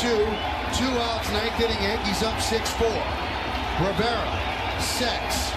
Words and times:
two 0.00 0.22
two 0.78 0.94
outs, 1.10 1.26
ninth 1.32 1.58
inning, 1.58 1.82
Yankees 1.82 2.22
up 2.22 2.38
6-4. 2.38 2.86
Rivera, 3.82 4.30
Sex, 4.78 5.50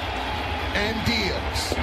and 0.74 0.98
Diaz. 1.06 1.78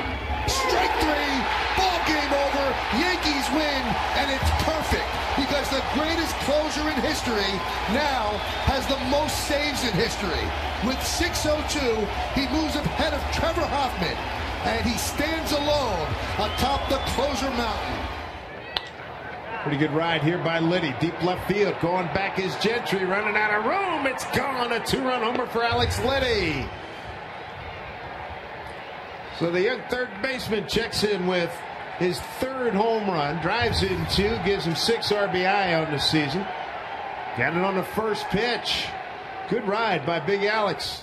Strike 0.50 0.94
three, 0.98 1.34
ball 1.78 2.00
game 2.10 2.32
over, 2.34 2.66
Yankees 2.98 3.46
win, 3.54 3.82
and 4.18 4.26
it's 4.32 4.50
perfect 4.66 5.06
because 5.36 5.70
the 5.70 5.84
greatest 5.94 6.34
closer 6.48 6.82
in 6.88 6.98
history 6.98 7.52
now 7.94 8.34
has 8.66 8.86
the 8.88 8.98
most 9.06 9.46
saves 9.46 9.84
in 9.84 9.92
history. 9.92 10.42
With 10.82 10.98
6.02, 10.98 11.78
he 12.34 12.48
moves 12.50 12.74
ahead 12.74 13.14
of 13.14 13.22
Trevor 13.30 13.66
Hoffman, 13.66 14.16
and 14.66 14.84
he 14.84 14.96
stands 14.98 15.52
alone 15.52 16.06
atop 16.42 16.88
the 16.88 16.98
closer 17.14 17.50
mountain. 17.50 18.07
Pretty 19.68 19.86
good 19.86 19.94
ride 19.94 20.22
here 20.22 20.38
by 20.38 20.60
Liddy. 20.60 20.94
Deep 20.98 21.22
left 21.22 21.46
field. 21.46 21.76
Going 21.82 22.06
back 22.14 22.38
is 22.38 22.56
Gentry. 22.56 23.04
Running 23.04 23.36
out 23.36 23.52
of 23.52 23.66
room. 23.66 24.06
It's 24.06 24.24
gone. 24.34 24.72
A 24.72 24.80
two 24.80 25.02
run 25.02 25.22
homer 25.22 25.44
for 25.44 25.62
Alex 25.62 26.02
Liddy. 26.02 26.66
So 29.38 29.50
the 29.50 29.60
young 29.60 29.82
third 29.90 30.08
baseman 30.22 30.66
checks 30.68 31.04
in 31.04 31.26
with 31.26 31.54
his 31.98 32.18
third 32.40 32.72
home 32.72 33.10
run. 33.10 33.42
Drives 33.42 33.82
in 33.82 34.06
two. 34.06 34.38
Gives 34.42 34.64
him 34.64 34.74
six 34.74 35.12
RBI 35.12 35.86
on 35.86 35.92
the 35.92 35.98
season. 35.98 36.46
Got 37.36 37.54
it 37.54 37.62
on 37.62 37.76
the 37.76 37.84
first 37.84 38.24
pitch. 38.28 38.86
Good 39.50 39.68
ride 39.68 40.06
by 40.06 40.18
Big 40.18 40.44
Alex. 40.44 41.02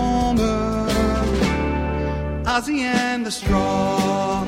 Ozzy 2.53 2.83
and 2.83 3.23
the 3.23 3.31
Straw. 3.31 4.45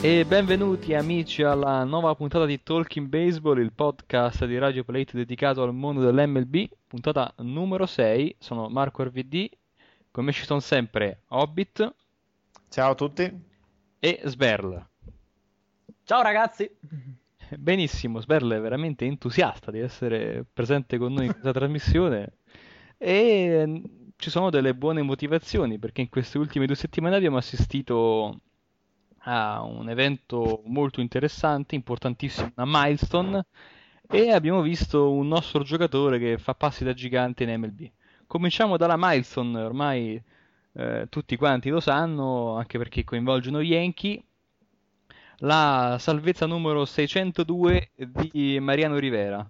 E 0.00 0.24
benvenuti 0.24 0.92
amici 0.92 1.44
alla 1.44 1.84
nuova 1.84 2.16
puntata 2.16 2.46
di 2.46 2.60
Talking 2.60 3.06
Baseball, 3.06 3.58
il 3.60 3.72
podcast 3.72 4.44
di 4.44 4.58
Radio 4.58 4.82
Plate 4.82 5.16
dedicato 5.16 5.62
al 5.62 5.72
mondo 5.72 6.00
dell'MLB, 6.00 6.64
puntata 6.88 7.32
numero 7.38 7.86
6. 7.86 8.34
Sono 8.40 8.68
Marco 8.68 9.04
RVD, 9.04 9.48
con 10.10 10.24
me 10.24 10.32
ci 10.32 10.44
sono 10.44 10.58
sempre 10.58 11.20
Hobbit 11.28 11.94
Ciao 12.70 12.90
a 12.90 12.94
tutti. 12.96 13.40
e 14.00 14.20
Sberl. 14.24 14.84
Ciao 16.02 16.22
ragazzi. 16.22 16.68
Benissimo, 17.58 18.20
Sberl 18.20 18.52
è 18.52 18.60
veramente 18.60 19.04
entusiasta 19.04 19.70
di 19.70 19.78
essere 19.78 20.44
presente 20.52 20.98
con 20.98 21.12
noi 21.12 21.26
in 21.26 21.32
questa 21.32 21.52
trasmissione 21.52 22.38
e 22.96 23.64
mm, 23.66 23.84
ci 24.16 24.30
sono 24.30 24.50
delle 24.50 24.74
buone 24.74 25.02
motivazioni 25.02 25.78
perché 25.78 26.00
in 26.00 26.08
queste 26.08 26.38
ultime 26.38 26.66
due 26.66 26.76
settimane 26.76 27.16
abbiamo 27.16 27.36
assistito 27.36 28.40
a 29.26 29.62
un 29.62 29.88
evento 29.88 30.62
molto 30.66 31.00
interessante, 31.00 31.74
importantissimo, 31.74 32.52
una 32.56 32.66
milestone 32.66 33.46
e 34.08 34.30
abbiamo 34.32 34.60
visto 34.62 35.10
un 35.12 35.28
nostro 35.28 35.62
giocatore 35.62 36.18
che 36.18 36.38
fa 36.38 36.54
passi 36.54 36.84
da 36.84 36.92
gigante 36.92 37.44
in 37.44 37.58
MLB. 37.58 37.90
Cominciamo 38.26 38.76
dalla 38.76 38.96
milestone, 38.98 39.62
ormai 39.62 40.22
eh, 40.74 41.06
tutti 41.08 41.36
quanti 41.36 41.70
lo 41.70 41.80
sanno, 41.80 42.56
anche 42.56 42.78
perché 42.78 43.04
coinvolgono 43.04 43.60
Yankee, 43.60 44.22
la 45.44 45.96
salvezza 45.98 46.46
numero 46.46 46.84
602 46.84 47.90
di 48.32 48.58
Mariano 48.60 48.96
Rivera. 48.96 49.46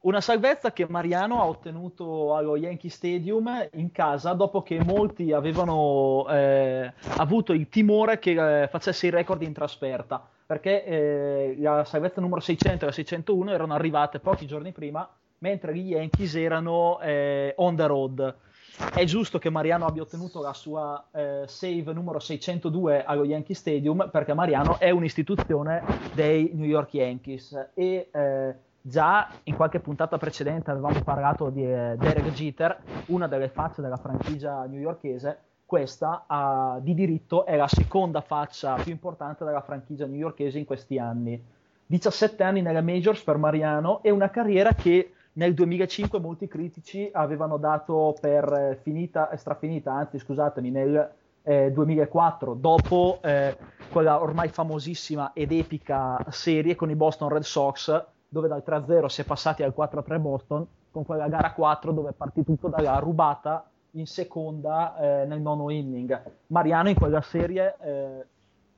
Una 0.00 0.20
salvezza 0.20 0.72
che 0.72 0.86
Mariano 0.88 1.40
ha 1.40 1.46
ottenuto 1.46 2.36
allo 2.36 2.56
Yankee 2.56 2.90
Stadium 2.90 3.68
in 3.72 3.90
casa 3.90 4.34
dopo 4.34 4.62
che 4.62 4.82
molti 4.84 5.32
avevano 5.32 6.26
eh, 6.28 6.92
avuto 7.16 7.52
il 7.52 7.68
timore 7.68 8.20
che 8.20 8.62
eh, 8.62 8.68
facesse 8.68 9.06
il 9.06 9.12
record 9.12 9.42
in 9.42 9.52
trasferta, 9.52 10.24
perché 10.46 10.84
eh, 10.84 11.56
la 11.58 11.84
salvezza 11.84 12.20
numero 12.20 12.40
600 12.40 12.84
e 12.84 12.86
la 12.86 12.92
601 12.92 13.50
erano 13.52 13.74
arrivate 13.74 14.20
pochi 14.20 14.46
giorni 14.46 14.70
prima, 14.70 15.08
mentre 15.38 15.76
gli 15.76 15.90
Yankees 15.90 16.36
erano 16.36 17.00
eh, 17.00 17.52
on 17.56 17.74
the 17.74 17.86
road. 17.86 18.34
È 18.76 19.04
giusto 19.04 19.38
che 19.38 19.48
Mariano 19.48 19.86
abbia 19.86 20.02
ottenuto 20.02 20.42
la 20.42 20.52
sua 20.52 21.02
eh, 21.10 21.44
save 21.46 21.92
numero 21.94 22.18
602 22.18 23.04
allo 23.04 23.24
Yankee 23.24 23.54
Stadium 23.54 24.10
perché 24.12 24.34
Mariano 24.34 24.78
è 24.78 24.90
un'istituzione 24.90 25.82
dei 26.12 26.50
New 26.52 26.66
York 26.66 26.92
Yankees 26.92 27.70
e 27.72 28.08
eh, 28.12 28.54
già 28.82 29.30
in 29.44 29.56
qualche 29.56 29.80
puntata 29.80 30.18
precedente 30.18 30.70
avevamo 30.70 31.02
parlato 31.02 31.48
di 31.48 31.64
eh, 31.64 31.96
Derek 31.96 32.32
Jeter, 32.32 32.78
una 33.06 33.26
delle 33.26 33.48
facce 33.48 33.80
della 33.80 33.96
franchigia 33.96 34.66
newyorkese. 34.66 35.38
Questa 35.64 36.24
ah, 36.26 36.78
di 36.80 36.94
diritto 36.94 37.46
è 37.46 37.56
la 37.56 37.68
seconda 37.68 38.20
faccia 38.20 38.74
più 38.74 38.92
importante 38.92 39.44
della 39.44 39.62
franchigia 39.62 40.04
newyorkese 40.04 40.58
in 40.58 40.66
questi 40.66 40.98
anni. 40.98 41.42
17 41.86 42.42
anni 42.42 42.62
nelle 42.62 42.82
majors 42.82 43.22
per 43.22 43.36
Mariano 43.38 44.02
e 44.02 44.10
una 44.10 44.28
carriera 44.28 44.74
che 44.74 45.12
nel 45.36 45.54
2005 45.54 46.18
molti 46.18 46.48
critici 46.48 47.08
avevano 47.12 47.56
dato 47.58 48.14
per 48.20 48.52
eh, 48.52 48.78
finita, 48.82 49.30
eh, 49.30 49.36
strafinita, 49.36 49.92
anzi 49.92 50.18
scusatemi, 50.18 50.70
nel 50.70 51.12
eh, 51.42 51.70
2004, 51.72 52.54
dopo 52.54 53.18
eh, 53.22 53.56
quella 53.90 54.20
ormai 54.20 54.48
famosissima 54.48 55.32
ed 55.34 55.52
epica 55.52 56.24
serie 56.30 56.74
con 56.74 56.90
i 56.90 56.94
Boston 56.94 57.28
Red 57.28 57.42
Sox, 57.42 58.04
dove 58.28 58.48
dal 58.48 58.62
3-0 58.66 59.06
si 59.06 59.20
è 59.20 59.24
passati 59.24 59.62
al 59.62 59.74
4-3 59.76 60.20
Boston, 60.20 60.66
con 60.90 61.04
quella 61.04 61.28
gara 61.28 61.52
4 61.52 61.92
dove 61.92 62.10
è 62.10 62.14
partito 62.14 62.52
tutto 62.52 62.68
dalla 62.68 62.98
rubata 62.98 63.68
in 63.92 64.06
seconda 64.06 64.96
eh, 64.98 65.26
nel 65.26 65.40
nono 65.40 65.70
inning. 65.70 66.18
Mariano 66.46 66.88
in 66.88 66.96
quella 66.96 67.20
serie 67.20 67.76
eh, 67.82 68.26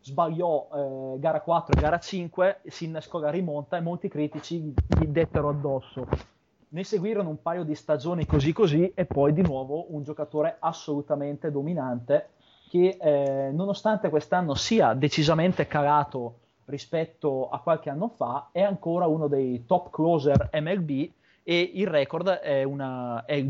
sbagliò 0.00 1.16
gara 1.18 1.40
4 1.40 1.76
e 1.76 1.80
gara 1.80 1.98
5, 1.98 2.60
si 2.66 2.86
innescò 2.86 3.20
la 3.20 3.30
rimonta 3.30 3.76
e 3.76 3.80
molti 3.80 4.08
critici 4.08 4.60
gli 4.60 5.06
dettero 5.06 5.50
addosso. 5.50 6.36
Ne 6.70 6.84
seguirono 6.84 7.30
un 7.30 7.40
paio 7.40 7.64
di 7.64 7.74
stagioni 7.74 8.26
così 8.26 8.52
così 8.52 8.92
e 8.94 9.06
poi 9.06 9.32
di 9.32 9.42
nuovo 9.42 9.86
un 9.94 10.02
giocatore 10.02 10.56
assolutamente 10.58 11.50
dominante 11.50 12.30
che 12.68 12.98
eh, 13.00 13.50
nonostante 13.52 14.10
quest'anno 14.10 14.54
sia 14.54 14.92
decisamente 14.92 15.66
calato 15.66 16.40
rispetto 16.66 17.48
a 17.48 17.60
qualche 17.60 17.88
anno 17.88 18.08
fa 18.08 18.50
è 18.52 18.60
ancora 18.60 19.06
uno 19.06 19.26
dei 19.26 19.64
top 19.64 19.90
closer 19.90 20.50
MLB 20.52 21.10
e 21.42 21.70
il 21.74 21.86
record 21.86 22.28
è, 22.28 22.62
una, 22.62 23.24
è 23.24 23.42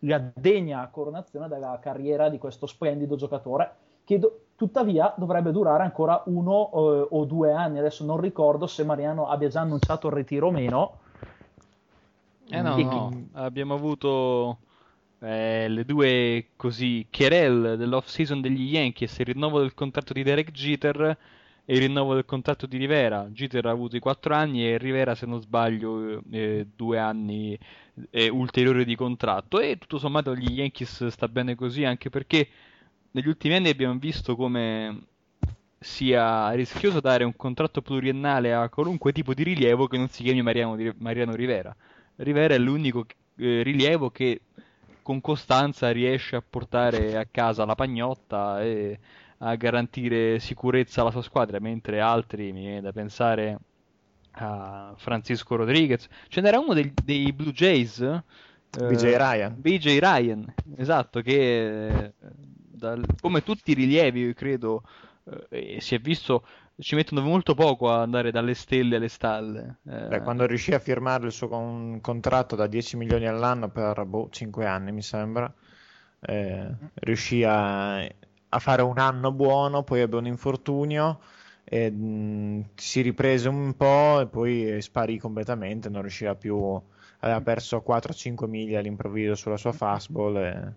la 0.00 0.30
degna 0.32 0.88
coronazione 0.90 1.48
della 1.48 1.78
carriera 1.82 2.30
di 2.30 2.38
questo 2.38 2.66
splendido 2.66 3.16
giocatore 3.16 3.74
che 4.04 4.18
do- 4.18 4.40
tuttavia 4.56 5.12
dovrebbe 5.16 5.52
durare 5.52 5.82
ancora 5.82 6.22
uno 6.26 6.70
eh, 6.72 7.06
o 7.10 7.24
due 7.24 7.52
anni. 7.52 7.78
Adesso 7.78 8.04
non 8.04 8.18
ricordo 8.18 8.66
se 8.66 8.84
Mariano 8.84 9.28
abbia 9.28 9.48
già 9.48 9.60
annunciato 9.60 10.08
il 10.08 10.14
ritiro 10.14 10.48
o 10.48 10.50
meno. 10.50 10.98
Eh 12.52 12.60
no, 12.62 12.76
E- 12.76 12.82
no, 12.82 13.28
abbiamo 13.32 13.74
avuto 13.74 14.58
eh, 15.20 15.68
le 15.68 15.84
due 15.84 16.48
così 16.56 17.06
querelle 17.10 17.76
dell'off 17.76 18.06
season 18.08 18.40
degli 18.40 18.74
Yankees, 18.74 19.18
il 19.18 19.26
rinnovo 19.26 19.60
del 19.60 19.74
contratto 19.74 20.12
di 20.12 20.22
Derek 20.22 20.50
Jeter 20.52 21.16
il 21.66 21.78
rinnovo 21.78 22.14
del 22.14 22.24
contratto 22.24 22.66
di 22.66 22.76
Rivera. 22.76 23.26
Jeter 23.30 23.66
ha 23.66 23.70
avuto 23.70 23.96
i 23.96 24.00
4 24.00 24.34
anni 24.34 24.66
e 24.66 24.78
Rivera, 24.78 25.14
se 25.14 25.26
non 25.26 25.40
sbaglio, 25.40 26.22
eh, 26.30 26.66
due 26.74 26.98
anni 26.98 27.58
eh, 28.10 28.28
ulteriori 28.28 28.84
di 28.84 28.96
contratto. 28.96 29.60
E 29.60 29.78
tutto 29.78 29.98
sommato 29.98 30.34
gli 30.34 30.50
Yankees 30.58 31.06
sta 31.08 31.28
bene 31.28 31.54
così, 31.54 31.84
anche 31.84 32.10
perché 32.10 32.48
negli 33.12 33.28
ultimi 33.28 33.54
anni 33.54 33.68
abbiamo 33.68 33.98
visto 33.98 34.34
come 34.36 35.06
sia 35.78 36.50
rischioso 36.52 37.00
dare 37.00 37.24
un 37.24 37.34
contratto 37.36 37.82
pluriennale 37.82 38.52
a 38.54 38.68
qualunque 38.68 39.12
tipo 39.12 39.34
di 39.34 39.42
rilievo 39.42 39.86
che 39.88 39.96
non 39.98 40.08
si 40.08 40.22
chiami 40.22 40.42
Mariano, 40.42 40.76
Mariano 40.98 41.34
Rivera. 41.34 41.74
Rivera 42.16 42.54
è 42.54 42.58
l'unico 42.58 43.06
eh, 43.36 43.62
rilievo 43.62 44.10
che 44.10 44.42
con 45.02 45.20
costanza 45.20 45.90
riesce 45.90 46.36
a 46.36 46.44
portare 46.48 47.16
a 47.16 47.26
casa 47.30 47.64
la 47.64 47.74
pagnotta 47.74 48.62
e 48.62 48.98
a 49.38 49.56
garantire 49.56 50.38
sicurezza 50.38 51.00
alla 51.00 51.10
sua 51.10 51.22
squadra, 51.22 51.58
mentre 51.58 52.00
altri 52.00 52.52
mi 52.52 52.60
viene 52.60 52.80
da 52.80 52.92
pensare 52.92 53.58
a 54.32 54.94
Francisco 54.96 55.56
Rodriguez. 55.56 56.06
Ce 56.28 56.40
n'era 56.40 56.60
uno 56.60 56.74
dei, 56.74 56.92
dei 57.02 57.32
Blue 57.32 57.52
Jays. 57.52 58.00
Eh, 58.00 58.22
BJ 58.70 59.16
Ryan. 59.16 59.54
BJ 59.58 59.98
Ryan, 59.98 60.54
esatto, 60.76 61.20
che 61.20 61.88
eh, 61.88 62.12
dal, 62.20 63.04
come 63.20 63.42
tutti 63.42 63.72
i 63.72 63.74
rilievi, 63.74 64.32
credo, 64.32 64.84
eh, 65.50 65.78
si 65.80 65.96
è 65.96 65.98
visto 65.98 66.46
ci 66.78 66.94
mettono 66.94 67.20
molto 67.20 67.54
poco 67.54 67.90
a 67.90 68.00
andare 68.00 68.30
dalle 68.30 68.54
stelle 68.54 68.96
alle 68.96 69.08
stalle. 69.08 69.78
Eh... 69.86 70.08
Beh, 70.08 70.20
quando 70.20 70.46
riuscì 70.46 70.72
a 70.72 70.78
firmare 70.78 71.26
il 71.26 71.32
suo 71.32 71.48
con- 71.48 72.00
contratto 72.00 72.56
da 72.56 72.66
10 72.66 72.96
milioni 72.96 73.26
all'anno 73.26 73.68
per 73.68 74.04
boh, 74.04 74.28
5 74.30 74.66
anni, 74.66 74.92
mi 74.92 75.02
sembra, 75.02 75.52
eh, 76.20 76.74
riuscì 76.94 77.44
a, 77.44 77.98
a, 77.98 78.58
fare 78.58 78.82
un 78.82 78.98
anno 78.98 79.32
buono, 79.32 79.82
poi 79.82 80.00
ebbe 80.00 80.16
un 80.16 80.26
infortunio. 80.26 81.20
E, 81.64 81.90
mh, 81.90 82.70
si 82.74 83.00
riprese 83.00 83.48
un 83.48 83.74
po' 83.76 84.20
e 84.20 84.26
poi 84.26 84.80
sparì 84.82 85.18
completamente, 85.18 85.88
non 85.88 86.02
riusciva 86.02 86.34
più, 86.34 86.80
aveva 87.20 87.40
perso 87.40 87.82
4-5 87.86 88.46
miglia 88.46 88.80
all'improvviso 88.80 89.34
sulla 89.34 89.56
sua 89.56 89.72
fastball 89.72 90.36
e 90.36 90.72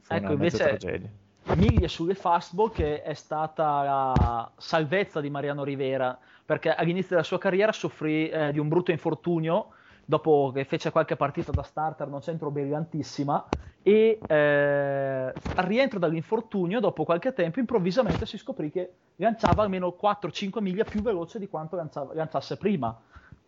fu 0.00 0.14
ecco, 0.14 0.24
una 0.24 0.32
invece, 0.32 0.56
tragedia 0.56 1.10
miglia 1.56 1.88
sulle 1.88 2.14
fastball 2.14 2.70
che 2.70 3.02
è 3.02 3.14
stata 3.14 3.82
la 3.82 4.50
salvezza 4.56 5.20
di 5.20 5.28
Mariano 5.28 5.64
Rivera 5.64 6.16
perché 6.44 6.72
all'inizio 6.72 7.10
della 7.10 7.22
sua 7.22 7.38
carriera 7.38 7.72
soffrì 7.72 8.28
eh, 8.28 8.52
di 8.52 8.58
un 8.58 8.68
brutto 8.68 8.90
infortunio 8.90 9.68
dopo 10.04 10.50
che 10.54 10.64
fece 10.64 10.90
qualche 10.90 11.16
partita 11.16 11.52
da 11.52 11.62
starter 11.62 12.08
non 12.08 12.20
c'entro 12.20 12.50
brillantissima 12.50 13.48
e 13.82 14.18
eh, 14.26 14.34
al 14.34 15.64
rientro 15.64 15.98
dall'infortunio 15.98 16.80
dopo 16.80 17.04
qualche 17.04 17.32
tempo 17.32 17.58
improvvisamente 17.58 18.26
si 18.26 18.38
scoprì 18.38 18.70
che 18.70 18.92
lanciava 19.16 19.62
almeno 19.62 19.96
4-5 20.00 20.60
miglia 20.60 20.84
più 20.84 21.02
veloce 21.02 21.38
di 21.38 21.48
quanto 21.48 21.76
lanciava, 21.76 22.14
lanciasse 22.14 22.56
prima 22.56 22.96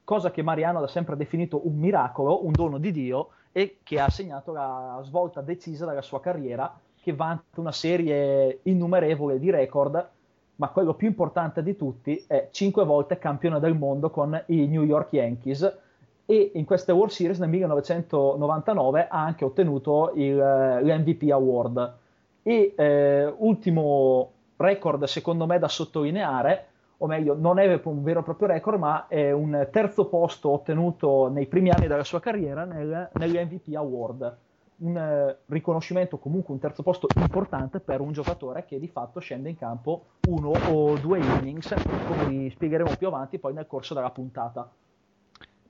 cosa 0.04 0.30
che 0.30 0.42
Mariano 0.42 0.80
ha 0.80 0.88
sempre 0.88 1.16
definito 1.16 1.66
un 1.66 1.78
miracolo, 1.78 2.44
un 2.44 2.52
dono 2.52 2.78
di 2.78 2.92
Dio 2.92 3.30
e 3.52 3.78
che 3.82 4.00
ha 4.00 4.10
segnato 4.10 4.52
la 4.52 5.00
svolta 5.02 5.40
decisa 5.40 5.86
della 5.86 6.02
sua 6.02 6.20
carriera 6.20 6.78
che 7.04 7.12
vanta 7.12 7.60
una 7.60 7.70
serie 7.70 8.60
innumerevole 8.62 9.38
di 9.38 9.50
record, 9.50 10.08
ma 10.56 10.68
quello 10.68 10.94
più 10.94 11.06
importante 11.06 11.62
di 11.62 11.76
tutti 11.76 12.24
è 12.26 12.48
5 12.50 12.84
volte 12.86 13.18
campione 13.18 13.60
del 13.60 13.74
mondo 13.74 14.08
con 14.08 14.42
i 14.46 14.66
New 14.66 14.82
York 14.82 15.12
Yankees 15.12 15.80
e 16.24 16.52
in 16.54 16.64
queste 16.64 16.92
World 16.92 17.12
Series 17.12 17.38
nel 17.38 17.50
1999 17.50 19.08
ha 19.08 19.22
anche 19.22 19.44
ottenuto 19.44 20.12
il, 20.14 20.34
l'MVP 20.34 21.30
Award. 21.30 21.94
E 22.42 22.72
eh, 22.74 23.34
ultimo 23.36 24.30
record 24.56 25.04
secondo 25.04 25.44
me 25.44 25.58
da 25.58 25.68
sottolineare, 25.68 26.68
o 26.98 27.06
meglio 27.06 27.36
non 27.38 27.58
è 27.58 27.80
un 27.84 28.02
vero 28.02 28.20
e 28.20 28.22
proprio 28.22 28.48
record, 28.48 28.78
ma 28.78 29.08
è 29.08 29.30
un 29.30 29.68
terzo 29.70 30.06
posto 30.06 30.48
ottenuto 30.48 31.28
nei 31.28 31.44
primi 31.44 31.68
anni 31.68 31.86
della 31.86 32.04
sua 32.04 32.20
carriera 32.20 32.64
nel, 32.64 33.10
nell'MVP 33.12 33.74
Award 33.74 34.36
un 34.84 34.96
eh, 34.96 35.38
riconoscimento, 35.46 36.18
comunque 36.18 36.54
un 36.54 36.60
terzo 36.60 36.82
posto 36.82 37.08
importante 37.16 37.80
per 37.80 38.00
un 38.00 38.12
giocatore 38.12 38.64
che 38.64 38.78
di 38.78 38.88
fatto 38.88 39.18
scende 39.18 39.48
in 39.48 39.56
campo 39.56 40.04
uno 40.28 40.50
o 40.50 40.96
due 40.98 41.18
innings, 41.18 41.74
come 42.06 42.26
vi 42.26 42.50
spiegheremo 42.50 42.94
più 42.96 43.06
avanti 43.08 43.38
poi 43.38 43.54
nel 43.54 43.66
corso 43.66 43.94
della 43.94 44.10
puntata. 44.10 44.70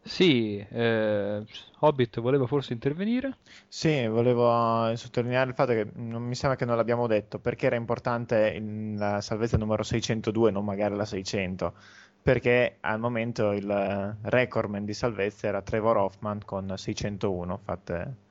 Sì, 0.06 0.58
eh, 0.58 1.42
Hobbit 1.78 2.20
voleva 2.20 2.46
forse 2.46 2.74
intervenire? 2.74 3.38
Sì, 3.66 4.06
volevo 4.06 4.94
sottolineare 4.96 5.48
il 5.48 5.54
fatto 5.54 5.72
che 5.72 5.88
non 5.94 6.22
mi 6.22 6.34
sembra 6.34 6.58
che 6.58 6.66
non 6.66 6.76
l'abbiamo 6.76 7.06
detto, 7.06 7.38
perché 7.38 7.66
era 7.66 7.76
importante 7.76 8.62
la 8.96 9.22
salvezza 9.22 9.56
numero 9.56 9.82
602, 9.82 10.50
non 10.50 10.62
magari 10.62 10.94
la 10.94 11.06
600, 11.06 11.72
perché 12.20 12.76
al 12.80 13.00
momento 13.00 13.52
il 13.52 14.16
recordman 14.22 14.84
di 14.84 14.92
salvezza 14.92 15.46
era 15.46 15.62
Trevor 15.62 15.96
Hoffman 15.96 16.40
con 16.44 16.74
601 16.76 17.60
fatte 17.64 18.23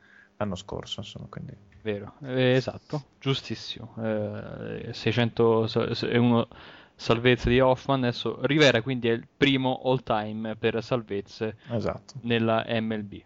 l'anno 0.44 0.56
scorso, 0.56 1.00
insomma, 1.00 1.28
quindi... 1.30 1.56
Vero, 1.81 2.13
eh, 2.22 2.51
esatto, 2.51 3.04
giustissimo. 3.19 3.94
Eh, 3.98 4.94
600 4.94 5.68
è 6.07 6.18
uno 6.18 6.48
salvezze 6.95 7.50
di 7.50 7.60
Hoffman, 7.60 8.04
adesso 8.04 8.38
Rivera 8.45 8.81
quindi 8.81 9.10
è 9.10 9.12
il 9.12 9.28
primo 9.36 9.81
all 9.84 10.01
time 10.04 10.56
per 10.56 10.81
salvezze 10.81 11.57
esatto. 11.69 12.13
nella 12.22 12.66
MLB. 12.68 13.22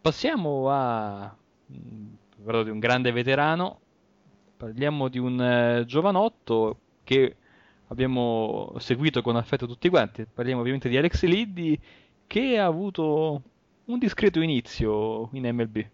Passiamo 0.00 0.70
a 0.70 1.34
parlo 2.44 2.62
di 2.62 2.70
un 2.70 2.78
grande 2.78 3.10
veterano, 3.10 3.80
parliamo 4.56 5.08
di 5.08 5.18
un 5.18 5.40
eh, 5.40 5.84
giovanotto 5.84 6.78
che 7.02 7.36
abbiamo 7.88 8.72
seguito 8.78 9.22
con 9.22 9.36
affetto 9.36 9.66
tutti 9.66 9.88
quanti, 9.88 10.24
parliamo 10.32 10.60
ovviamente 10.60 10.88
di 10.88 10.96
Alex 10.96 11.24
Liddy 11.24 11.78
che 12.26 12.58
ha 12.58 12.66
avuto 12.66 13.42
un 13.86 13.98
discreto 13.98 14.40
inizio 14.40 15.28
in 15.32 15.48
MLB. 15.52 15.84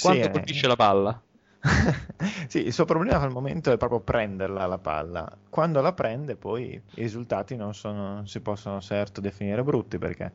Quanto 0.00 0.24
sì, 0.24 0.30
colpisce 0.30 0.66
la 0.66 0.76
palla? 0.76 1.22
sì, 2.48 2.66
il 2.66 2.72
suo 2.72 2.84
problema 2.84 3.20
al 3.20 3.30
momento 3.30 3.70
è 3.70 3.76
proprio 3.76 4.00
prenderla 4.00 4.66
la 4.66 4.78
palla. 4.78 5.38
Quando 5.48 5.80
la 5.80 5.92
prende, 5.92 6.36
poi 6.36 6.72
i 6.72 7.02
risultati 7.02 7.56
non, 7.56 7.74
sono, 7.74 8.14
non 8.14 8.26
si 8.26 8.40
possono 8.40 8.80
certo 8.80 9.20
definire 9.20 9.62
brutti 9.62 9.98
perché 9.98 10.32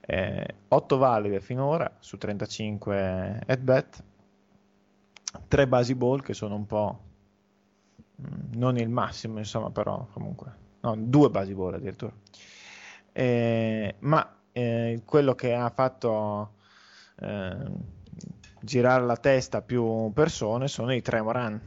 eh, 0.00 0.54
8 0.68 0.96
valide 0.96 1.40
finora 1.40 1.94
su 2.00 2.16
35 2.16 3.42
at 3.46 3.60
bat, 3.60 4.04
3 5.46 5.68
basi 5.68 5.94
ball 5.94 6.22
che 6.22 6.34
sono 6.34 6.54
un 6.54 6.66
po' 6.66 7.00
mm, 8.20 8.54
non 8.54 8.78
il 8.78 8.88
massimo, 8.88 9.38
insomma, 9.38 9.70
però 9.70 10.08
comunque, 10.12 10.52
no, 10.80 10.96
due 10.96 11.30
basi 11.30 11.54
ball 11.54 11.74
addirittura. 11.74 12.12
Eh, 13.12 13.94
ma 14.00 14.36
eh, 14.52 15.02
quello 15.04 15.34
che 15.34 15.54
ha 15.54 15.70
fatto 15.70 16.54
eh, 17.20 17.96
girare 18.60 19.04
la 19.04 19.16
testa 19.16 19.58
a 19.58 19.62
più 19.62 20.10
persone 20.12 20.68
sono 20.68 20.92
i 20.92 21.02
Tremoran. 21.02 21.60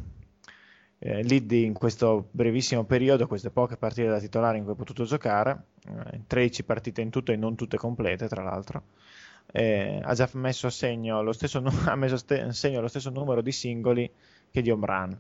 Eh, 1.00 1.24
Liddy 1.24 1.66
in 1.66 1.74
questo 1.74 2.28
brevissimo 2.30 2.84
periodo, 2.84 3.28
queste 3.28 3.50
poche 3.50 3.76
partite 3.76 4.08
da 4.08 4.20
titolare 4.20 4.58
in 4.58 4.64
cui 4.64 4.74
ha 4.74 4.76
potuto 4.76 5.04
giocare, 5.04 5.64
eh, 5.88 6.22
13 6.28 6.64
partite 6.64 7.02
in 7.02 7.10
tutto 7.10 7.32
e 7.32 7.36
non 7.36 7.56
tutte 7.56 7.78
complete 7.78 8.28
tra 8.28 8.44
l'altro, 8.44 8.84
eh, 9.52 10.00
ha 10.04 10.14
già 10.14 10.30
messo 10.34 10.68
a 10.68 10.70
segno 10.70 11.24
lo 11.24 11.32
stesso, 11.34 11.64
ha 11.86 11.96
messo 11.96 12.16
a 12.16 12.52
segno 12.52 12.82
lo 12.82 12.88
stesso 12.88 13.10
numero 13.10 13.42
di 13.42 13.52
singoli 13.52 14.10
che 14.52 14.62
di 14.62 14.70
home 14.70 14.86
run. 14.86 15.20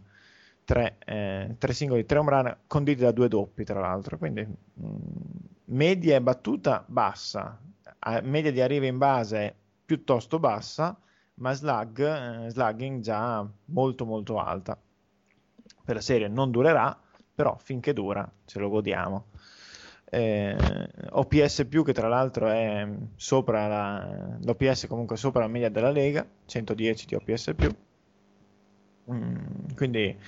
Tre, 0.63 0.97
eh, 1.05 1.55
tre 1.57 1.73
singoli, 1.73 2.05
tre 2.05 2.19
home 2.19 2.29
run 2.29 2.57
conditi 2.67 3.01
da 3.01 3.11
due 3.11 3.27
doppi 3.27 3.63
tra 3.63 3.79
l'altro, 3.79 4.17
quindi 4.19 4.41
mh, 4.45 4.85
mm, 4.85 4.95
media 5.65 6.15
e 6.15 6.21
battuta 6.21 6.83
bassa, 6.87 7.59
media 8.23 8.51
di 8.51 8.61
arrivi 8.61 8.87
in 8.87 8.97
base 8.97 9.55
piuttosto 9.85 10.39
bassa, 10.39 10.97
ma 11.35 11.53
slug, 11.53 12.45
eh, 12.45 12.49
slugging 12.49 13.01
già 13.01 13.47
molto 13.65 14.05
molto 14.05 14.39
alta. 14.39 14.79
Per 15.83 15.95
la 15.95 16.01
serie 16.01 16.27
non 16.27 16.51
durerà, 16.51 16.97
però 17.33 17.57
finché 17.57 17.93
dura 17.93 18.29
ce 18.45 18.59
lo 18.59 18.69
godiamo. 18.69 19.25
Eh, 20.13 20.87
OPS 21.11 21.65
più 21.69 21.83
che 21.85 21.93
tra 21.93 22.09
l'altro 22.09 22.47
è 22.49 22.85
sopra 23.15 23.67
la, 23.67 24.37
l'OPS 24.43 24.87
comunque 24.87 25.15
sopra 25.15 25.39
la 25.41 25.47
media 25.47 25.69
della 25.69 25.89
Lega 25.89 26.27
110 26.45 27.05
di 27.05 27.15
OPS 27.15 27.53
più 27.55 27.73
mm, 29.09 29.73
quindi 29.73 30.19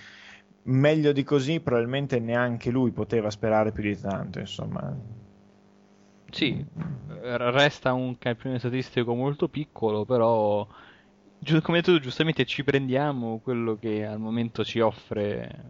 meglio 0.63 1.11
di 1.11 1.23
così 1.23 1.59
probabilmente 1.59 2.19
neanche 2.19 2.69
lui 2.71 2.91
poteva 2.91 3.29
sperare 3.29 3.73
più 3.73 3.83
di 3.83 3.99
tanto 3.99 4.39
insomma 4.39 4.95
sì 6.31 6.65
resta 7.21 7.91
un 7.91 8.17
campione 8.17 8.59
statistico 8.59 9.13
molto 9.15 9.49
piccolo 9.49 10.05
però 10.05 10.65
come 11.61 11.77
hai 11.77 11.83
detto 11.83 11.97
tu, 11.97 11.99
giustamente 11.99 12.45
ci 12.45 12.63
prendiamo 12.63 13.39
quello 13.43 13.77
che 13.79 14.05
al 14.05 14.19
momento 14.19 14.63
ci 14.63 14.79
offre 14.79 15.63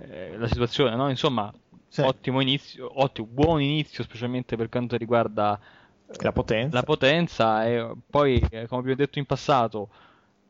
eh, 0.00 0.36
la 0.36 0.46
situazione, 0.46 0.96
no? 0.96 1.08
Insomma, 1.08 1.52
sì. 1.88 2.00
ottimo 2.00 2.40
inizio, 2.40 2.90
ottimo, 3.00 3.26
buon 3.30 3.60
inizio, 3.60 4.04
specialmente 4.04 4.56
per 4.56 4.68
quanto 4.68 4.96
riguarda 4.96 5.58
eh, 6.06 6.22
la 6.22 6.32
potenza. 6.32 6.76
La 6.76 6.82
potenza 6.82 7.66
e 7.66 7.92
poi, 8.08 8.36
eh, 8.50 8.66
come 8.66 8.80
abbiamo 8.80 8.96
detto 8.96 9.18
in 9.18 9.26
passato, 9.26 9.88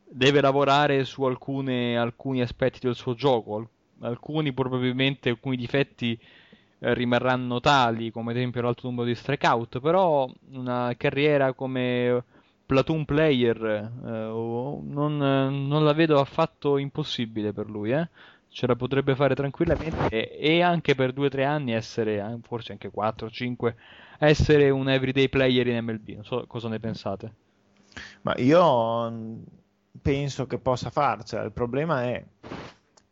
deve 0.07 0.41
lavorare 0.41 1.03
su 1.05 1.23
alcune, 1.23 1.97
alcuni 1.97 2.41
aspetti 2.41 2.79
del 2.81 2.95
suo 2.95 3.13
gioco, 3.13 3.69
alcuni 4.01 4.53
probabilmente 4.53 5.29
alcuni 5.29 5.55
difetti 5.55 6.19
rimarranno 6.79 7.59
tali, 7.61 8.11
come 8.11 8.31
ad 8.31 8.37
esempio 8.37 8.61
l'alto 8.61 8.87
numero 8.87 9.07
di 9.07 9.15
strikeout, 9.15 9.79
però 9.79 10.29
una 10.51 10.93
carriera 10.97 11.53
come 11.53 12.23
platoon 12.65 13.05
player 13.05 13.63
eh, 13.65 13.89
non, 14.09 15.17
non, 15.17 15.83
la 15.83 15.93
vedo 15.93 16.19
affatto 16.19 16.77
impossibile 16.77 17.53
per 17.53 17.69
lui, 17.69 17.91
eh? 17.91 18.07
ce 18.55 18.67
la 18.67 18.75
potrebbe 18.77 19.15
fare 19.15 19.35
tranquillamente 19.35 20.07
e, 20.07 20.37
e 20.39 20.61
anche 20.61 20.95
per 20.95 21.11
2-3 21.11 21.43
anni 21.43 21.73
essere, 21.73 22.19
eh, 22.19 22.37
forse 22.41 22.71
anche 22.71 22.89
4-5, 22.89 23.73
essere 24.17 24.69
un 24.69 24.87
everyday 24.87 25.27
player 25.27 25.67
in 25.67 25.83
MLB. 25.83 26.09
Non 26.09 26.23
so 26.23 26.45
cosa 26.47 26.69
ne 26.69 26.79
pensate. 26.79 27.33
Ma 28.21 28.33
io 28.37 29.11
mm, 29.11 29.41
penso 30.01 30.47
che 30.47 30.57
possa 30.57 30.89
farcela. 30.89 31.43
Il 31.43 31.51
problema 31.51 32.03
è 32.03 32.23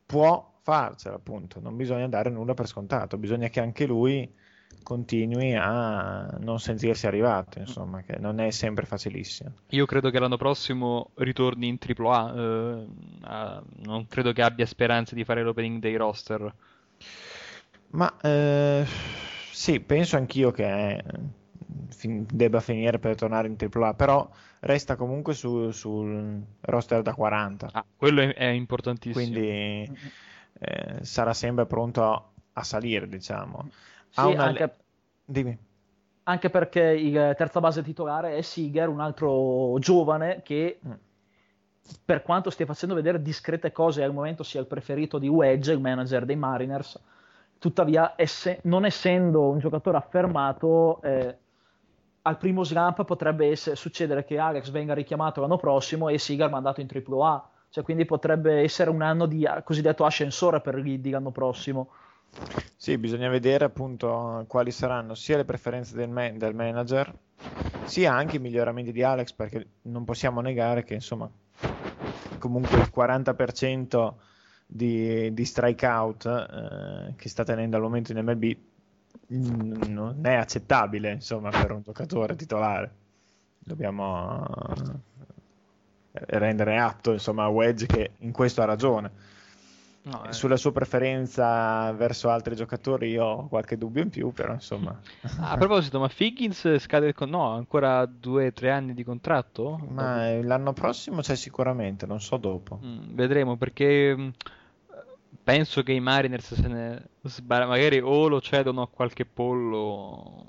può 0.06 0.60
farcela, 0.62 1.16
appunto. 1.16 1.60
Non 1.60 1.76
bisogna 1.76 2.08
dare 2.08 2.30
nulla 2.30 2.54
per 2.54 2.68
scontato, 2.68 3.18
bisogna 3.18 3.50
che 3.50 3.60
anche 3.60 3.86
lui 3.86 4.34
continui 4.82 5.56
a 5.56 6.26
non 6.40 6.60
sentirsi 6.60 7.08
arrivato, 7.08 7.60
insomma, 7.60 8.02
che 8.02 8.18
non 8.18 8.40
è 8.40 8.50
sempre 8.52 8.86
facilissimo. 8.86 9.52
Io 9.70 9.86
credo 9.86 10.10
che 10.10 10.20
l'anno 10.20 10.38
prossimo 10.38 11.12
ritorni 11.16 11.68
in 11.68 11.78
AAA, 11.78 12.34
eh, 12.34 12.42
uh, 12.42 13.64
non 13.86 14.08
credo 14.08 14.32
che 14.34 14.42
abbia 14.42 14.66
speranze 14.66 15.16
di 15.16 15.24
fare 15.24 15.44
l'opening 15.44 15.80
day 15.80 15.96
roster. 15.96 16.54
Ma 17.90 18.12
eh, 18.22 18.86
sì, 19.52 19.80
penso 19.80 20.18
anch'io 20.18 20.52
che 20.52 21.04
fin- 21.90 22.26
debba 22.32 22.60
finire 22.60 23.00
per 23.00 23.16
tornare 23.16 23.48
in 23.48 23.56
AAA, 23.58 23.94
però 23.94 24.30
resta 24.62 24.96
comunque 24.96 25.34
su, 25.34 25.72
sul 25.72 26.42
roster 26.62 27.02
da 27.02 27.14
40. 27.14 27.70
Ah, 27.72 27.86
quello 27.96 28.22
è, 28.22 28.34
è 28.34 28.46
importantissimo. 28.46 29.26
Quindi 29.26 29.92
eh, 30.60 30.98
sarà 31.02 31.34
sempre 31.34 31.66
pronto 31.66 32.04
a, 32.04 32.30
a 32.54 32.64
salire, 32.64 33.08
diciamo. 33.08 33.70
Sì, 34.14 34.22
una... 34.22 34.44
anche... 34.44 34.76
Dimmi. 35.26 35.58
Anche 36.24 36.50
perché 36.50 36.82
il 36.82 37.34
terza 37.36 37.60
base 37.60 37.82
titolare 37.82 38.38
è 38.38 38.42
Seager, 38.42 38.88
un 38.88 39.02
altro 39.02 39.78
giovane 39.80 40.42
che 40.42 40.80
mm. 40.86 40.92
per 42.06 42.22
quanto 42.22 42.50
stia 42.50 42.66
facendo 42.66 42.96
vedere 42.96 43.22
discrete 43.22 43.72
cose 43.72 44.04
al 44.04 44.14
momento 44.14 44.44
sia 44.44 44.62
il 44.62 44.68
preferito 44.68 45.18
di 45.18 45.28
Wedge, 45.28 45.74
il 45.74 45.82
manager 45.82 46.26
dei 46.26 46.36
Mariners, 46.36 47.02
tuttavia 47.58 48.14
esse... 48.16 48.60
non 48.64 48.86
essendo 48.86 49.50
un 49.50 49.60
giocatore 49.60 49.98
affermato 49.98 51.02
eh, 51.02 51.38
al 52.22 52.38
primo 52.38 52.64
slump 52.64 53.04
potrebbe 53.04 53.50
essere, 53.50 53.76
succedere 53.76 54.24
che 54.24 54.38
Alex 54.38 54.70
venga 54.70 54.94
richiamato 54.94 55.42
l'anno 55.42 55.58
prossimo 55.58 56.08
e 56.08 56.20
Seager 56.20 56.50
mandato 56.50 56.80
in 56.80 56.88
AAA, 56.88 57.50
cioè 57.70 57.84
quindi 57.84 58.06
potrebbe 58.06 58.62
essere 58.62 58.92
un 58.92 59.02
anno 59.02 59.26
di 59.26 59.46
cosiddetto 59.64 60.06
ascensore 60.06 60.62
per 60.62 60.76
Liddy 60.76 61.10
l'anno 61.10 61.32
prossimo. 61.32 61.90
Sì, 62.76 62.98
bisogna 62.98 63.30
vedere 63.30 63.64
appunto 63.66 64.44
quali 64.48 64.72
saranno 64.72 65.16
sia 65.16 65.38
le 65.38 65.46
preferenze 65.46 65.96
del, 65.96 66.10
man- 66.10 66.38
del, 66.38 66.54
manager, 66.54 67.14
sia 67.86 68.14
anche 68.14 68.36
i 68.36 68.40
miglioramenti 68.40 68.92
di 68.92 69.04
Alex, 69.04 69.32
perché 69.32 69.68
non 69.84 70.04
possiamo 70.04 70.42
negare 70.42 70.84
che 70.84 70.94
insomma 70.96 71.30
comunque 72.40 72.78
il 72.78 72.92
40% 72.94 74.14
di, 74.66 75.34
di 75.34 75.46
strikeout 75.46 76.26
eh, 76.26 77.14
che 77.16 77.30
sta 77.30 77.44
tenendo 77.44 77.78
al 77.78 77.84
momento 77.84 78.12
in 78.12 78.20
MLB 78.20 78.56
non 79.28 80.20
è 80.24 80.34
accettabile 80.34 81.12
insomma 81.12 81.50
per 81.52 81.72
un 81.72 81.82
giocatore 81.84 82.36
titolare. 82.36 82.92
Dobbiamo 83.60 84.46
eh, 86.12 86.22
rendere 86.38 86.78
atto 86.78 87.14
insomma 87.14 87.46
a 87.46 87.50
Wedge 87.50 87.86
che 87.86 88.12
in 88.18 88.32
questo 88.32 88.62
ha 88.62 88.66
ragione 88.66 89.33
No, 90.06 90.26
eh. 90.26 90.34
Sulla 90.34 90.58
sua 90.58 90.74
preferenza 90.74 91.92
verso 91.94 92.30
altri 92.30 92.56
giocatori 92.56 93.12
io 93.12 93.24
ho 93.24 93.48
qualche 93.48 93.78
dubbio 93.78 94.04
in 94.04 94.10
più, 94.10 94.32
però 94.34 94.52
insomma. 94.52 95.00
a 95.40 95.56
proposito, 95.56 95.98
ma 96.00 96.10
Figgins 96.10 96.78
scade 96.80 97.08
il 97.08 97.14
con... 97.14 97.30
no, 97.30 97.48
ancora 97.52 98.06
due 98.06 98.48
o 98.48 98.52
tre 98.52 98.72
anni 98.72 98.94
di 98.94 99.04
contratto? 99.06 99.80
Ma 99.90 100.30
dopo. 100.30 100.48
l'anno 100.48 100.74
prossimo 100.74 101.22
c'è 101.22 101.36
sicuramente, 101.36 102.06
non 102.06 102.20
so 102.20 102.36
dopo. 102.36 102.82
Mm, 102.84 103.14
vedremo 103.14 103.56
perché 103.56 104.14
mm, 104.14 104.30
penso 105.42 105.84
che 105.84 105.94
i 105.94 106.02
Mariners 106.02 106.54
se 106.54 106.68
ne 106.68 107.08
sbar... 107.22 107.66
magari 107.66 108.02
o 108.02 108.28
lo 108.28 108.42
cedono 108.42 108.82
a 108.82 108.90
qualche 108.90 109.24
pollo. 109.24 110.46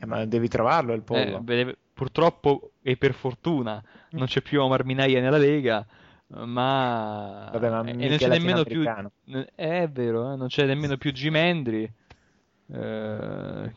Eh, 0.00 0.06
ma 0.06 0.24
devi 0.24 0.48
trovarlo 0.48 0.94
il 0.94 1.02
pollo. 1.02 1.44
Eh, 1.46 1.76
purtroppo 1.92 2.70
e 2.80 2.96
per 2.96 3.12
fortuna 3.12 3.82
non 4.12 4.24
c'è 4.24 4.40
più 4.40 4.62
Omar 4.62 4.86
Minaya 4.86 5.20
nella 5.20 5.36
Lega 5.36 5.86
ma, 6.32 7.48
Vabbè, 7.52 7.70
ma 7.70 7.82
e 7.84 7.92
non 7.92 8.16
c'è 8.16 8.28
nemmeno 8.28 8.62
più 8.62 8.84
è 9.54 9.88
vero 9.88 10.32
eh? 10.32 10.36
non 10.36 10.46
c'è 10.46 10.64
nemmeno 10.64 10.96
più 10.96 11.12
Gimendri 11.12 11.92
eh, 12.72 13.72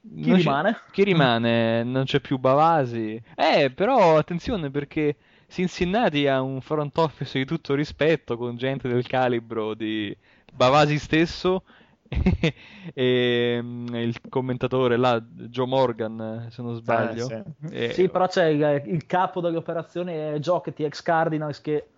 chi 0.00 0.34
rimane? 0.34 0.72
C'è... 0.72 0.90
chi 0.90 1.04
rimane 1.04 1.82
non 1.82 2.04
c'è 2.04 2.20
più 2.20 2.38
Bavasi 2.38 3.22
eh 3.34 3.70
però 3.74 4.16
attenzione 4.16 4.70
perché 4.70 5.16
Cincinnati 5.48 6.26
ha 6.26 6.40
un 6.40 6.60
front 6.62 6.96
office 6.96 7.38
di 7.38 7.44
tutto 7.44 7.74
rispetto 7.74 8.38
con 8.38 8.56
gente 8.56 8.88
del 8.88 9.06
calibro 9.06 9.74
di 9.74 10.16
Bavasi 10.52 10.98
stesso 10.98 11.64
e, 12.94 13.58
mm, 13.60 13.94
il 13.94 14.20
commentatore 14.28 14.96
là, 14.96 15.20
Joe 15.20 15.66
Morgan, 15.66 16.46
se 16.50 16.62
non 16.62 16.74
sbaglio. 16.74 17.26
Ah, 17.26 17.44
sì. 17.68 17.74
E... 17.74 17.92
sì. 17.92 18.08
però 18.08 18.26
c'è 18.26 18.46
il, 18.46 18.82
il 18.86 19.06
capo 19.06 19.42
delle 19.42 19.58
operazioni 19.58 20.14
è 20.14 20.38
Jockety, 20.38 20.84
ex 20.84 21.02
Cardinals, 21.02 21.60
che 21.60 21.88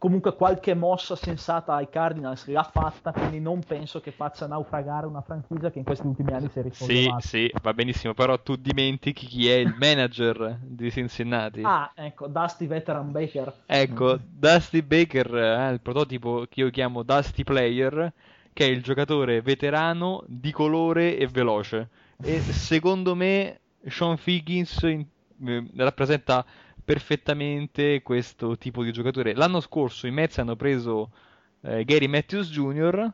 comunque 0.00 0.34
qualche 0.34 0.72
mossa 0.72 1.14
sensata 1.14 1.74
ai 1.74 1.90
Cardinals 1.90 2.46
l'ha 2.46 2.62
fatta, 2.62 3.12
quindi 3.12 3.38
non 3.38 3.60
penso 3.62 4.00
che 4.00 4.12
faccia 4.12 4.46
naufragare 4.46 5.06
una 5.06 5.20
franchigia 5.20 5.70
che 5.70 5.76
in 5.76 5.84
questi 5.84 6.06
ultimi 6.06 6.32
anni 6.32 6.48
si 6.48 6.58
è 6.58 6.62
risollevata. 6.62 7.20
Sì, 7.20 7.28
sì, 7.28 7.52
va 7.60 7.74
benissimo, 7.74 8.14
però 8.14 8.40
tu 8.40 8.56
dimentichi 8.56 9.26
chi 9.26 9.50
è 9.50 9.56
il 9.56 9.74
manager 9.78 10.56
di 10.62 10.90
Cincinnati. 10.90 11.60
Ah, 11.62 11.92
ecco, 11.94 12.28
Dusty 12.28 12.66
Veteran 12.66 13.12
Baker. 13.12 13.52
Ecco, 13.66 14.18
Dusty 14.26 14.80
Baker, 14.80 15.34
eh, 15.34 15.72
il 15.72 15.80
prototipo 15.82 16.46
che 16.48 16.60
io 16.60 16.70
chiamo 16.70 17.02
Dusty 17.02 17.44
Player, 17.44 18.10
che 18.54 18.64
è 18.64 18.70
il 18.70 18.82
giocatore 18.82 19.42
veterano, 19.42 20.24
di 20.26 20.50
colore 20.50 21.18
e 21.18 21.26
veloce. 21.26 21.90
E 22.22 22.40
secondo 22.40 23.14
me 23.14 23.60
Sean 23.86 24.16
Figgins 24.16 24.80
in, 24.80 25.04
eh, 25.44 25.70
rappresenta 25.76 26.42
perfettamente 26.90 28.02
questo 28.02 28.58
tipo 28.58 28.82
di 28.82 28.90
giocatore. 28.90 29.32
L'anno 29.32 29.60
scorso 29.60 30.08
i 30.08 30.10
Mets 30.10 30.38
hanno 30.38 30.56
preso 30.56 31.12
eh, 31.60 31.84
Gary 31.84 32.08
Matthews 32.08 32.50
Jr., 32.50 33.08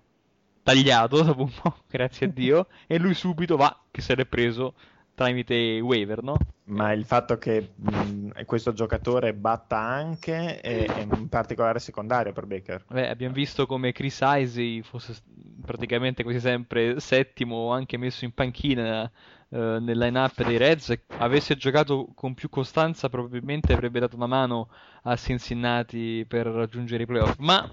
tagliato 0.63 1.23
dopo 1.23 1.43
un 1.43 1.53
po', 1.61 1.77
grazie 1.87 2.25
a 2.25 2.31
Dio, 2.31 2.69
e 2.89 2.97
lui 2.97 3.13
subito 3.13 3.59
va 3.59 3.79
che 3.91 4.01
se 4.01 4.15
l'è 4.15 4.25
preso 4.25 4.73
tramite 5.15 5.79
waiver, 5.81 6.23
no? 6.23 6.39
Ma 6.65 6.93
il 6.93 7.05
fatto 7.05 7.37
che 7.37 7.73
mh, 7.75 8.45
questo 8.47 8.73
giocatore 8.73 9.35
batta 9.35 9.77
anche 9.77 10.59
è, 10.59 10.87
è, 10.87 11.07
un 11.11 11.29
particolare 11.29 11.79
secondario 11.79 12.33
per 12.33 12.47
Baker. 12.47 12.83
Beh, 12.89 13.11
abbiamo 13.11 13.35
visto 13.35 13.67
come 13.67 13.93
Chris 13.93 14.21
Isey 14.23 14.81
fosse 14.81 15.15
praticamente 15.63 16.23
quasi 16.23 16.41
sempre 16.41 16.99
settimo, 16.99 17.73
anche 17.73 17.99
messo 17.99 18.25
in 18.25 18.33
panchina 18.33 19.11
eh, 19.49 19.79
nel 19.81 19.99
line-up 19.99 20.45
dei 20.45 20.57
Reds, 20.57 20.99
avesse 21.19 21.57
giocato 21.57 22.09
con 22.15 22.35
più 22.35 22.49
costanza 22.49 23.09
probabilmente 23.09 23.73
avrebbe 23.73 24.01
dato 24.01 24.17
una 24.17 24.27
mano 24.27 24.69
a 25.03 25.17
Cincinnati 25.17 26.25
per 26.27 26.47
raggiungere 26.47 27.05
i 27.05 27.07
playoff. 27.07 27.37
Ma 27.39 27.71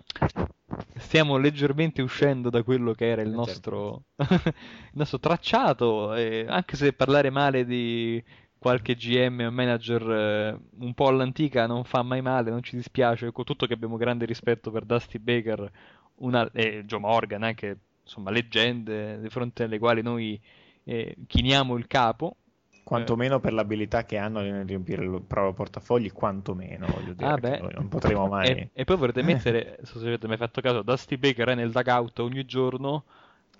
stiamo 0.97 1.37
leggermente 1.37 2.01
uscendo 2.01 2.49
da 2.49 2.61
quello 2.63 2.93
che 2.93 3.09
era 3.09 3.21
il 3.21 3.31
eh, 3.31 3.35
nostro, 3.35 4.03
certo. 4.15 4.49
il 4.49 4.93
nostro 4.93 5.19
tracciato, 5.19 6.13
e 6.13 6.45
anche 6.47 6.75
se 6.75 6.93
parlare 6.93 7.29
male 7.29 7.65
di 7.65 8.23
qualche 8.59 8.95
GM 8.95 9.45
o 9.47 9.51
manager 9.51 10.09
eh, 10.09 10.59
un 10.79 10.93
po' 10.93 11.07
all'antica 11.07 11.67
non 11.67 11.83
fa 11.83 12.01
mai 12.01 12.21
male, 12.21 12.51
non 12.51 12.63
ci 12.63 12.75
dispiace, 12.75 13.31
con 13.31 13.43
tutto 13.43 13.65
che 13.65 13.73
abbiamo 13.73 13.97
grande 13.97 14.25
rispetto 14.25 14.71
per 14.71 14.85
Dusty 14.85 15.19
Baker 15.19 15.71
una, 16.17 16.49
e 16.53 16.83
Joe 16.85 16.99
Morgan, 16.99 17.43
anche 17.43 17.77
insomma 18.03 18.31
leggende 18.31 19.19
di 19.19 19.29
fronte 19.29 19.63
alle 19.63 19.79
quali 19.79 20.01
noi 20.01 20.39
eh, 20.83 21.15
chiniamo 21.27 21.75
il 21.75 21.87
capo. 21.87 22.37
Quantomeno 22.83 23.39
per 23.39 23.53
l'abilità 23.53 24.03
che 24.03 24.17
hanno 24.17 24.41
di 24.41 24.51
riempire 24.65 25.03
il 25.03 25.21
proprio 25.25 25.53
portafogli, 25.53 26.11
quantomeno 26.11 26.85
voglio 26.87 27.13
dire, 27.13 27.29
ah 27.29 27.37
beh. 27.37 27.69
non 27.75 27.87
potremo 27.87 28.27
mai. 28.29 28.49
E, 28.49 28.69
e 28.73 28.83
poi 28.83 28.97
vorrete 28.97 29.23
mettere, 29.23 29.79
se 29.83 29.97
avete 29.99 30.27
mai 30.27 30.35
fatto 30.37 30.59
caso, 30.59 30.81
Dusty 30.81 31.15
Baker 31.17 31.49
è 31.49 31.55
nel 31.55 31.71
dugout 31.71 32.19
ogni 32.19 32.45
giorno 32.45 33.05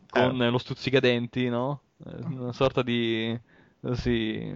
con 0.10 0.42
eh. 0.42 0.50
lo 0.50 0.58
stuzzicadenti, 0.58 1.48
no? 1.48 1.82
Eh, 2.06 2.26
una 2.26 2.52
sorta 2.52 2.84
di 2.84 3.40
sì, 3.94 4.56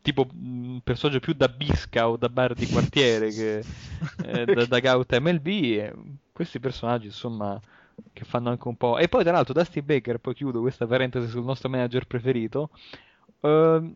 tipo 0.00 0.26
un 0.32 0.80
personaggio 0.82 1.20
più 1.20 1.34
da 1.34 1.48
bisca 1.48 2.08
o 2.08 2.16
da 2.16 2.28
bar 2.30 2.54
di 2.54 2.66
quartiere 2.66 3.30
che 3.30 3.64
eh, 4.24 4.44
da 4.44 4.64
dugout 4.64 5.18
MLB. 5.18 5.46
E 5.46 5.94
questi 6.32 6.60
personaggi, 6.60 7.06
insomma, 7.06 7.60
che 8.12 8.24
fanno 8.24 8.50
anche 8.50 8.68
un 8.68 8.76
po'. 8.76 8.98
E 8.98 9.08
poi, 9.08 9.22
tra 9.22 9.32
l'altro, 9.32 9.54
Dusty 9.54 9.82
Baker, 9.82 10.18
poi 10.18 10.34
chiudo 10.34 10.60
questa 10.60 10.86
parentesi 10.86 11.28
sul 11.28 11.44
nostro 11.44 11.68
manager 11.68 12.06
preferito. 12.06 12.70
Uh, 13.40 13.94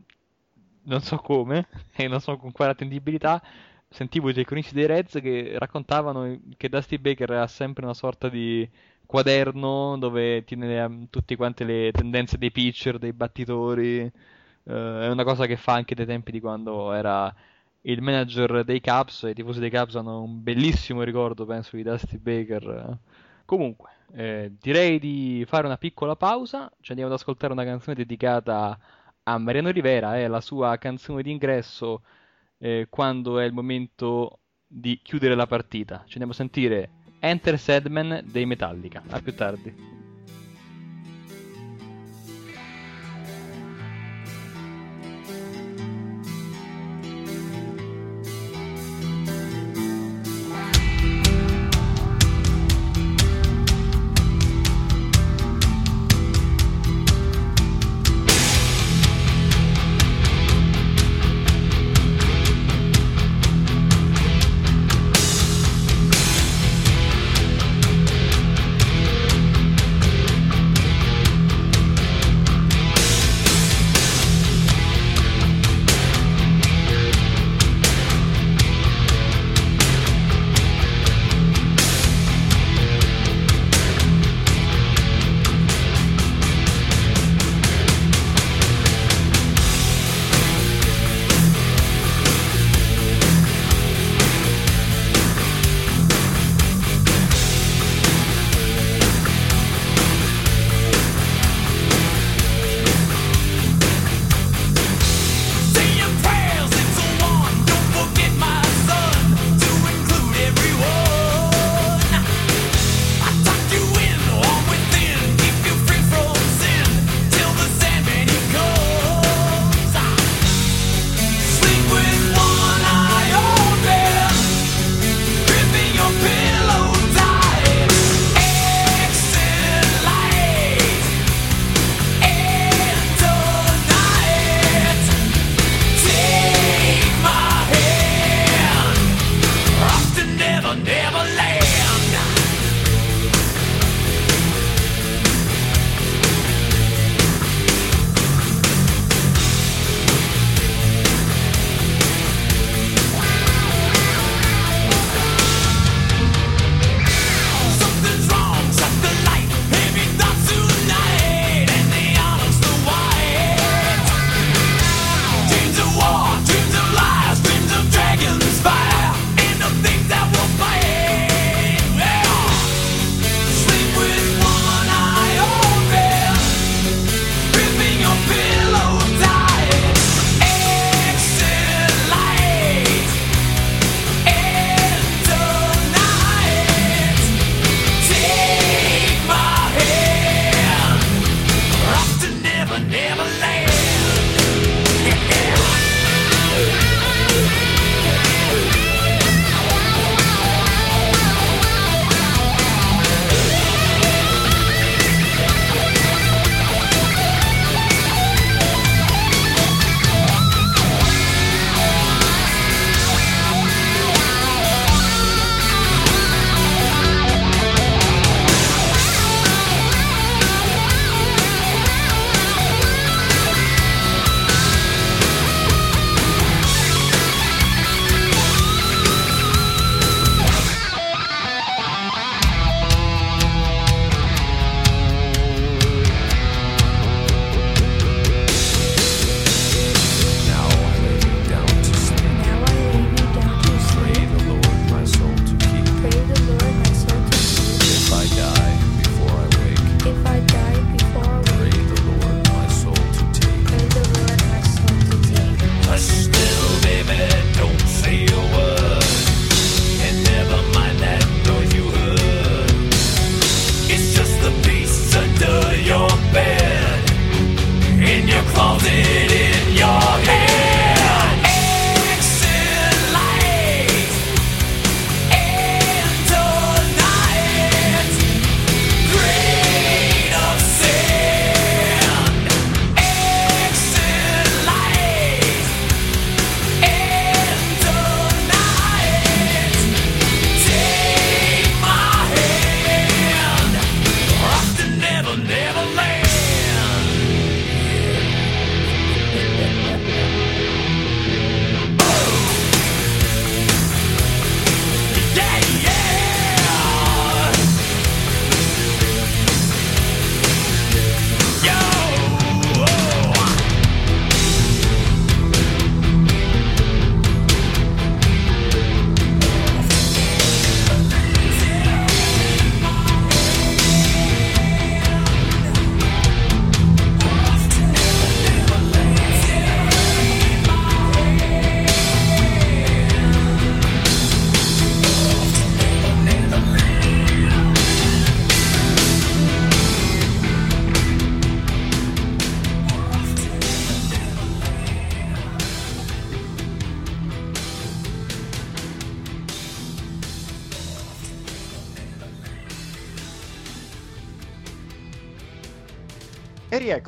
non 0.82 1.00
so 1.02 1.16
come, 1.18 1.68
e 1.96 2.08
non 2.08 2.20
so 2.20 2.36
con 2.36 2.52
quale 2.52 2.72
attendibilità. 2.72 3.42
sentivo 3.88 4.28
i 4.30 4.34
tecnici 4.34 4.74
dei 4.74 4.86
Reds 4.86 5.18
che 5.20 5.54
raccontavano 5.58 6.38
che 6.56 6.68
Dusty 6.68 6.98
Baker 6.98 7.30
ha 7.32 7.46
sempre 7.46 7.84
una 7.84 7.94
sorta 7.94 8.28
di 8.28 8.68
quaderno 9.06 9.96
dove 9.98 10.44
tiene 10.44 11.08
tutte 11.10 11.36
quante 11.36 11.64
le 11.64 11.90
tendenze 11.92 12.38
dei 12.38 12.50
pitcher, 12.52 12.98
dei 12.98 13.12
battitori. 13.12 14.00
Uh, 14.62 14.72
è 14.72 15.08
una 15.08 15.24
cosa 15.24 15.46
che 15.46 15.56
fa 15.56 15.72
anche 15.74 15.94
dai 15.94 16.06
tempi 16.06 16.32
di 16.32 16.40
quando 16.40 16.92
era 16.92 17.34
il 17.82 18.02
manager 18.02 18.64
dei 18.64 18.80
Cubs. 18.80 19.22
I 19.22 19.34
tifosi 19.34 19.60
dei 19.60 19.70
Cubs 19.70 19.96
hanno 19.96 20.22
un 20.22 20.42
bellissimo 20.42 21.02
ricordo, 21.02 21.46
penso, 21.46 21.76
di 21.76 21.82
Dusty 21.82 22.18
Baker. 22.18 22.98
Comunque, 23.50 23.90
eh, 24.12 24.52
direi 24.60 25.00
di 25.00 25.44
fare 25.44 25.66
una 25.66 25.76
piccola 25.76 26.14
pausa. 26.14 26.70
Ci 26.80 26.92
andiamo 26.92 27.12
ad 27.12 27.18
ascoltare 27.18 27.52
una 27.52 27.64
canzone 27.64 27.96
dedicata 27.96 28.78
a 29.24 29.38
Mariano 29.38 29.70
Rivera, 29.70 30.16
è 30.16 30.22
eh, 30.22 30.28
la 30.28 30.40
sua 30.40 30.78
canzone 30.78 31.20
d'ingresso 31.20 32.02
eh, 32.58 32.86
quando 32.88 33.40
è 33.40 33.44
il 33.44 33.52
momento 33.52 34.38
di 34.64 35.00
chiudere 35.02 35.34
la 35.34 35.48
partita. 35.48 36.04
Ci 36.04 36.12
andiamo 36.12 36.30
a 36.30 36.36
sentire 36.36 36.90
Enter 37.18 37.58
Sadman 37.58 38.22
dei 38.24 38.46
Metallica. 38.46 39.02
A 39.08 39.20
più 39.20 39.34
tardi. 39.34 39.99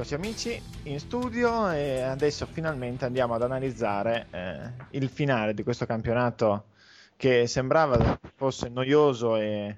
E 0.02 0.04
rieccoci 0.04 0.14
amici 0.14 0.62
in 0.90 0.98
studio 0.98 1.70
e 1.70 2.00
adesso 2.00 2.44
finalmente 2.46 3.04
andiamo 3.04 3.34
ad 3.34 3.42
analizzare 3.42 4.26
eh, 4.30 4.98
il 4.98 5.08
finale 5.08 5.54
di 5.54 5.62
questo 5.62 5.86
campionato 5.86 6.64
che 7.14 7.46
sembrava 7.46 8.18
fosse 8.34 8.68
noioso 8.68 9.36
e 9.36 9.76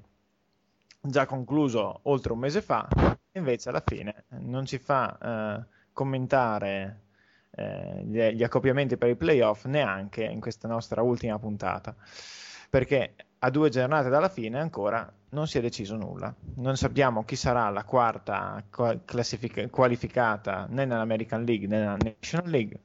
già 0.98 1.26
concluso 1.26 2.00
oltre 2.04 2.32
un 2.32 2.38
mese 2.38 2.62
fa, 2.62 2.88
invece 3.32 3.68
alla 3.68 3.82
fine 3.84 4.24
non 4.28 4.64
ci 4.64 4.78
fa 4.78 5.18
eh, 5.18 5.64
commentare 5.92 7.00
eh, 7.50 8.02
gli, 8.06 8.18
gli 8.18 8.42
accoppiamenti 8.42 8.96
per 8.96 9.10
i 9.10 9.16
playoff 9.16 9.66
neanche 9.66 10.24
in 10.24 10.40
questa 10.40 10.66
nostra 10.66 11.02
ultima 11.02 11.38
puntata, 11.38 11.94
perché 12.70 13.14
a 13.40 13.50
due 13.50 13.68
giornate 13.68 14.08
dalla 14.08 14.30
fine 14.30 14.58
ancora 14.58 15.06
non 15.34 15.46
si 15.46 15.58
è 15.58 15.60
deciso 15.60 15.96
nulla. 15.96 16.34
Non 16.56 16.76
sappiamo 16.76 17.24
chi 17.24 17.36
sarà 17.36 17.68
la 17.68 17.84
quarta 17.84 18.64
classific- 19.04 19.68
qualificata 19.68 20.66
né 20.70 20.86
nell'American 20.86 21.44
League 21.44 21.66
né 21.66 21.78
nella 21.78 21.96
National 22.00 22.48
League 22.48 22.80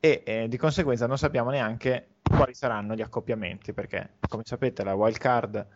e 0.00 0.22
eh, 0.24 0.48
di 0.48 0.56
conseguenza 0.56 1.06
non 1.06 1.18
sappiamo 1.18 1.50
neanche 1.50 2.16
quali 2.22 2.54
saranno 2.54 2.94
gli 2.94 3.00
accoppiamenti 3.00 3.72
perché 3.72 4.16
come 4.28 4.42
sapete 4.44 4.84
la 4.84 4.94
wild 4.94 5.18
card 5.18 5.66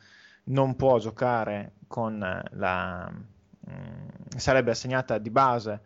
non 0.45 0.77
può 0.77 0.99
giocare 0.99 1.73
con 1.89 2.19
la 2.19 3.11
mh, 3.11 3.73
mm, 3.73 4.09
sarebbe 4.37 4.71
assegnata 4.71 5.19
di 5.19 5.31
base 5.31 5.81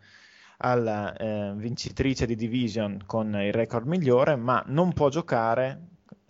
alla 0.57 1.15
eh, 1.15 1.53
vincitrice 1.55 2.25
di 2.25 2.35
division 2.35 3.03
con 3.05 3.33
il 3.35 3.53
record 3.53 3.87
migliore 3.87 4.35
ma 4.35 4.63
non 4.67 4.93
può 4.93 5.09
giocare 5.09 5.81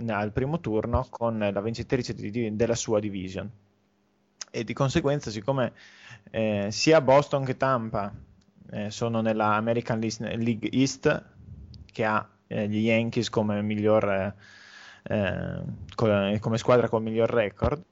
al 0.07 0.31
primo 0.31 0.59
turno 0.59 1.07
con 1.09 1.39
la 1.39 1.61
vincitrice 1.61 2.13
di, 2.13 2.55
della 2.55 2.75
sua 2.75 2.99
division 2.99 3.49
e 4.49 4.63
di 4.63 4.73
conseguenza 4.73 5.29
siccome 5.29 5.73
eh, 6.31 6.67
sia 6.71 7.01
Boston 7.01 7.43
che 7.43 7.57
Tampa 7.57 8.13
eh, 8.71 8.91
sono 8.91 9.21
nella 9.21 9.55
American 9.55 9.99
League 9.99 10.69
East 10.71 11.25
che 11.91 12.05
ha 12.05 12.27
eh, 12.47 12.67
gli 12.67 12.85
Yankees 12.85 13.29
come 13.29 13.61
miglior 13.61 14.33
eh, 15.03 15.61
come 15.95 16.57
squadra 16.57 16.89
con 16.89 17.03
miglior 17.03 17.29
record 17.29 17.83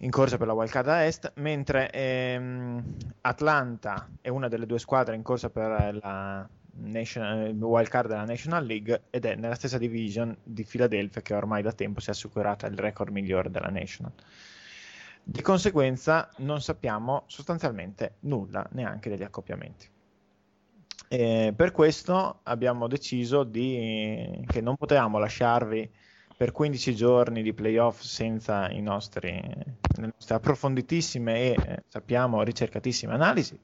in 0.00 0.10
corsa 0.10 0.36
per 0.36 0.46
la 0.46 0.52
wild 0.52 0.70
card 0.70 0.88
a 0.88 1.04
est, 1.04 1.32
mentre 1.36 1.90
ehm, 1.90 2.96
Atlanta 3.22 4.08
è 4.20 4.28
una 4.28 4.48
delle 4.48 4.66
due 4.66 4.78
squadre 4.78 5.14
in 5.14 5.22
corsa 5.22 5.48
per 5.48 5.98
la 6.02 6.46
National, 6.78 7.52
wild 7.52 7.88
card 7.88 8.08
della 8.08 8.24
National 8.24 8.64
League 8.66 9.04
ed 9.08 9.24
è 9.24 9.34
nella 9.36 9.54
stessa 9.54 9.78
division 9.78 10.36
di 10.42 10.64
Philadelphia 10.64 11.22
che 11.22 11.32
ormai 11.32 11.62
da 11.62 11.72
tempo 11.72 12.00
si 12.00 12.08
è 12.08 12.12
assicurata 12.12 12.66
il 12.66 12.76
record 12.76 13.10
migliore 13.10 13.50
della 13.50 13.70
National. 13.70 14.12
Di 15.28 15.42
conseguenza 15.42 16.30
non 16.36 16.60
sappiamo 16.60 17.24
sostanzialmente 17.26 18.18
nulla 18.20 18.64
neanche 18.70 19.10
degli 19.10 19.24
accoppiamenti. 19.24 19.90
E 21.08 21.52
per 21.54 21.72
questo 21.72 22.38
abbiamo 22.44 22.86
deciso 22.86 23.42
di, 23.42 24.40
che 24.46 24.60
non 24.60 24.76
potevamo 24.76 25.18
lasciarvi 25.18 25.90
per 26.36 26.52
15 26.52 26.94
giorni 26.94 27.42
di 27.42 27.52
playoff 27.52 28.02
senza 28.02 28.68
nostri, 28.68 29.30
le 29.30 30.12
nostre 30.12 30.36
approfonditissime 30.36 31.34
e 31.34 31.56
eh, 31.58 31.82
sappiamo 31.88 32.42
ricercatissime 32.42 33.12
analisi 33.12 33.58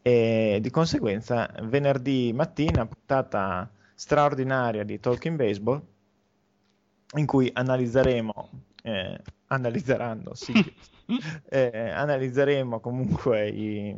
e 0.00 0.58
di 0.62 0.70
conseguenza 0.70 1.52
venerdì 1.62 2.32
mattina 2.32 2.86
puntata 2.86 3.68
straordinaria 3.94 4.84
di 4.84 5.00
Talking 5.00 5.36
Baseball 5.36 5.82
in 7.16 7.26
cui 7.26 7.50
analizzeremo 7.52 8.50
eh, 8.84 9.20
analizzeranno, 9.48 10.34
sì. 10.34 10.52
eh, 11.48 11.90
analizzeremo 11.90 12.80
comunque 12.80 13.48
i, 13.48 13.96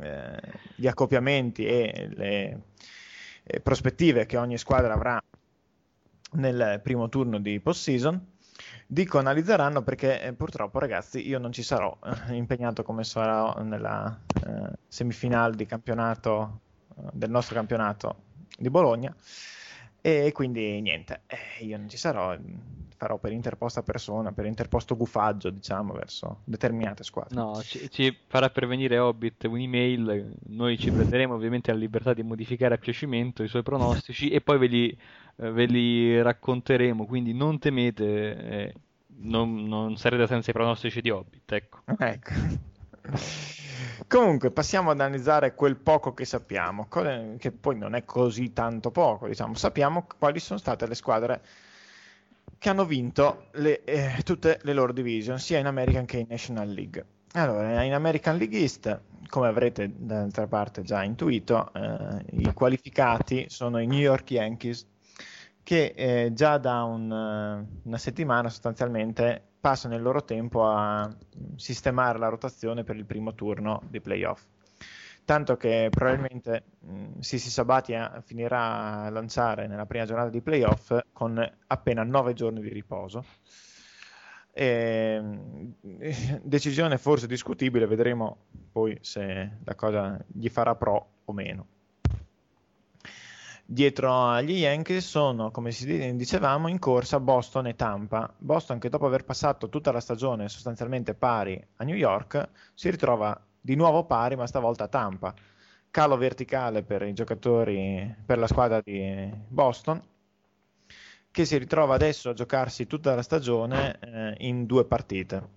eh, 0.00 0.40
gli 0.74 0.86
accoppiamenti 0.86 1.66
e 1.66 2.08
le 2.14 2.62
eh, 3.44 3.60
prospettive 3.60 4.26
che 4.26 4.36
ogni 4.36 4.58
squadra 4.58 4.94
avrà 4.94 5.22
nel 6.32 6.80
primo 6.82 7.08
turno 7.08 7.38
di 7.38 7.60
post-season. 7.60 8.34
Dico 8.88 9.18
analizzeranno 9.18 9.82
perché 9.82 10.22
eh, 10.22 10.32
purtroppo 10.32 10.78
ragazzi 10.78 11.26
io 11.26 11.38
non 11.38 11.52
ci 11.52 11.62
sarò 11.62 11.96
eh, 12.28 12.34
impegnato 12.34 12.82
come 12.82 13.04
sarò 13.04 13.60
nella 13.62 14.18
eh, 14.46 14.70
semifinale 14.86 15.56
di 15.56 15.66
campionato 15.66 16.60
del 17.12 17.30
nostro 17.30 17.56
campionato 17.56 18.22
di 18.56 18.70
Bologna 18.70 19.14
e 20.00 20.30
quindi 20.32 20.80
niente, 20.80 21.22
io 21.60 21.76
non 21.76 21.88
ci 21.88 21.96
sarò, 21.96 22.36
farò 22.96 23.18
per 23.18 23.32
interposta 23.32 23.82
persona, 23.82 24.32
per 24.32 24.46
interposto 24.46 24.96
gufaggio, 24.96 25.50
diciamo, 25.50 25.92
verso 25.92 26.40
determinate 26.44 27.04
squadre. 27.04 27.34
No, 27.34 27.60
ci, 27.62 27.90
ci 27.90 28.16
farà 28.26 28.50
pervenire 28.50 28.98
Hobbit 28.98 29.44
un'email, 29.44 30.34
noi 30.48 30.78
ci 30.78 30.90
prenderemo 30.90 31.34
ovviamente 31.34 31.72
la 31.72 31.78
libertà 31.78 32.14
di 32.14 32.22
modificare 32.22 32.74
a 32.74 32.78
piacimento 32.78 33.42
i 33.42 33.48
suoi 33.48 33.62
pronostici 33.62 34.30
e 34.30 34.40
poi 34.40 34.58
ve 34.58 34.66
li, 34.66 34.98
eh, 35.36 35.50
ve 35.50 35.64
li 35.66 36.20
racconteremo, 36.22 37.06
quindi 37.06 37.32
non 37.32 37.58
temete, 37.58 38.36
eh, 38.36 38.74
non, 39.18 39.64
non, 39.64 39.96
sarete 39.96 40.26
senza 40.26 40.50
i 40.50 40.54
pronostici 40.54 41.00
di 41.00 41.10
Hobbit, 41.10 41.52
ecco. 41.52 41.78
Ecco. 41.98 42.32
Comunque, 44.08 44.50
passiamo 44.50 44.90
ad 44.90 45.00
analizzare 45.00 45.54
quel 45.54 45.76
poco 45.76 46.14
che 46.14 46.24
sappiamo, 46.24 46.86
che 46.88 47.52
poi 47.52 47.76
non 47.76 47.94
è 47.94 48.04
così 48.04 48.52
tanto 48.52 48.90
poco, 48.90 49.26
diciamo. 49.26 49.54
Sappiamo 49.54 50.06
quali 50.18 50.38
sono 50.38 50.58
state 50.58 50.86
le 50.86 50.94
squadre 50.94 51.42
che 52.58 52.68
hanno 52.68 52.84
vinto 52.84 53.46
le, 53.52 53.84
eh, 53.84 54.22
tutte 54.24 54.58
le 54.62 54.72
loro 54.72 54.92
division, 54.92 55.38
sia 55.38 55.58
in 55.58 55.66
American 55.66 56.04
che 56.04 56.18
in 56.18 56.26
National 56.28 56.68
League. 56.68 57.04
Allora, 57.32 57.82
in 57.82 57.92
American 57.92 58.38
League 58.38 58.58
East, 58.58 59.00
come 59.28 59.48
avrete 59.48 59.92
d'altra 59.94 60.46
parte 60.46 60.82
già 60.82 61.02
intuito, 61.02 61.72
eh, 61.74 62.24
i 62.38 62.52
qualificati 62.52 63.46
sono 63.48 63.78
i 63.78 63.86
New 63.86 63.98
York 63.98 64.30
Yankees, 64.30 64.86
che 65.62 65.92
eh, 65.96 66.32
già 66.32 66.58
da 66.58 66.84
un, 66.84 67.10
una 67.10 67.98
settimana 67.98 68.48
sostanzialmente 68.48 69.42
passano 69.60 69.96
il 69.96 70.02
loro 70.02 70.24
tempo 70.24 70.66
a 70.66 71.12
sistemare 71.56 72.18
la 72.18 72.28
rotazione 72.28 72.84
per 72.84 72.96
il 72.96 73.04
primo 73.04 73.34
turno 73.34 73.82
di 73.88 74.00
playoff 74.00 74.44
tanto 75.26 75.56
che 75.56 75.88
probabilmente 75.90 76.64
Sissi 77.18 77.50
Sabatia 77.50 78.22
finirà 78.24 79.02
a 79.02 79.10
lanciare 79.10 79.66
nella 79.66 79.84
prima 79.84 80.06
giornata 80.06 80.30
di 80.30 80.40
playoff 80.40 80.96
con 81.12 81.38
appena 81.66 82.04
9 82.04 82.32
giorni 82.32 82.60
di 82.60 82.70
riposo. 82.70 83.24
E, 84.52 85.20
decisione 86.42 86.96
forse 86.96 87.26
discutibile, 87.26 87.86
vedremo 87.86 88.44
poi 88.70 88.96
se 89.02 89.58
la 89.64 89.74
cosa 89.74 90.16
gli 90.28 90.48
farà 90.48 90.76
pro 90.76 91.08
o 91.24 91.32
meno. 91.32 91.66
Dietro 93.68 94.28
agli 94.28 94.58
Yankees 94.58 95.08
sono, 95.08 95.50
come 95.50 95.72
dicevamo, 95.72 96.68
in 96.68 96.78
corsa 96.78 97.18
Boston 97.18 97.66
e 97.66 97.74
Tampa. 97.74 98.32
Boston 98.38 98.78
che 98.78 98.88
dopo 98.88 99.06
aver 99.06 99.24
passato 99.24 99.68
tutta 99.68 99.90
la 99.90 99.98
stagione 99.98 100.48
sostanzialmente 100.48 101.14
pari 101.14 101.60
a 101.78 101.84
New 101.84 101.96
York 101.96 102.48
si 102.74 102.88
ritrova 102.90 103.38
di 103.66 103.74
nuovo 103.74 104.04
pari, 104.04 104.36
ma 104.36 104.46
stavolta 104.46 104.84
a 104.84 104.88
Tampa. 104.88 105.34
Calo 105.90 106.16
verticale 106.16 106.84
per 106.84 107.02
i 107.02 107.12
giocatori, 107.12 108.14
per 108.24 108.38
la 108.38 108.46
squadra 108.46 108.80
di 108.80 109.28
Boston, 109.48 110.00
che 111.32 111.44
si 111.44 111.58
ritrova 111.58 111.96
adesso 111.96 112.30
a 112.30 112.32
giocarsi 112.32 112.86
tutta 112.86 113.16
la 113.16 113.22
stagione 113.22 113.98
eh, 113.98 114.34
in 114.46 114.66
due 114.66 114.84
partite. 114.84 115.54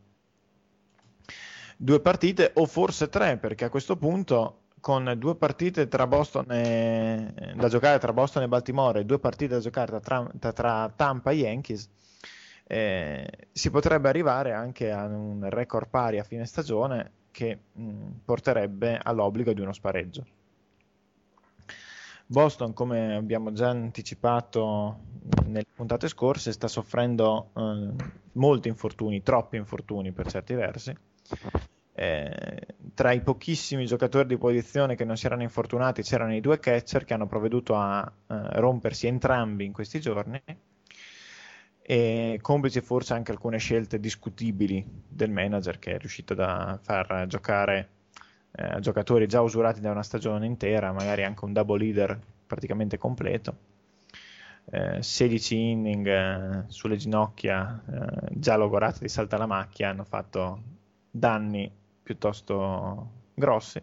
Due 1.77 1.99
partite 1.99 2.51
o 2.55 2.65
forse 2.65 3.09
tre, 3.09 3.37
perché 3.37 3.65
a 3.65 3.69
questo 3.69 3.95
punto 3.95 4.61
con 4.79 5.13
due 5.17 5.35
partite 5.35 5.81
e, 5.81 5.87
da 5.87 7.67
giocare 7.67 7.99
tra 7.99 8.13
Boston 8.13 8.43
e 8.43 8.47
Baltimore 8.47 9.01
e 9.01 9.05
due 9.05 9.19
partite 9.19 9.53
da 9.53 9.59
giocare 9.59 9.99
tra, 9.99 10.27
tra, 10.39 10.51
tra 10.51 10.91
Tampa 10.95 11.29
e 11.29 11.35
Yankees, 11.35 11.87
eh, 12.65 13.29
si 13.51 13.69
potrebbe 13.69 14.09
arrivare 14.09 14.53
anche 14.53 14.91
a 14.91 15.05
un 15.05 15.47
record 15.47 15.89
pari 15.89 16.17
a 16.17 16.23
fine 16.23 16.45
stagione 16.45 17.17
che 17.31 17.59
mh, 17.71 18.09
porterebbe 18.25 18.99
all'obbligo 19.01 19.53
di 19.53 19.61
uno 19.61 19.73
spareggio. 19.73 20.25
Boston, 22.25 22.73
come 22.73 23.15
abbiamo 23.15 23.51
già 23.53 23.69
anticipato 23.69 24.99
nelle 25.45 25.65
puntate 25.73 26.07
scorse, 26.07 26.51
sta 26.51 26.67
soffrendo 26.67 27.49
eh, 27.55 27.93
molti 28.33 28.67
infortuni, 28.67 29.23
troppi 29.23 29.57
infortuni 29.57 30.11
per 30.11 30.29
certi 30.29 30.53
versi. 30.53 30.95
Eh, 31.93 32.65
tra 32.93 33.11
i 33.11 33.21
pochissimi 33.21 33.85
giocatori 33.85 34.27
di 34.27 34.37
posizione 34.37 34.95
che 34.95 35.05
non 35.05 35.17
si 35.17 35.25
erano 35.25 35.41
infortunati 35.41 36.01
c'erano 36.01 36.33
i 36.33 36.39
due 36.39 36.57
catcher 36.57 37.03
che 37.03 37.13
hanno 37.13 37.27
provveduto 37.27 37.75
a 37.75 38.09
eh, 38.27 38.59
rompersi 38.59 39.07
entrambi 39.07 39.65
in 39.65 39.73
questi 39.73 39.99
giorni 39.99 40.41
e 41.91 42.37
complici 42.39 42.81
forse 42.81 43.13
anche 43.15 43.31
alcune 43.31 43.57
scelte 43.57 43.99
discutibili 43.99 44.85
del 45.07 45.31
manager 45.31 45.79
che 45.79 45.95
è 45.95 45.97
riuscito 45.97 46.35
a 46.37 46.77
far 46.79 47.25
giocare 47.25 47.89
eh, 48.51 48.79
giocatori 48.79 49.25
già 49.25 49.41
usurati 49.41 49.79
da 49.79 49.89
una 49.89 50.03
stagione 50.03 50.45
intera, 50.45 50.91
magari 50.91 51.23
anche 51.23 51.45
un 51.45 51.51
double 51.51 51.79
leader 51.79 52.19
praticamente 52.45 52.99
completo. 52.99 53.55
Eh, 54.65 55.01
16 55.01 55.57
inning 55.57 56.05
eh, 56.05 56.63
sulle 56.67 56.95
ginocchia 56.95 57.81
eh, 57.91 58.27
già 58.33 58.55
logorate 58.55 58.99
di 58.99 59.09
salta 59.09 59.37
la 59.37 59.47
macchia 59.47 59.89
hanno 59.89 60.03
fatto 60.03 60.61
danni 61.09 61.71
piuttosto 62.03 63.09
grossi. 63.33 63.81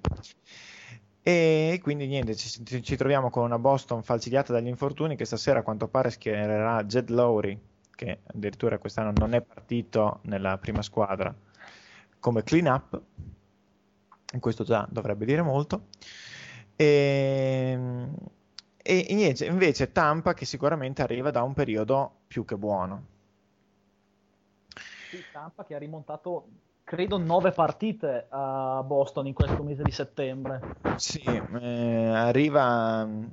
E 1.25 1.81
quindi 1.83 2.07
niente, 2.07 2.37
ci, 2.37 2.83
ci, 2.85 2.97
troviamo 2.97 3.31
con 3.31 3.43
una 3.43 3.59
Boston 3.59 4.05
falcidiata 4.05 4.53
dagli 4.53 4.69
infortuni 4.69 5.17
che 5.17 5.25
stasera 5.25 5.59
a 5.59 5.63
quanto 5.65 5.89
pare 5.89 6.11
schiererà 6.11 6.85
Jed 6.85 7.09
Lowry, 7.09 7.61
che 7.97 8.21
addirittura 8.27 8.79
quest'anno 8.79 9.13
non 9.17 9.35
è 9.35 9.41
partito 9.41 10.21
nella 10.23 10.57
prima 10.59 10.83
squadra, 10.83 11.35
come 12.21 12.45
clean 12.45 12.67
up. 12.67 13.01
Questo 14.39 14.63
già 14.63 14.87
dovrebbe 14.89 15.25
dire 15.25 15.43
molto. 15.43 15.87
E, 16.77 17.77
e 18.77 19.15
niente, 19.15 19.47
invece 19.47 19.91
Tampa 19.91 20.35
che 20.35 20.45
sicuramente 20.45 21.03
arriva 21.03 21.33
da 21.33 21.43
un 21.43 21.55
periodo 21.55 22.19
più 22.29 22.45
che 22.45 22.57
buono. 22.57 23.05
Sì, 25.11 25.23
Tampa 25.33 25.65
che 25.65 25.75
ha 25.75 25.79
rimontato 25.79 26.49
credo 26.85 27.19
nove 27.19 27.51
partite 27.51 28.27
a 28.29 28.81
Boston 28.85 29.27
in 29.27 29.33
questo 29.33 29.63
mese 29.63 29.83
di 29.83 29.91
settembre. 29.91 30.61
Sì, 30.97 31.21
eh, 31.21 32.07
arriva 32.07 33.05
mm, 33.05 33.25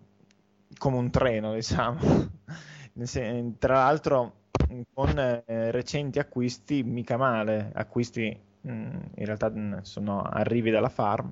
come 0.77 0.97
un 0.97 1.11
treno, 1.11 1.53
diciamo. 1.53 1.99
Tra 3.59 3.73
l'altro 3.75 4.42
con 4.93 5.17
eh, 5.17 5.71
recenti 5.71 6.19
acquisti 6.19 6.83
mica 6.83 7.17
male, 7.17 7.71
acquisti 7.73 8.37
mh, 8.61 8.71
mm, 8.71 8.99
in 9.15 9.25
realtà 9.25 9.49
mm, 9.49 9.79
sono 9.81 10.21
arrivi 10.21 10.71
dalla 10.71 10.89
farm, 10.89 11.31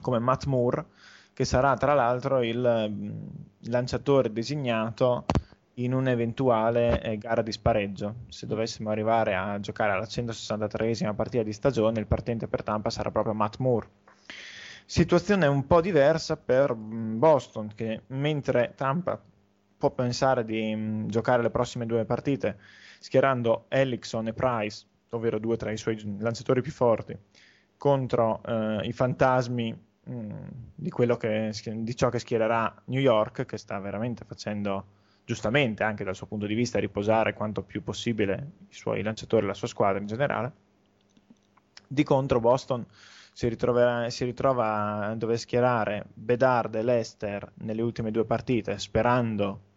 come 0.00 0.18
Matt 0.18 0.44
Moore, 0.44 0.84
che 1.32 1.44
sarà 1.44 1.76
tra 1.76 1.94
l'altro 1.94 2.42
il 2.42 2.58
mh, 2.58 3.68
lanciatore 3.70 4.32
designato 4.32 5.24
in 5.74 5.92
un'eventuale 5.92 7.02
eh, 7.02 7.18
gara 7.18 7.42
di 7.42 7.52
spareggio. 7.52 8.14
Se 8.28 8.46
dovessimo 8.46 8.90
arrivare 8.90 9.34
a 9.34 9.58
giocare 9.60 9.92
alla 9.92 10.04
163esima 10.04 11.14
partita 11.14 11.42
di 11.42 11.52
stagione, 11.52 12.00
il 12.00 12.06
partente 12.06 12.46
per 12.46 12.62
Tampa 12.62 12.90
sarà 12.90 13.10
proprio 13.10 13.34
Matt 13.34 13.56
Moore. 13.58 13.88
Situazione 14.86 15.46
un 15.46 15.66
po' 15.66 15.80
diversa 15.80 16.36
per 16.36 16.74
mm, 16.74 17.18
Boston, 17.18 17.72
che 17.74 18.02
mentre 18.08 18.74
Tampa 18.76 19.20
può 19.84 19.90
pensare 19.90 20.44
di 20.46 20.74
mh, 20.74 20.80
mm, 20.80 21.08
giocare 21.08 21.42
le 21.42 21.50
prossime 21.50 21.84
due 21.84 22.06
partite 22.06 22.58
schierando 23.00 23.66
Ellickson 23.68 24.28
e 24.28 24.32
Price, 24.32 24.86
ovvero 25.10 25.38
due 25.38 25.58
tra 25.58 25.70
i 25.70 25.76
suoi 25.76 26.00
lanciatori 26.18 26.62
più 26.62 26.72
forti, 26.72 27.16
contro 27.76 28.40
eh, 28.46 28.86
i 28.86 28.92
fantasmi 28.92 29.78
mh, 30.04 30.14
mm, 30.14 30.32
di, 30.74 30.90
che, 31.18 31.52
di 31.82 31.96
ciò 31.96 32.08
che 32.08 32.18
schiererà 32.18 32.82
New 32.86 33.00
York, 33.00 33.44
che 33.44 33.58
sta 33.58 33.78
veramente 33.78 34.24
facendo 34.24 34.86
giustamente 35.26 35.82
anche 35.82 36.04
dal 36.04 36.14
suo 36.14 36.26
punto 36.26 36.46
di 36.46 36.54
vista, 36.54 36.78
riposare 36.78 37.34
quanto 37.34 37.62
più 37.62 37.82
possibile 37.82 38.52
i 38.68 38.74
suoi 38.74 39.02
lanciatori 39.02 39.44
e 39.44 39.48
la 39.48 39.54
sua 39.54 39.68
squadra 39.68 40.00
in 40.00 40.06
generale. 40.06 40.52
Di 41.86 42.02
contro 42.02 42.40
Boston 42.40 42.86
si, 43.32 43.54
si 44.08 44.24
ritrova 44.24 45.06
a 45.06 45.14
dover 45.14 45.38
schierare 45.38 46.06
Bedard 46.14 46.74
e 46.74 46.82
Leicester 46.82 47.52
nelle 47.56 47.82
ultime 47.82 48.10
due 48.10 48.24
partite, 48.24 48.78
sperando 48.78 49.72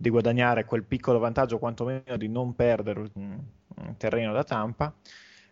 di 0.00 0.08
guadagnare 0.08 0.64
quel 0.64 0.84
piccolo 0.84 1.18
vantaggio, 1.18 1.58
quantomeno 1.58 2.16
di 2.16 2.26
non 2.26 2.54
perdere 2.54 3.10
terreno 3.98 4.32
da 4.32 4.44
Tampa, 4.44 4.94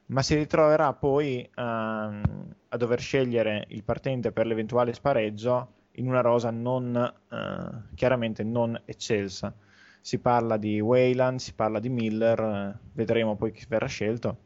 ma 0.07 0.23
si 0.23 0.37
ritroverà 0.37 0.95
poi 0.95 1.47
uh, 1.55 1.61
a 1.61 2.77
dover 2.79 2.99
scegliere 2.99 3.67
il 3.69 3.85
partente 3.85 4.33
per 4.33 4.47
l'eventuale 4.47 4.95
spareggio 4.95 5.75
in 5.97 6.09
una 6.09 6.23
rosa 6.23 6.51
non, 6.51 6.97
eh, 6.97 7.95
chiaramente 7.95 8.43
non 8.43 8.81
eccelsa. 8.87 9.53
Si 10.01 10.19
parla 10.19 10.57
di 10.57 10.81
Wayland, 10.81 11.41
si 11.41 11.53
parla 11.53 11.79
di 11.79 11.91
Miller, 11.91 12.41
eh, 12.41 12.79
vedremo 12.93 13.37
poi 13.37 13.53
chi 13.53 13.67
verrà 13.69 13.87
scelto. 13.87 14.37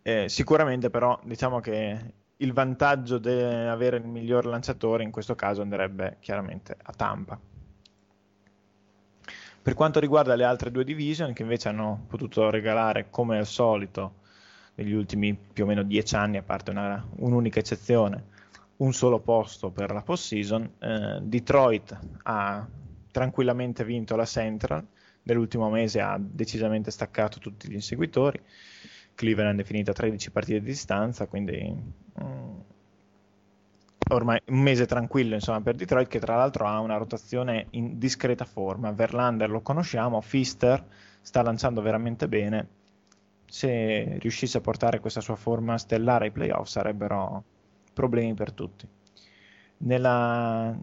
Eh, 0.00 0.28
sicuramente 0.30 0.88
però 0.88 1.20
diciamo 1.24 1.60
che 1.60 2.14
il 2.36 2.52
vantaggio 2.54 3.18
di 3.18 3.30
avere 3.30 3.98
il 3.98 4.06
miglior 4.06 4.46
lanciatore 4.46 5.02
in 5.02 5.10
questo 5.10 5.34
caso 5.34 5.60
andrebbe 5.60 6.16
chiaramente 6.20 6.76
a 6.80 6.92
Tampa. 6.92 7.49
Per 9.62 9.74
quanto 9.74 10.00
riguarda 10.00 10.34
le 10.34 10.44
altre 10.44 10.70
due 10.70 10.84
division 10.84 11.32
che 11.32 11.42
invece 11.42 11.68
hanno 11.68 12.04
potuto 12.08 12.48
regalare 12.48 13.08
come 13.10 13.38
al 13.38 13.46
solito 13.46 14.14
negli 14.76 14.92
ultimi 14.92 15.34
più 15.34 15.64
o 15.64 15.66
meno 15.66 15.82
dieci 15.82 16.14
anni, 16.14 16.38
a 16.38 16.42
parte 16.42 16.70
una, 16.70 17.06
un'unica 17.16 17.58
eccezione, 17.58 18.24
un 18.76 18.94
solo 18.94 19.18
posto 19.18 19.70
per 19.70 19.92
la 19.92 20.00
post-season. 20.00 20.70
Eh, 20.78 21.18
Detroit 21.20 21.98
ha 22.22 22.66
tranquillamente 23.10 23.84
vinto 23.84 24.16
la 24.16 24.24
Central, 24.24 24.86
nell'ultimo 25.24 25.68
mese 25.68 26.00
ha 26.00 26.18
decisamente 26.18 26.90
staccato 26.90 27.38
tutti 27.38 27.68
gli 27.68 27.74
inseguitori. 27.74 28.40
Cleveland 29.14 29.60
è 29.60 29.64
finita 29.64 29.90
a 29.90 29.94
13 29.94 30.30
partite 30.30 30.60
di 30.60 30.66
distanza, 30.66 31.26
quindi 31.26 31.70
um, 32.14 32.64
ormai 34.10 34.40
un 34.46 34.60
mese 34.60 34.86
tranquillo 34.86 35.34
insomma, 35.34 35.60
per 35.60 35.74
Detroit, 35.74 36.08
che 36.08 36.18
tra 36.18 36.36
l'altro 36.36 36.66
ha 36.66 36.78
una 36.80 36.96
rotazione 36.96 37.66
in 37.70 37.98
discreta 37.98 38.44
forma. 38.44 38.92
Verlander 38.92 39.50
lo 39.50 39.60
conosciamo, 39.60 40.20
Fister 40.20 40.84
sta 41.20 41.42
lanciando 41.42 41.82
veramente 41.82 42.28
bene. 42.28 42.68
Se 43.46 44.16
riuscisse 44.20 44.58
a 44.58 44.60
portare 44.60 45.00
questa 45.00 45.20
sua 45.20 45.34
forma 45.34 45.76
stellare 45.78 46.26
ai 46.26 46.30
playoff 46.30 46.68
sarebbero 46.68 47.44
problemi 47.92 48.34
per 48.34 48.52
tutti. 48.52 48.86
Nella 49.78 50.76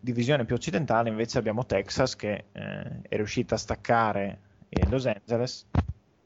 divisione 0.00 0.44
più 0.44 0.54
occidentale 0.54 1.08
invece 1.08 1.38
abbiamo 1.38 1.64
Texas 1.64 2.16
che 2.16 2.44
eh, 2.52 3.02
è 3.02 3.16
riuscita 3.16 3.54
a 3.54 3.58
staccare 3.58 4.40
Los 4.88 5.06
Angeles 5.06 5.66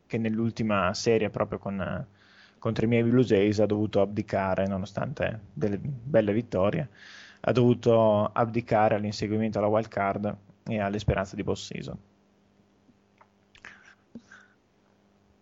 che 0.07 0.19
nell'ultima 0.19 0.93
serie 0.93 1.31
proprio 1.31 1.59
con, 1.59 1.81
eh, 1.81 2.07
contro 2.61 2.85
i 2.85 2.89
miei 2.89 3.03
Blue 3.03 3.25
Jays 3.25 3.59
ha 3.59 3.67
dovuto 3.67 4.01
abdicare 4.01 4.69
nonostante 4.69 5.41
delle 5.53 5.79
belle 5.79 6.33
vittorie 6.33 6.89
ha 7.41 7.51
dovuto 7.53 8.31
abdicare 8.33 8.95
all'inseguimento 8.95 9.59
alla 9.59 9.67
wild 9.67 9.89
card 9.89 10.37
e 10.69 10.79
alle 10.79 11.01
speranze 11.01 11.35
di 11.35 11.43
post 11.43 11.73
season 11.73 11.99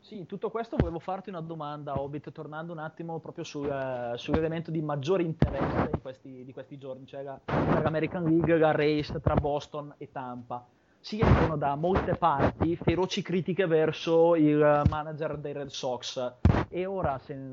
Sì, 0.09 0.17
in 0.17 0.25
tutto 0.25 0.49
questo 0.49 0.79
volevo 0.79 1.01
farti 1.01 1.29
una 1.29 1.43
domanda, 1.43 2.01
Hobbit, 2.01 2.33
tornando 2.33 2.73
un 2.73 2.79
attimo 2.79 3.19
proprio 3.19 3.45
sul, 3.45 3.67
uh, 3.67 4.17
sull'elemento 4.17 4.71
di 4.71 4.81
maggiore 4.81 5.23
interesse 5.23 5.91
di 5.93 6.01
questi, 6.01 6.45
di 6.47 6.53
questi 6.55 6.79
giorni, 6.79 7.05
cioè 7.05 7.23
la, 7.23 7.39
l'American 7.45 8.25
League, 8.25 8.57
la 8.57 8.71
race 8.71 9.21
tra 9.21 9.35
Boston 9.35 9.93
e 9.99 10.11
Tampa. 10.11 10.67
Escono 11.11 11.57
da 11.57 11.75
molte 11.75 12.17
parti 12.17 12.77
feroci 12.77 13.23
critiche 13.23 13.65
verso 13.65 14.37
il 14.37 14.83
manager 14.91 15.39
dei 15.39 15.55
Red 15.55 15.69
Sox 15.69 16.35
e 16.69 16.85
ora, 16.85 17.19
se, 17.25 17.49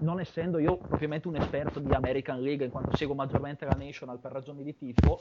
non 0.00 0.20
essendo 0.20 0.58
io 0.58 0.76
propriamente 0.76 1.26
un 1.26 1.36
esperto 1.36 1.80
di 1.80 1.90
American 1.94 2.42
League, 2.42 2.66
in 2.66 2.70
quanto 2.70 2.94
seguo 2.94 3.14
maggiormente 3.14 3.64
la 3.64 3.76
National 3.78 4.18
per 4.18 4.32
ragioni 4.32 4.62
di 4.62 4.76
tifo, 4.76 5.20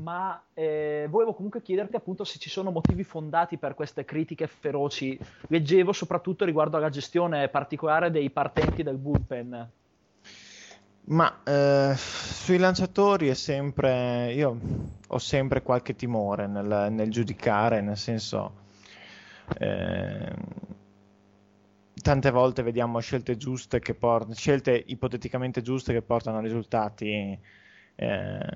ma 0.00 0.42
eh, 0.52 1.06
volevo 1.08 1.32
comunque 1.32 1.62
chiederti 1.62 1.94
appunto 1.94 2.24
se 2.24 2.40
ci 2.40 2.50
sono 2.50 2.72
motivi 2.72 3.04
fondati 3.04 3.56
per 3.56 3.74
queste 3.74 4.04
critiche 4.04 4.48
feroci. 4.48 5.16
Leggevo 5.46 5.92
soprattutto 5.92 6.44
riguardo 6.44 6.76
alla 6.76 6.88
gestione 6.88 7.48
particolare 7.50 8.10
dei 8.10 8.30
partenti 8.30 8.82
del 8.82 8.96
bullpen. 8.96 9.70
Ma 11.06 11.42
eh, 11.42 11.94
sui 11.96 12.58
lanciatori 12.58 13.28
è 13.28 13.34
sempre. 13.34 14.32
Io 14.32 14.58
ho 15.06 15.18
sempre 15.18 15.62
qualche 15.62 15.96
timore 15.96 16.46
nel, 16.46 16.88
nel 16.92 17.10
giudicare, 17.10 17.80
nel 17.80 17.96
senso. 17.96 18.68
Eh, 19.58 20.34
tante 22.00 22.30
volte 22.30 22.62
vediamo 22.62 23.00
scelte 23.00 23.36
giuste 23.36 23.80
che 23.80 23.94
portano, 23.94 24.34
scelte 24.34 24.82
ipoteticamente 24.86 25.62
giuste 25.62 25.92
che 25.92 26.02
portano 26.02 26.38
a 26.38 26.40
risultati 26.40 27.38
eh, 27.96 28.46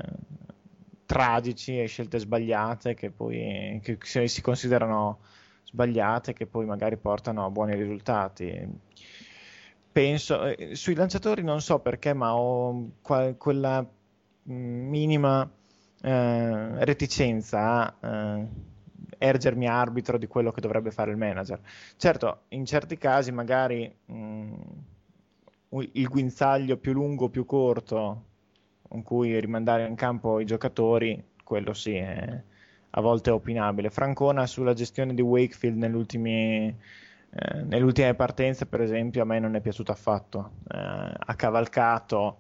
tragici 1.07 1.81
e 1.81 1.87
scelte 1.87 2.19
sbagliate 2.19 2.95
che 2.95 3.11
poi 3.11 3.81
che 3.83 3.99
si 4.29 4.41
considerano 4.41 5.21
sbagliate 5.65 6.33
che 6.33 6.47
poi 6.47 6.67
magari 6.67 6.97
portano 6.97 7.45
a 7.45 7.51
buoni 7.51 7.75
risultati. 7.75 8.83
Penso, 9.95 10.43
eh, 10.43 10.75
sui 10.75 10.97
lanciatori 10.97 11.45
non 11.45 11.61
so 11.61 11.79
perché, 11.79 12.15
ma 12.15 12.35
ho 12.35 12.95
qual, 13.01 13.37
quella 13.37 13.81
mm, 13.81 14.89
minima 14.89 15.49
eh, 16.03 16.85
reticenza 16.85 17.97
a 18.01 18.41
eh, 18.41 18.49
ergermi 19.19 19.69
arbitro 19.69 20.19
di 20.19 20.27
quello 20.27 20.51
che 20.51 20.61
dovrebbe 20.61 20.91
fare 20.91 21.13
il 21.13 21.17
manager. 21.17 21.61
Certo, 21.97 22.41
in 22.49 22.67
certi 22.67 22.99
casi 22.99 23.31
magari 23.31 23.89
mh, 24.07 24.15
mm, 24.15 25.81
il 25.93 26.09
guinzaglio 26.09 26.77
più 26.77 26.93
lungo 26.93 27.27
o 27.27 27.29
più 27.29 27.47
corto 27.47 28.25
con 28.89 29.05
cui 29.05 29.39
rimandare 29.39 29.87
in 29.87 29.95
campo 29.95 30.41
i 30.41 30.45
giocatori, 30.45 31.23
quello 31.45 31.73
sì, 31.73 31.95
è 31.95 32.43
a 32.91 33.01
volte 33.01 33.31
opinabile. 33.31 33.91
Francona 33.91 34.45
sulla 34.49 34.73
gestione 34.73 35.15
di 35.15 35.23
Wakefield 35.23 35.77
eh, 37.37 37.63
nelle 37.63 37.85
ultime 37.85 38.15
partenze, 38.15 38.67
per 38.67 38.81
esempio, 38.81 39.23
a 39.23 39.25
me 39.25 39.41
non 39.41 39.57
è 39.57 39.61
piaciuto 39.61 39.91
affatto. 39.93 40.53
Eh, 40.69 40.79
ha 40.79 41.35
cavalcato 41.35 42.39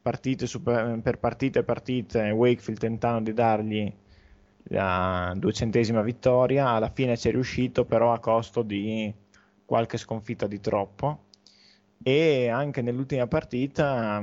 partite 0.00 0.46
su, 0.46 0.62
per 0.62 1.18
partite 1.18 1.58
e 1.60 1.64
partite 1.64 2.30
Wakefield 2.30 2.78
tentando 2.78 3.30
di 3.30 3.34
dargli 3.34 3.92
la 4.64 5.32
duecentesima 5.36 6.02
vittoria, 6.02 6.68
alla 6.68 6.90
fine 6.90 7.16
ci 7.16 7.28
è 7.28 7.32
riuscito 7.32 7.84
però 7.84 8.12
a 8.12 8.20
costo 8.20 8.62
di 8.62 9.12
qualche 9.64 9.96
sconfitta 9.96 10.46
di 10.46 10.60
troppo 10.60 11.24
e 12.02 12.48
anche 12.48 12.82
nell'ultima 12.82 13.26
partita 13.26 14.22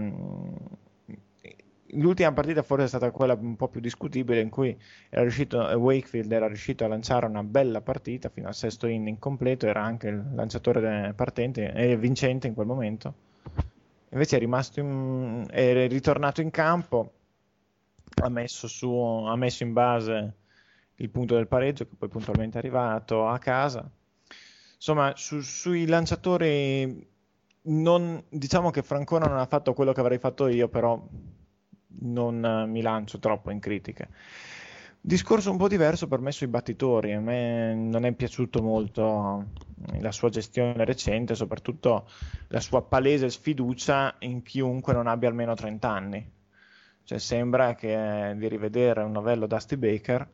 l'ultima 1.91 2.32
partita 2.34 2.62
forse 2.63 2.86
è 2.86 2.88
stata 2.88 3.12
quella 3.12 3.34
un 3.34 3.56
po' 3.56 3.67
più 3.67 3.80
discutibile 3.80 4.41
in 4.41 4.50
cui 4.50 4.78
riuscito, 5.10 5.60
Wakefield 5.60 6.32
era 6.32 6.47
riuscito 6.47 6.84
a 6.84 6.88
lanciare 6.88 7.26
una 7.26 7.43
bella 7.43 7.82
partita 7.82 8.30
fino 8.30 8.47
al 8.47 8.56
sesto 8.56 8.88
inning 8.88 9.19
completo, 9.19 9.67
era 9.67 9.84
anche 9.84 10.08
il 10.08 10.23
lanciatore 10.34 11.13
partente 11.15 11.71
e 11.73 11.97
vincente 11.97 12.47
in 12.47 12.54
quel 12.54 12.67
momento. 12.67 13.26
Invece 14.10 14.38
è 14.38 14.43
in, 14.80 15.45
è 15.50 15.88
ritornato 15.88 16.41
in 16.41 16.50
campo, 16.50 17.12
ha 18.21 18.30
messo, 18.30 18.67
su, 18.67 18.89
ha 18.89 19.36
messo 19.36 19.63
in 19.63 19.73
base 19.73 20.36
il 20.95 21.10
punto 21.10 21.36
del 21.36 21.47
pareggio 21.47 21.86
che 21.86 21.95
poi 21.97 22.10
puntualmente 22.10 22.56
è 22.56 22.60
arrivato 22.60 23.28
a 23.28 23.38
casa. 23.38 23.89
Insomma, 24.76 25.13
su, 25.15 25.41
sui 25.41 25.86
lanciatori 25.86 27.06
non, 27.63 28.23
diciamo 28.30 28.71
che 28.71 28.82
Francona 28.82 29.26
non 29.26 29.39
ha 29.39 29.45
fatto 29.45 29.73
quello 29.73 29.91
che 29.91 30.00
avrei 30.00 30.19
fatto 30.19 30.47
io, 30.47 30.69
però 30.69 31.06
non 31.99 32.43
eh, 32.43 32.65
mi 32.65 32.81
lancio 32.81 33.19
troppo 33.19 33.51
in 33.51 33.60
critiche. 33.60 34.10
Discorso 34.99 35.51
un 35.51 35.57
po' 35.57 35.69
diverso 35.69 36.07
per 36.07 36.19
me 36.19 36.31
sui 36.31 36.47
battitori, 36.47 37.13
a 37.13 37.21
me 37.21 37.73
non 37.73 38.03
è 38.03 38.12
piaciuto 38.12 38.62
molto 38.62 39.45
la 40.01 40.12
sua 40.12 40.29
gestione 40.29 40.83
recente, 40.83 41.33
soprattutto 41.33 42.10
la 42.49 42.60
sua 42.60 42.81
palese 42.81 43.29
sfiducia 43.29 44.15
in 44.19 44.41
chiunque 44.41 44.93
non 44.93 45.07
abbia 45.07 45.29
almeno 45.29 45.53
30 45.53 45.89
anni. 45.89 46.31
Cioè 47.03 47.19
sembra 47.19 47.73
che 47.75 48.33
di 48.36 48.49
rivedere 48.49 49.01
un 49.01 49.12
novello 49.12 49.47
Dusty 49.47 49.77
Baker, 49.77 50.29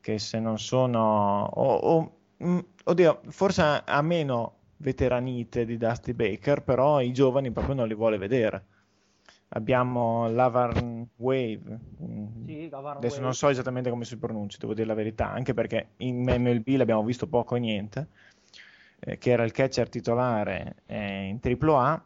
che 0.00 0.18
se 0.18 0.40
non 0.40 0.58
sono... 0.58 1.44
O, 1.44 1.74
o, 1.74 2.18
mm, 2.42 2.58
oddio, 2.84 3.20
forse 3.28 3.62
ha 3.84 4.02
meno 4.02 4.56
veteranite 4.78 5.64
di 5.64 5.76
Dusty 5.76 6.12
Baker, 6.12 6.64
però 6.64 7.00
i 7.00 7.12
giovani 7.12 7.52
proprio 7.52 7.74
non 7.76 7.86
li 7.86 7.94
vuole 7.94 8.18
vedere 8.18 8.64
abbiamo 9.50 10.28
Lavarn 10.28 11.06
Wave. 11.16 11.78
Sì, 12.44 12.68
Lavarn 12.68 12.98
Adesso 12.98 13.14
Wave. 13.14 13.24
non 13.24 13.34
so 13.34 13.48
esattamente 13.48 13.90
come 13.90 14.04
si 14.04 14.16
pronuncia, 14.18 14.58
devo 14.60 14.74
dire 14.74 14.86
la 14.86 14.94
verità, 14.94 15.30
anche 15.30 15.54
perché 15.54 15.90
in 15.98 16.22
MLB 16.22 16.68
l'abbiamo 16.76 17.04
visto 17.04 17.26
poco 17.26 17.56
e 17.56 17.60
niente, 17.60 18.08
eh, 19.00 19.18
che 19.18 19.30
era 19.30 19.44
il 19.44 19.52
catcher 19.52 19.88
titolare 19.88 20.76
eh, 20.86 21.24
in 21.24 21.38
AAA 21.42 22.04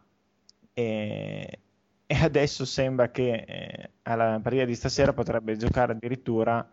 e, 0.74 1.58
e 2.06 2.14
adesso 2.16 2.64
sembra 2.64 3.10
che 3.10 3.32
eh, 3.32 3.90
alla 4.02 4.38
partita 4.42 4.64
di 4.64 4.74
stasera 4.74 5.12
potrebbe 5.12 5.56
giocare 5.56 5.92
addirittura 5.92 6.66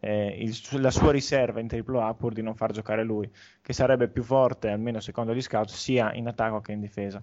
eh, 0.00 0.36
il, 0.38 0.56
la 0.80 0.90
sua 0.90 1.12
riserva 1.12 1.60
in 1.60 1.68
AAA 1.70 2.14
pur 2.14 2.32
di 2.32 2.42
non 2.42 2.54
far 2.54 2.72
giocare 2.72 3.04
lui, 3.04 3.30
che 3.62 3.72
sarebbe 3.72 4.08
più 4.08 4.22
forte, 4.22 4.68
almeno 4.68 5.00
secondo 5.00 5.34
gli 5.34 5.40
scout, 5.40 5.68
sia 5.68 6.12
in 6.14 6.28
attacco 6.28 6.60
che 6.60 6.72
in 6.72 6.80
difesa. 6.80 7.22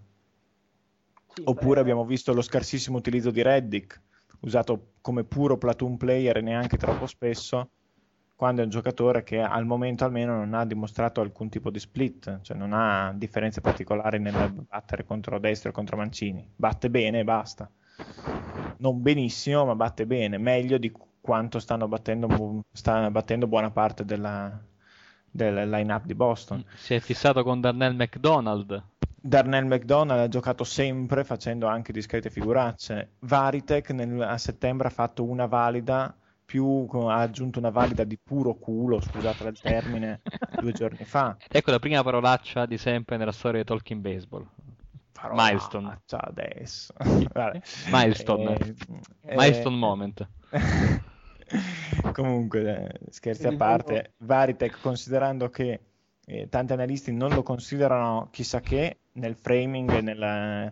Sì, 1.34 1.44
Oppure 1.46 1.76
beh... 1.76 1.80
abbiamo 1.82 2.06
visto 2.06 2.34
lo 2.34 2.42
scarsissimo 2.42 2.98
utilizzo 2.98 3.32
di 3.32 3.42
Reddick, 3.42 4.02
usato 4.42 4.94
come 5.02 5.24
puro 5.24 5.58
platoon 5.58 5.98
player 5.98 6.38
e 6.38 6.42
neanche 6.42 6.78
troppo 6.78 7.06
spesso, 7.06 7.70
quando 8.36 8.62
è 8.62 8.64
un 8.64 8.72
giocatore 8.72 9.22
che 9.24 9.40
al 9.40 9.66
momento 9.66 10.04
almeno 10.04 10.36
non 10.36 10.56
ha 10.56 10.66
dimostrato 10.66 11.22
alcun 11.22 11.50
tipo 11.50 11.70
di 11.70 11.80
split, 11.80 12.42
cioè 12.42 12.58
non 12.58 12.74
ha 12.74 13.14
differenze 13.16 13.62
particolari 13.62 14.18
nel 14.18 14.66
battere 14.68 15.06
contro 15.06 15.38
destro 15.38 15.70
e 15.70 15.74
contro 15.74 15.96
Mancini. 15.96 16.52
Batte 16.56 16.90
bene 16.90 17.20
e 17.20 17.24
basta. 17.24 17.70
Non 18.78 19.02
benissimo, 19.02 19.66
ma 19.66 19.76
batte 19.76 20.08
bene, 20.08 20.40
meglio 20.40 20.80
di 20.80 20.92
quanto 21.22 21.60
stanno 21.60 21.88
battendo, 21.88 22.64
stanno 22.72 23.12
battendo 23.12 23.46
buona 23.46 23.70
parte 23.70 24.04
della, 24.04 24.60
del 25.32 25.70
line-up 25.70 26.06
di 26.06 26.14
Boston. 26.14 26.64
Si 26.76 26.94
è 26.94 27.00
fissato 27.00 27.44
con 27.44 27.62
Darnell 27.62 27.96
McDonald 27.96 28.84
Darnell 29.24 29.68
McDonald 29.68 30.20
ha 30.20 30.28
giocato 30.28 30.64
sempre 30.64 31.24
facendo 31.24 31.68
anche 31.68 31.94
discrete 31.94 32.32
figuracce. 32.32 33.12
Varitek 33.20 33.92
nel, 33.92 34.20
a 34.20 34.38
settembre 34.40 34.88
ha 34.88 34.92
fatto 34.92 35.24
una 35.24 35.46
valida 35.46 36.16
più 36.44 36.86
ha 36.92 37.20
aggiunto 37.20 37.60
una 37.60 37.70
valida 37.70 38.04
di 38.04 38.18
puro 38.22 38.56
culo, 38.56 39.00
scusate 39.00 39.48
il 39.48 39.60
termine, 39.62 40.22
due 40.60 40.74
giorni 40.74 41.06
fa. 41.06 41.38
Ecco 41.48 41.72
la 41.72 41.80
prima 41.80 42.04
parolaccia 42.04 42.66
di 42.66 42.78
sempre 42.78 43.16
nella 43.16 43.32
storia 43.32 43.62
di 43.62 43.66
Talking 43.66 44.02
Baseball. 44.02 44.46
Parolaccia 45.14 45.80
Milestone. 45.80 46.02
adesso. 46.08 46.94
Milestone. 47.90 48.58
Eh, 49.22 49.36
Milestone 49.36 49.76
eh, 49.76 49.80
moment. 49.80 50.28
Comunque, 52.14 52.88
eh, 52.88 53.00
scherzi 53.10 53.48
a 53.48 53.56
parte, 53.56 54.14
Varitek 54.18 54.80
considerando 54.80 55.50
che 55.50 55.80
eh, 56.26 56.48
tanti 56.50 56.74
analisti 56.74 57.12
non 57.12 57.34
lo 57.34 57.44
considerano 57.44 58.30
chissà 58.32 58.60
che 58.62 59.00
nel 59.14 59.36
framing 59.36 59.92
e 59.92 60.02
nella, 60.02 60.72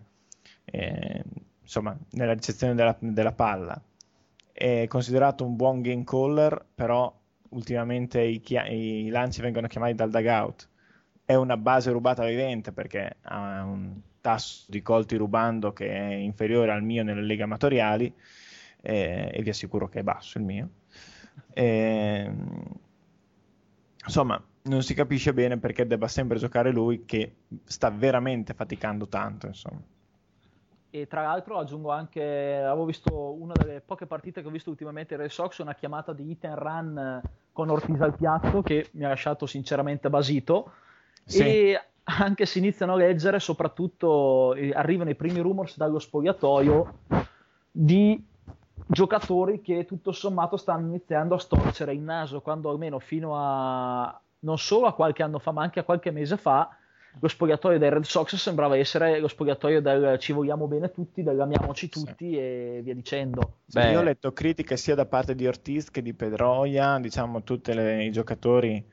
eh, 0.65 1.23
insomma, 1.61 1.97
nella 2.11 2.33
ricezione 2.33 2.75
della, 2.75 2.95
della, 2.99 3.33
palla. 3.33 3.81
È 4.51 4.85
considerato 4.87 5.45
un 5.45 5.55
buon 5.55 5.81
game 5.81 6.03
caller, 6.03 6.65
però 6.75 7.13
ultimamente 7.49 8.21
i, 8.21 8.39
chia- 8.39 8.67
i 8.67 9.09
lanci 9.09 9.41
vengono 9.41 9.67
chiamati 9.67 9.95
dal 9.95 10.09
dugout. 10.09 10.67
È 11.23 11.35
una 11.35 11.57
base 11.57 11.91
rubata 11.91 12.25
vivente 12.25 12.71
perché 12.71 13.17
ha 13.21 13.63
un 13.63 14.01
tasso 14.21 14.65
di 14.67 14.81
colti 14.81 15.15
rubando 15.15 15.71
che 15.71 15.89
è 15.89 16.13
inferiore 16.13 16.71
al 16.71 16.83
mio 16.83 17.03
nelle 17.03 17.21
leghe 17.21 17.43
amatoriali 17.43 18.13
eh, 18.81 19.31
e 19.33 19.41
vi 19.41 19.49
assicuro 19.49 19.87
che 19.87 19.99
è 19.99 20.03
basso 20.03 20.37
il 20.37 20.43
mio. 20.43 20.69
Eh, 21.53 22.31
insomma, 24.03 24.41
non 24.63 24.83
si 24.83 24.93
capisce 24.93 25.33
bene 25.33 25.57
perché 25.57 25.87
debba 25.87 26.07
sempre 26.07 26.37
giocare 26.37 26.71
lui 26.71 27.05
che 27.05 27.35
sta 27.63 27.89
veramente 27.89 28.53
faticando 28.53 29.07
tanto, 29.07 29.47
insomma. 29.47 29.81
E 30.91 31.05
tra 31.07 31.21
l'altro 31.21 31.59
aggiungo 31.59 31.91
anche, 31.91 32.21
avevo 32.21 32.85
visto 32.85 33.33
una 33.39 33.53
delle 33.53 33.79
poche 33.79 34.07
partite 34.07 34.41
che 34.41 34.47
ho 34.47 34.51
visto 34.51 34.71
ultimamente 34.71 35.15
Red 35.15 35.29
Sox, 35.29 35.59
una 35.59 35.75
chiamata 35.75 36.13
di 36.13 36.31
hit 36.31 36.45
and 36.45 36.57
run 36.57 37.21
con 37.51 37.69
Ortiz 37.69 38.01
al 38.01 38.15
piatto 38.15 38.63
che 38.63 38.89
mi 38.93 39.05
ha 39.05 39.09
lasciato 39.09 39.45
sinceramente 39.45 40.09
basito. 40.09 40.71
Sì. 41.25 41.43
E 41.43 41.81
anche 42.03 42.47
si 42.47 42.57
iniziano 42.57 42.93
a 42.93 42.95
leggere, 42.95 43.39
soprattutto 43.39 44.55
arrivano 44.73 45.11
i 45.11 45.15
primi 45.15 45.41
rumors 45.41 45.77
dallo 45.77 45.99
spogliatoio 45.99 46.93
di 47.71 48.25
giocatori 48.87 49.61
che 49.61 49.85
tutto 49.85 50.11
sommato 50.11 50.57
stanno 50.57 50.87
iniziando 50.87 51.35
a 51.35 51.39
storcere 51.39 51.93
il 51.93 52.01
naso, 52.01 52.41
quando 52.41 52.69
almeno 52.69 52.99
fino 52.99 53.35
a, 53.35 54.19
non 54.39 54.57
solo 54.57 54.87
a 54.87 54.93
qualche 54.93 55.23
anno 55.23 55.39
fa, 55.39 55.51
ma 55.51 55.63
anche 55.63 55.79
a 55.79 55.83
qualche 55.83 56.11
mese 56.11 56.37
fa, 56.37 56.69
lo 57.19 57.27
spogliatoio 57.27 57.79
dei 57.79 57.89
Red 57.89 58.03
Sox 58.03 58.35
sembrava 58.35 58.77
essere 58.77 59.19
lo 59.19 59.27
spogliatoio 59.27 59.81
del 59.81 60.19
ci 60.19 60.31
vogliamo 60.31 60.67
bene 60.67 60.91
tutti, 60.91 61.23
del 61.23 61.39
amiamoci 61.39 61.89
tutti 61.89 62.31
sì. 62.31 62.37
e 62.37 62.81
via 62.83 62.93
dicendo. 62.93 63.59
Sì, 63.65 63.79
io 63.79 63.99
ho 63.99 64.03
letto 64.03 64.31
critiche 64.31 64.77
sia 64.77 64.95
da 64.95 65.05
parte 65.05 65.35
di 65.35 65.47
Ortiz 65.47 65.89
che 65.89 66.01
di 66.01 66.13
Pedroia, 66.13 66.99
diciamo 66.99 67.43
tutti 67.43 67.71
i 67.71 68.11
giocatori 68.11 68.83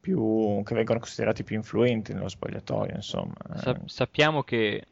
più, 0.00 0.62
che 0.64 0.74
vengono 0.74 1.00
considerati 1.00 1.42
più 1.42 1.56
influenti 1.56 2.12
nello 2.12 2.28
spogliatoio. 2.28 2.94
Insomma. 2.94 3.34
Sa- 3.56 3.80
sappiamo 3.86 4.42
che 4.42 4.86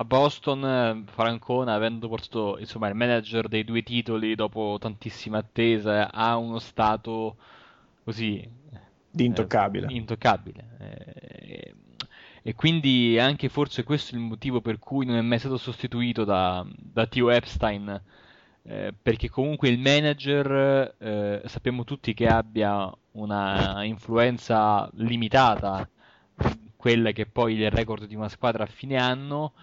a 0.00 0.04
Boston 0.04 1.04
Francona, 1.06 1.74
avendo 1.74 2.06
portato 2.08 2.56
insomma, 2.58 2.86
il 2.86 2.94
manager 2.94 3.48
dei 3.48 3.64
due 3.64 3.82
titoli 3.82 4.36
dopo 4.36 4.76
tantissima 4.80 5.38
attesa, 5.38 6.12
ha 6.12 6.36
uno 6.36 6.60
stato 6.60 7.36
così 8.04 8.48
di 9.10 9.24
intoccabile. 9.24 9.88
Eh, 9.88 9.94
intoccabile. 9.94 10.68
Eh, 10.78 11.74
e 12.42 12.54
quindi 12.54 13.18
anche 13.18 13.48
forse 13.48 13.82
questo 13.82 14.14
è 14.14 14.18
il 14.18 14.24
motivo 14.24 14.60
per 14.60 14.78
cui 14.78 15.04
non 15.04 15.16
è 15.16 15.20
mai 15.20 15.40
stato 15.40 15.56
sostituito 15.56 16.22
da, 16.24 16.64
da 16.76 17.06
Tio 17.06 17.30
Epstein, 17.30 18.00
eh, 18.62 18.94
perché 19.02 19.28
comunque 19.28 19.68
il 19.68 19.80
manager 19.80 20.94
eh, 20.96 21.42
sappiamo 21.44 21.82
tutti 21.82 22.14
che 22.14 22.28
abbia 22.28 22.88
una 23.12 23.82
influenza 23.82 24.88
limitata, 24.94 25.88
quella 26.76 27.10
che 27.10 27.26
poi 27.26 27.60
è 27.60 27.66
il 27.66 27.72
record 27.72 28.06
di 28.06 28.14
una 28.14 28.28
squadra 28.28 28.62
a 28.62 28.68
fine 28.68 28.96
anno, 28.96 29.54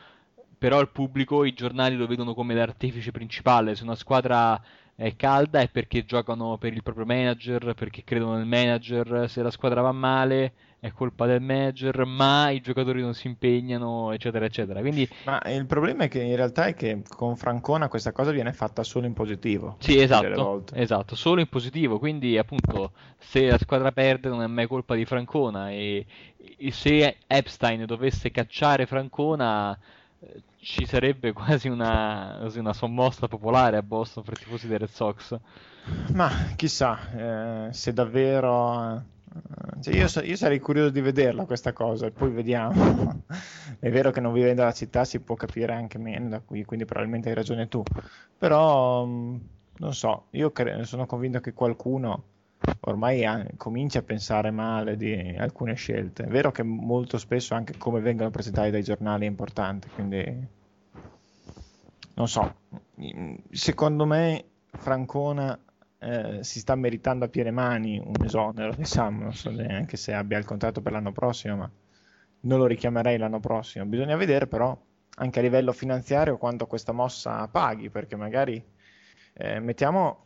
però 0.66 0.80
il 0.80 0.90
pubblico, 0.90 1.44
i 1.44 1.54
giornali 1.54 1.96
lo 1.96 2.08
vedono 2.08 2.34
come 2.34 2.56
l'artefice 2.56 3.12
principale, 3.12 3.76
se 3.76 3.84
una 3.84 3.94
squadra 3.94 4.60
è 4.96 5.16
calda 5.16 5.60
è 5.60 5.70
perché 5.70 6.06
giocano 6.06 6.58
per 6.58 6.74
il 6.74 6.82
proprio 6.82 7.06
manager, 7.06 7.76
perché 7.76 8.04
credono 8.04 8.38
nel 8.38 8.48
manager, 8.48 9.30
se 9.30 9.44
la 9.44 9.52
squadra 9.52 9.82
va 9.82 9.92
male 9.92 10.54
è 10.80 10.90
colpa 10.90 11.28
del 11.28 11.40
manager, 11.40 12.06
ma 12.06 12.50
i 12.50 12.62
giocatori 12.62 13.02
non 13.02 13.14
si 13.14 13.28
impegnano, 13.28 14.12
eccetera, 14.12 14.46
eccetera. 14.46 14.80
Quindi... 14.80 15.08
Ma 15.26 15.40
il 15.46 15.68
problema 15.68 16.06
è 16.06 16.08
che 16.08 16.24
in 16.24 16.36
realtà 16.36 16.66
è 16.66 16.74
che 16.74 17.04
con 17.16 17.36
Francona 17.36 17.88
questa 17.88 18.12
cosa 18.12 18.32
viene 18.32 18.52
fatta 18.52 18.82
solo 18.82 19.06
in 19.06 19.14
positivo. 19.14 19.76
Sì, 19.78 20.00
esatto, 20.00 20.64
esatto, 20.74 21.16
solo 21.16 21.42
in 21.42 21.48
positivo, 21.48 22.00
quindi 22.00 22.40
appunto 22.40 22.94
se 23.20 23.46
la 23.46 23.60
squadra 23.60 23.92
perde 23.92 24.30
non 24.30 24.42
è 24.42 24.48
mai 24.48 24.66
colpa 24.66 24.96
di 24.96 25.06
Francona 25.06 25.70
e, 25.70 26.08
e 26.58 26.72
se 26.72 27.18
Epstein 27.28 27.86
dovesse 27.86 28.32
cacciare 28.32 28.88
Francona 28.88 29.78
ci 30.66 30.88
sarebbe 30.88 31.32
quasi 31.32 31.68
una, 31.68 32.38
quasi 32.40 32.58
una 32.58 32.74
sommossa 32.74 33.28
popolare 33.28 33.78
a 33.78 33.84
Boston 33.84 34.24
per 34.24 34.34
i 34.34 34.38
tifosi 34.38 34.68
dei 34.68 34.80
Red 34.80 34.90
Sox. 34.90 35.38
Ma 36.14 36.32
chissà, 36.56 37.68
eh, 37.68 37.72
se 37.72 37.94
davvero 37.94 38.96
eh, 38.96 39.82
Cioè 39.84 39.94
io, 39.94 40.08
io, 40.24 40.36
sarei 40.36 40.58
curioso 40.58 40.90
di 40.90 41.02
vederla 41.02 41.46
questa 41.46 41.72
cosa 41.72 42.08
e 42.08 42.12
poi 42.12 42.32
vediamo. 42.32 43.22
È 43.78 43.92
vero 43.92 44.10
che 44.10 44.20
non 44.20 44.34
vivendo 44.34 44.64
la 44.64 44.72
città 44.72 45.06
si 45.06 45.20
può 45.20 45.36
capire 45.36 45.72
anche 45.72 46.00
meno 46.00 46.30
da 46.30 46.40
qui, 46.40 46.66
quindi 46.66 46.86
probabilmente 46.86 47.30
hai 47.30 47.36
ragione 47.36 47.68
tu. 47.68 47.84
Però 48.36 49.06
mm, 49.06 49.36
non 49.78 49.94
so, 49.94 50.26
io 50.32 50.52
cre- 50.52 50.84
sono 50.86 51.06
convinto 51.06 51.42
che 51.42 51.54
qualcuno 51.54 52.24
ormai 52.82 53.26
ha, 53.26 53.46
comincia 53.58 54.00
a 54.00 54.04
pensare 54.04 54.52
male 54.52 54.96
di 54.98 55.36
alcune 55.38 55.76
scelte. 55.76 56.24
È 56.24 56.28
vero 56.28 56.52
che 56.52 56.64
molto 56.64 57.18
spesso 57.18 57.54
anche 57.54 57.78
come 57.78 58.00
vengono 58.00 58.30
presentate 58.30 58.72
dai 58.72 58.84
giornali 58.84 59.26
è 59.26 59.30
importante, 59.30 59.88
quindi 59.90 60.48
non 62.16 62.28
so. 62.28 62.56
Secondo 63.52 64.06
me 64.06 64.46
Francona 64.72 65.58
eh, 66.00 66.44
si 66.44 66.60
sta 66.60 66.76
meritando 66.76 67.26
a 67.26 67.30
piene 67.30 67.52
mani 67.52 67.98
un 67.98 68.24
esonero 68.24 68.74
diciamo, 68.78 69.24
non 69.24 69.34
so 69.34 69.50
neanche 69.50 69.98
se 69.98 70.14
abbia 70.14 70.38
il 70.38 70.46
contratto 70.46 70.82
per 70.82 70.92
l'anno 70.92 71.12
prossimo, 71.12 71.56
ma 71.56 71.72
non 72.42 72.60
lo 72.60 72.66
richiamerei 72.68 73.18
l'anno 73.18 73.40
prossimo. 73.40 73.86
Bisogna 73.86 74.16
vedere 74.16 74.48
però 74.48 74.78
anche 75.18 75.40
a 75.40 75.42
livello 75.42 75.72
finanziario 75.72 76.38
quanto 76.38 76.68
questa 76.68 76.92
mossa 76.92 77.48
paghi, 77.48 77.90
perché 77.90 78.16
magari 78.16 78.64
eh, 79.34 79.60
mettiamo 79.60 80.24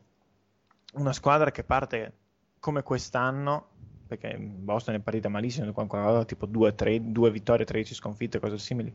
una 0.93 1.13
squadra 1.13 1.51
che 1.51 1.63
parte 1.63 2.13
come 2.59 2.83
quest'anno, 2.83 3.67
perché 4.07 4.37
Boston 4.37 4.95
è 4.95 4.99
partita 4.99 5.29
malissimo, 5.29 5.71
qualcosa 5.71 6.25
tipo 6.25 6.45
2, 6.45 6.75
3, 6.75 7.11
2 7.11 7.31
vittorie, 7.31 7.65
13 7.65 7.93
sconfitte, 7.93 8.39
cose 8.39 8.57
simili, 8.57 8.93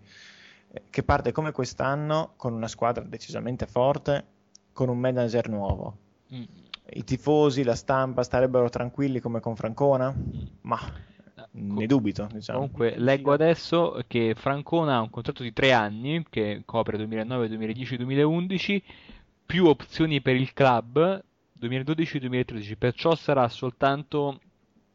eh, 0.70 0.82
che 0.90 1.02
parte 1.02 1.32
come 1.32 1.52
quest'anno 1.52 2.32
con 2.36 2.52
una 2.52 2.68
squadra 2.68 3.04
decisamente 3.04 3.66
forte, 3.66 4.26
con 4.72 4.88
un 4.88 4.98
manager 4.98 5.48
nuovo. 5.48 5.96
Mm. 6.34 6.42
I 6.90 7.04
tifosi, 7.04 7.62
la 7.62 7.74
stampa 7.74 8.22
starebbero 8.22 8.68
tranquilli 8.68 9.20
come 9.20 9.40
con 9.40 9.56
Francona? 9.56 10.12
Mm. 10.12 10.46
Ma 10.62 10.78
ne 11.52 11.86
dubito. 11.86 12.28
Diciamo. 12.32 12.58
Comunque, 12.58 12.98
leggo 12.98 13.32
adesso 13.32 14.02
che 14.06 14.34
Francona 14.36 14.96
ha 14.96 15.00
un 15.00 15.10
contratto 15.10 15.42
di 15.42 15.52
tre 15.52 15.72
anni 15.72 16.24
che 16.28 16.62
copre 16.64 16.96
2009, 16.96 17.48
2010, 17.48 17.96
2011, 17.96 18.82
più 19.46 19.66
opzioni 19.66 20.20
per 20.20 20.36
il 20.36 20.52
club 20.52 21.22
2012-2013, 21.60 22.76
perciò 22.76 23.14
sarà 23.14 23.48
soltanto 23.48 24.40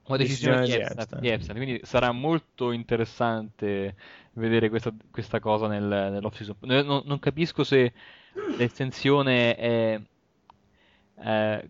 una 0.06 0.18
decisione 0.18 0.66
di 0.66 0.72
Epstein, 0.74 1.22
di 1.22 1.28
Epstein, 1.30 1.58
quindi 1.58 1.80
sarà 1.84 2.12
molto 2.12 2.72
interessante 2.72 3.96
vedere 4.34 4.70
questa, 4.70 4.94
questa 5.12 5.40
cosa 5.40 5.68
nel, 5.68 5.84
nell'off 5.84 6.36
season. 6.36 6.56
Non, 6.62 7.04
non, 7.06 7.20
capisco 7.20 7.64
se 7.64 7.94
l'estensione 8.58 9.56
è, 9.56 10.02
eh, 11.22 11.70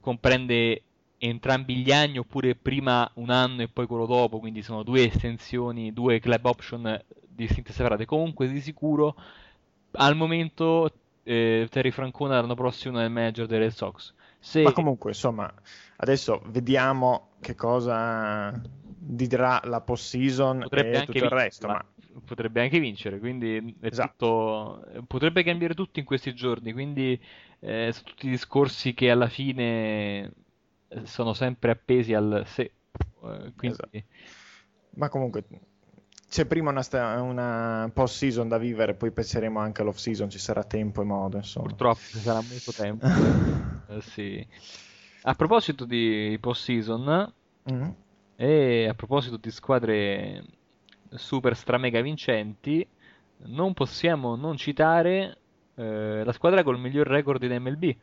comprende 0.00 0.82
entrambi 1.18 1.76
gli 1.76 1.90
anni 1.90 2.18
oppure 2.18 2.54
prima 2.54 3.10
un 3.14 3.30
anno 3.30 3.62
e 3.62 3.68
poi 3.68 3.86
quello 3.86 4.06
dopo, 4.06 4.38
quindi 4.38 4.62
sono 4.62 4.84
due 4.84 5.04
estensioni, 5.04 5.92
due 5.92 6.20
club 6.20 6.44
option 6.44 7.02
distinte 7.26 7.72
separate. 7.72 8.04
Comunque 8.04 8.48
di 8.48 8.60
sicuro 8.60 9.16
al 9.92 10.14
momento 10.14 10.92
eh, 11.28 11.68
Terry 11.70 11.90
Francona 11.90 12.40
l'anno 12.40 12.54
prossimo 12.54 12.96
nel 12.98 13.10
manager 13.10 13.46
dei 13.46 13.58
Red 13.58 13.72
Sox. 13.72 14.14
Se... 14.38 14.62
Ma 14.62 14.72
comunque, 14.72 15.10
insomma, 15.10 15.52
adesso 15.96 16.42
vediamo 16.46 17.32
che 17.40 17.54
cosa 17.54 18.58
dirà 18.98 19.60
la 19.64 19.80
post-season 19.82 20.60
potrebbe 20.60 20.96
e 20.96 21.00
tutto 21.00 21.12
vincere, 21.12 21.34
il 21.34 21.40
resto. 21.42 21.66
Ma... 21.66 21.84
Potrebbe 22.24 22.62
anche 22.62 22.80
vincere, 22.80 23.18
quindi 23.18 23.76
esatto. 23.80 24.80
tutto... 24.82 25.02
potrebbe 25.06 25.42
cambiare 25.42 25.74
tutto 25.74 25.98
in 25.98 26.04
questi 26.04 26.34
giorni, 26.34 26.72
quindi 26.72 27.20
eh, 27.60 27.90
sono 27.92 28.06
tutti 28.06 28.28
discorsi 28.28 28.94
che 28.94 29.10
alla 29.10 29.28
fine 29.28 30.32
eh, 30.88 31.04
sono 31.04 31.32
sempre 31.34 31.70
appesi 31.70 32.14
al 32.14 32.42
se. 32.46 32.62
Eh, 32.62 33.52
quindi... 33.56 33.66
Esatto. 33.66 34.02
Ma 34.94 35.08
comunque 35.08 35.44
c'è 36.28 36.44
prima 36.44 36.70
una, 36.70 36.82
sta- 36.82 37.20
una 37.22 37.90
post 37.92 38.16
season 38.16 38.48
da 38.48 38.58
vivere, 38.58 38.94
poi 38.94 39.10
penseremo 39.10 39.58
anche 39.58 39.80
all'off 39.80 39.96
season, 39.96 40.28
ci 40.28 40.38
sarà 40.38 40.62
tempo 40.62 41.00
e 41.00 41.04
modo. 41.04 41.38
Insomma. 41.38 41.68
Purtroppo 41.68 42.00
ci 42.00 42.18
sarà 42.18 42.40
molto 42.42 42.72
tempo. 42.72 43.06
eh, 43.88 44.00
sì. 44.02 44.46
A 45.22 45.34
proposito 45.34 45.84
di 45.84 46.36
post 46.40 46.64
season 46.64 47.32
mm-hmm. 47.70 47.90
e 48.36 48.88
a 48.88 48.94
proposito 48.94 49.36
di 49.38 49.50
squadre 49.50 50.44
super 51.10 51.56
stramega 51.56 52.02
vincenti, 52.02 52.86
non 53.46 53.72
possiamo 53.72 54.36
non 54.36 54.56
citare 54.56 55.38
eh, 55.76 56.22
la 56.24 56.32
squadra 56.32 56.62
col 56.62 56.78
miglior 56.78 57.06
record 57.06 57.42
in 57.42 57.56
MLB, 57.60 57.96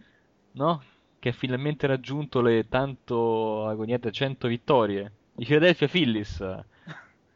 no? 0.53 0.81
Che 1.19 1.29
ha 1.29 1.33
finalmente 1.33 1.85
raggiunto 1.85 2.41
le 2.41 2.67
tanto 2.67 3.67
agoniate 3.67 4.11
100 4.11 4.47
vittorie. 4.47 5.11
I 5.37 5.45
Philadelphia 5.45 5.87
Phillies 5.87 6.43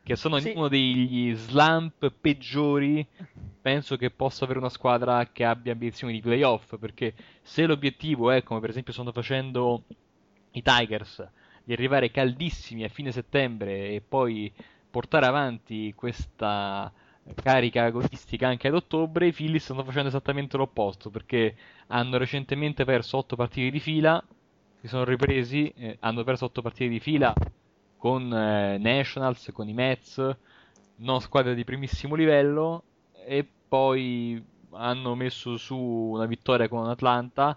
che 0.04 0.16
sono 0.16 0.40
sì. 0.40 0.54
uno 0.56 0.68
degli 0.68 1.34
slump 1.36 2.12
peggiori, 2.20 3.06
penso 3.62 3.96
che 3.96 4.10
possa 4.10 4.46
avere 4.46 4.60
una 4.60 4.70
squadra 4.70 5.30
che 5.32 5.46
abbia 5.46 5.74
ambizioni 5.74 6.14
di 6.14 6.22
playoff, 6.22 6.78
perché 6.78 7.14
se 7.42 7.66
l'obiettivo 7.66 8.32
è, 8.32 8.42
come 8.44 8.60
per 8.60 8.70
esempio 8.70 8.94
stanno 8.94 9.12
facendo 9.12 9.84
i 10.52 10.62
Tigers, 10.62 11.28
di 11.64 11.74
arrivare 11.74 12.10
caldissimi 12.10 12.84
a 12.84 12.90
fine 12.90 13.12
settembre 13.12 13.90
e 13.90 14.02
poi 14.02 14.52
portare 14.90 15.28
avanti 15.28 15.94
questa 15.94 16.92
carica 17.36 17.84
agonistica 17.84 18.48
anche 18.48 18.68
ad 18.68 18.74
ottobre, 18.74 19.28
i 19.28 19.32
Phillies 19.32 19.66
stanno 19.66 19.84
facendo 19.84 20.08
esattamente 20.08 20.58
l'opposto, 20.58 21.12
perché 21.12 21.56
hanno 21.88 22.18
recentemente 22.18 22.86
perso 22.86 23.18
8 23.18 23.36
partite 23.36 23.70
di 23.70 23.80
fila, 23.80 24.24
si 24.82 24.88
sono 24.88 25.04
ripresi, 25.04 25.72
eh, 25.76 25.98
hanno 26.00 26.24
perso 26.24 26.46
8 26.46 26.62
partite 26.64 26.90
di 26.90 27.00
fila 27.00 27.34
con 28.00 28.34
eh, 28.34 28.80
Nationals, 28.80 29.52
con 29.54 29.70
i 29.70 29.74
Mets, 29.74 30.36
non 30.96 31.22
squadre 31.22 31.54
di 31.54 31.64
primissimo 31.64 32.16
livello 32.16 32.84
e 33.24 33.48
poi 33.68 34.44
hanno 34.72 35.14
messo 35.14 35.58
su 35.58 35.78
una 35.78 36.26
vittoria 36.26 36.68
con 36.68 36.88
Atlanta 36.88 37.56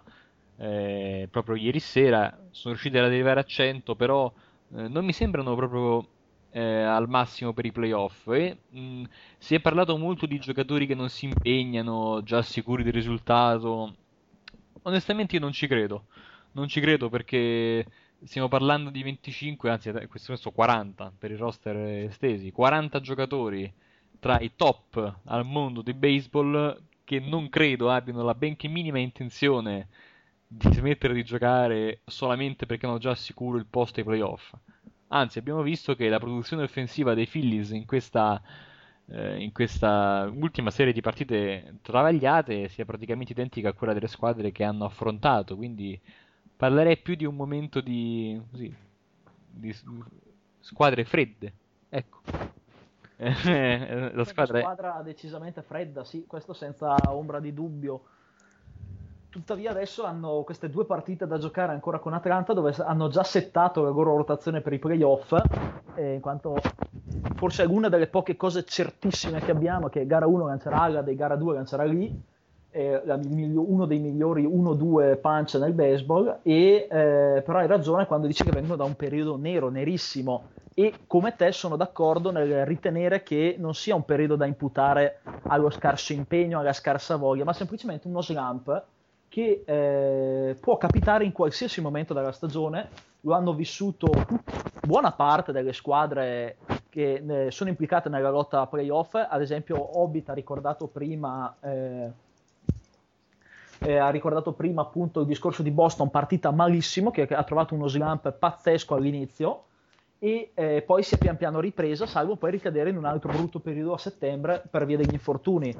eh, 0.57 1.27
proprio 1.31 1.55
ieri 1.55 1.79
sera, 1.79 2.29
sono 2.51 2.73
riusciti 2.73 2.97
ad 2.97 3.05
arrivare 3.05 3.39
a 3.39 3.43
100 3.43 3.95
però 3.95 4.31
eh, 4.75 4.87
non 4.87 5.03
mi 5.03 5.13
sembrano 5.13 5.55
proprio 5.55 6.07
eh, 6.51 6.61
al 6.61 7.09
massimo 7.09 7.53
per 7.53 7.65
i 7.65 7.71
playoff. 7.71 8.27
E 8.27 8.57
mh, 8.69 8.79
mm, 8.79 9.03
si 9.37 9.55
è 9.55 9.59
parlato 9.59 9.97
molto 9.97 10.25
di 10.25 10.39
giocatori 10.39 10.85
che 10.85 10.95
non 10.95 11.09
si 11.09 11.25
impegnano 11.25 12.21
già 12.23 12.41
sicuri 12.41 12.83
del 12.83 12.93
risultato. 12.93 13.95
Onestamente 14.83 15.35
io 15.35 15.41
non 15.41 15.51
ci 15.51 15.67
credo. 15.67 16.05
Non 16.53 16.67
ci 16.67 16.79
credo 16.79 17.09
perché 17.09 17.85
stiamo 18.25 18.47
parlando 18.47 18.89
di 18.89 19.03
25, 19.03 19.69
anzi 19.69 19.89
in 19.89 20.07
questo 20.07 20.33
senso 20.33 20.51
40 20.51 21.13
per 21.17 21.31
i 21.31 21.35
roster 21.35 21.75
estesi, 22.05 22.51
40 22.51 22.99
giocatori 22.99 23.71
tra 24.19 24.39
i 24.39 24.51
top 24.55 25.19
al 25.25 25.45
mondo 25.45 25.81
di 25.81 25.93
baseball 25.93 26.81
che 27.03 27.19
non 27.19 27.49
credo 27.49 27.91
abbiano 27.91 28.23
la 28.23 28.33
benché 28.33 28.67
minima 28.67 28.97
intenzione 28.99 29.89
di 30.47 30.71
smettere 30.71 31.13
di 31.13 31.23
giocare 31.23 32.01
solamente 32.05 32.65
perché 32.65 32.85
hanno 32.85 32.99
già 32.99 33.15
sicuro 33.15 33.57
il 33.57 33.65
posto 33.65 33.99
ai 33.99 34.05
playoff. 34.05 34.53
Anzi, 35.07 35.39
abbiamo 35.39 35.61
visto 35.61 35.95
che 35.95 36.09
la 36.09 36.19
produzione 36.19 36.63
offensiva 36.63 37.13
dei 37.13 37.27
Phillies 37.27 37.71
in 37.71 37.85
questa, 37.85 38.41
eh, 39.07 39.41
in 39.43 39.51
questa 39.51 40.31
ultima 40.33 40.71
serie 40.71 40.93
di 40.93 41.01
partite 41.01 41.79
travagliate 41.81 42.67
sia 42.69 42.85
praticamente 42.85 43.31
identica 43.33 43.69
a 43.69 43.73
quella 43.73 43.93
delle 43.93 44.07
squadre 44.07 44.51
che 44.51 44.63
hanno 44.63 44.85
affrontato, 44.85 45.55
quindi 45.55 45.99
Parlerei 46.55 46.97
più 46.97 47.15
di 47.15 47.25
un 47.25 47.35
momento 47.35 47.81
di, 47.81 48.41
così, 48.51 48.73
di 49.49 49.75
squadre 50.59 51.03
fredde. 51.03 51.53
Ecco. 51.89 52.21
la 53.17 54.23
squadra, 54.25 54.59
squadra 54.59 55.01
decisamente 55.03 55.61
fredda, 55.61 56.03
sì, 56.03 56.25
questo 56.27 56.53
senza 56.53 56.95
ombra 57.07 57.39
di 57.39 57.53
dubbio. 57.53 58.03
Tuttavia 59.29 59.71
adesso 59.71 60.03
hanno 60.03 60.43
queste 60.43 60.69
due 60.69 60.85
partite 60.85 61.25
da 61.25 61.39
giocare 61.39 61.71
ancora 61.71 61.99
con 61.99 62.13
Atlanta 62.13 62.53
dove 62.53 62.75
hanno 62.77 63.07
già 63.07 63.23
settato 63.23 63.81
la 63.81 63.89
loro 63.89 64.15
rotazione 64.15 64.61
per 64.61 64.73
i 64.73 64.79
playoff, 64.79 65.33
eh, 65.95 66.13
in 66.13 66.21
quanto 66.21 66.55
forse 67.35 67.63
è 67.63 67.65
una 67.65 67.89
delle 67.89 68.07
poche 68.07 68.35
cose 68.35 68.63
certissime 68.63 69.39
che 69.39 69.51
abbiamo 69.51 69.89
che 69.89 70.05
gara 70.05 70.27
1 70.27 70.45
lancerà 70.45 70.81
Agade 70.81 71.11
e 71.11 71.15
gara 71.15 71.35
2 71.35 71.53
lancerà 71.53 71.83
lì 71.83 72.05
eh, 72.05 72.32
uno 72.73 73.85
dei 73.85 73.99
migliori 73.99 74.45
1-2 74.45 75.19
punch 75.19 75.55
nel 75.55 75.73
baseball, 75.73 76.39
e, 76.41 76.87
eh, 76.89 77.41
però 77.45 77.59
hai 77.59 77.67
ragione 77.67 78.05
quando 78.05 78.27
dici 78.27 78.43
che 78.43 78.51
vengono 78.51 78.75
da 78.75 78.83
un 78.83 78.95
periodo 78.95 79.37
nero, 79.37 79.69
nerissimo, 79.69 80.49
e 80.73 80.93
come 81.05 81.35
te 81.35 81.51
sono 81.51 81.75
d'accordo 81.75 82.31
nel 82.31 82.65
ritenere 82.65 83.21
che 83.21 83.55
non 83.59 83.75
sia 83.75 83.95
un 83.95 84.05
periodo 84.05 84.35
da 84.35 84.45
imputare 84.45 85.19
allo 85.43 85.69
scarso 85.69 86.13
impegno, 86.13 86.59
alla 86.59 86.73
scarsa 86.73 87.15
voglia, 87.15 87.43
ma 87.43 87.53
semplicemente 87.53 88.07
uno 88.07 88.21
slump 88.21 88.83
che 89.29 89.63
eh, 89.65 90.55
può 90.59 90.77
capitare 90.77 91.25
in 91.25 91.31
qualsiasi 91.31 91.81
momento 91.81 92.13
della 92.13 92.31
stagione, 92.31 92.89
lo 93.21 93.33
hanno 93.33 93.53
vissuto 93.53 94.09
buona 94.85 95.11
parte 95.11 95.51
delle 95.51 95.73
squadre 95.73 96.57
che 96.89 97.23
eh, 97.27 97.51
sono 97.51 97.69
implicate 97.69 98.09
nella 98.09 98.29
lotta 98.29 98.67
playoff, 98.67 99.15
ad 99.15 99.41
esempio 99.41 99.99
Hobbit 99.99 100.29
ha 100.29 100.33
ricordato 100.33 100.87
prima 100.87 101.55
eh, 101.61 102.11
eh, 103.83 103.97
ha 103.97 104.09
ricordato 104.09 104.53
prima 104.53 104.81
appunto 104.81 105.21
il 105.21 105.25
discorso 105.27 105.61
di 105.61 105.71
Boston, 105.71 106.09
partita 106.09 106.51
malissimo, 106.51 107.11
che 107.11 107.27
ha 107.27 107.43
trovato 107.43 107.73
uno 107.75 107.87
slump 107.87 108.31
pazzesco 108.31 108.95
all'inizio, 108.95 109.65
e 110.23 110.51
eh, 110.53 110.81
poi 110.83 111.03
si 111.03 111.15
è 111.15 111.17
pian 111.17 111.35
piano 111.35 111.59
ripresa, 111.59 112.05
salvo 112.05 112.37
poi 112.37 112.51
ricadere 112.51 112.89
in 112.89 112.95
un 112.95 113.03
altro 113.03 113.29
brutto 113.29 113.59
periodo 113.59 113.91
a 113.91 113.97
settembre 113.97 114.63
per 114.71 114.85
via 114.85 114.95
degli 114.95 115.11
infortuni. 115.11 115.75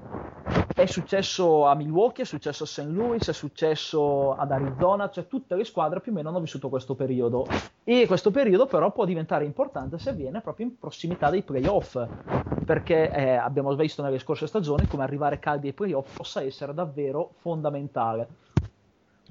È 0.76 0.86
successo 0.86 1.66
a 1.66 1.74
Milwaukee, 1.76 2.24
è 2.24 2.28
successo 2.28 2.64
a 2.64 2.68
St. 2.68 2.88
Louis, 2.90 3.26
è 3.26 3.32
successo 3.32 4.34
ad 4.34 4.52
Arizona, 4.52 5.10
cioè 5.10 5.28
tutte 5.28 5.56
le 5.56 5.64
squadre 5.64 6.02
più 6.02 6.12
o 6.12 6.16
meno 6.16 6.28
hanno 6.28 6.42
vissuto 6.42 6.68
questo 6.68 6.94
periodo. 6.94 7.46
E 7.86 8.06
questo 8.06 8.32
periodo 8.32 8.66
però 8.66 8.92
può 8.92 9.06
diventare 9.06 9.46
importante 9.46 9.98
se 9.98 10.10
avviene 10.10 10.42
proprio 10.42 10.66
in 10.66 10.78
prossimità 10.78 11.30
dei 11.30 11.44
playoff, 11.44 12.06
perché 12.66 13.12
eh, 13.12 13.36
abbiamo 13.36 13.74
visto 13.76 14.02
nelle 14.02 14.20
scorse 14.20 14.48
stagioni 14.48 14.88
come 14.88 15.04
arrivare 15.04 15.40
caldi 15.40 15.68
ai 15.68 15.74
playoff 15.74 16.18
possa 16.18 16.42
essere 16.42 16.74
davvero 16.74 17.32
fondamentale. 17.38 18.28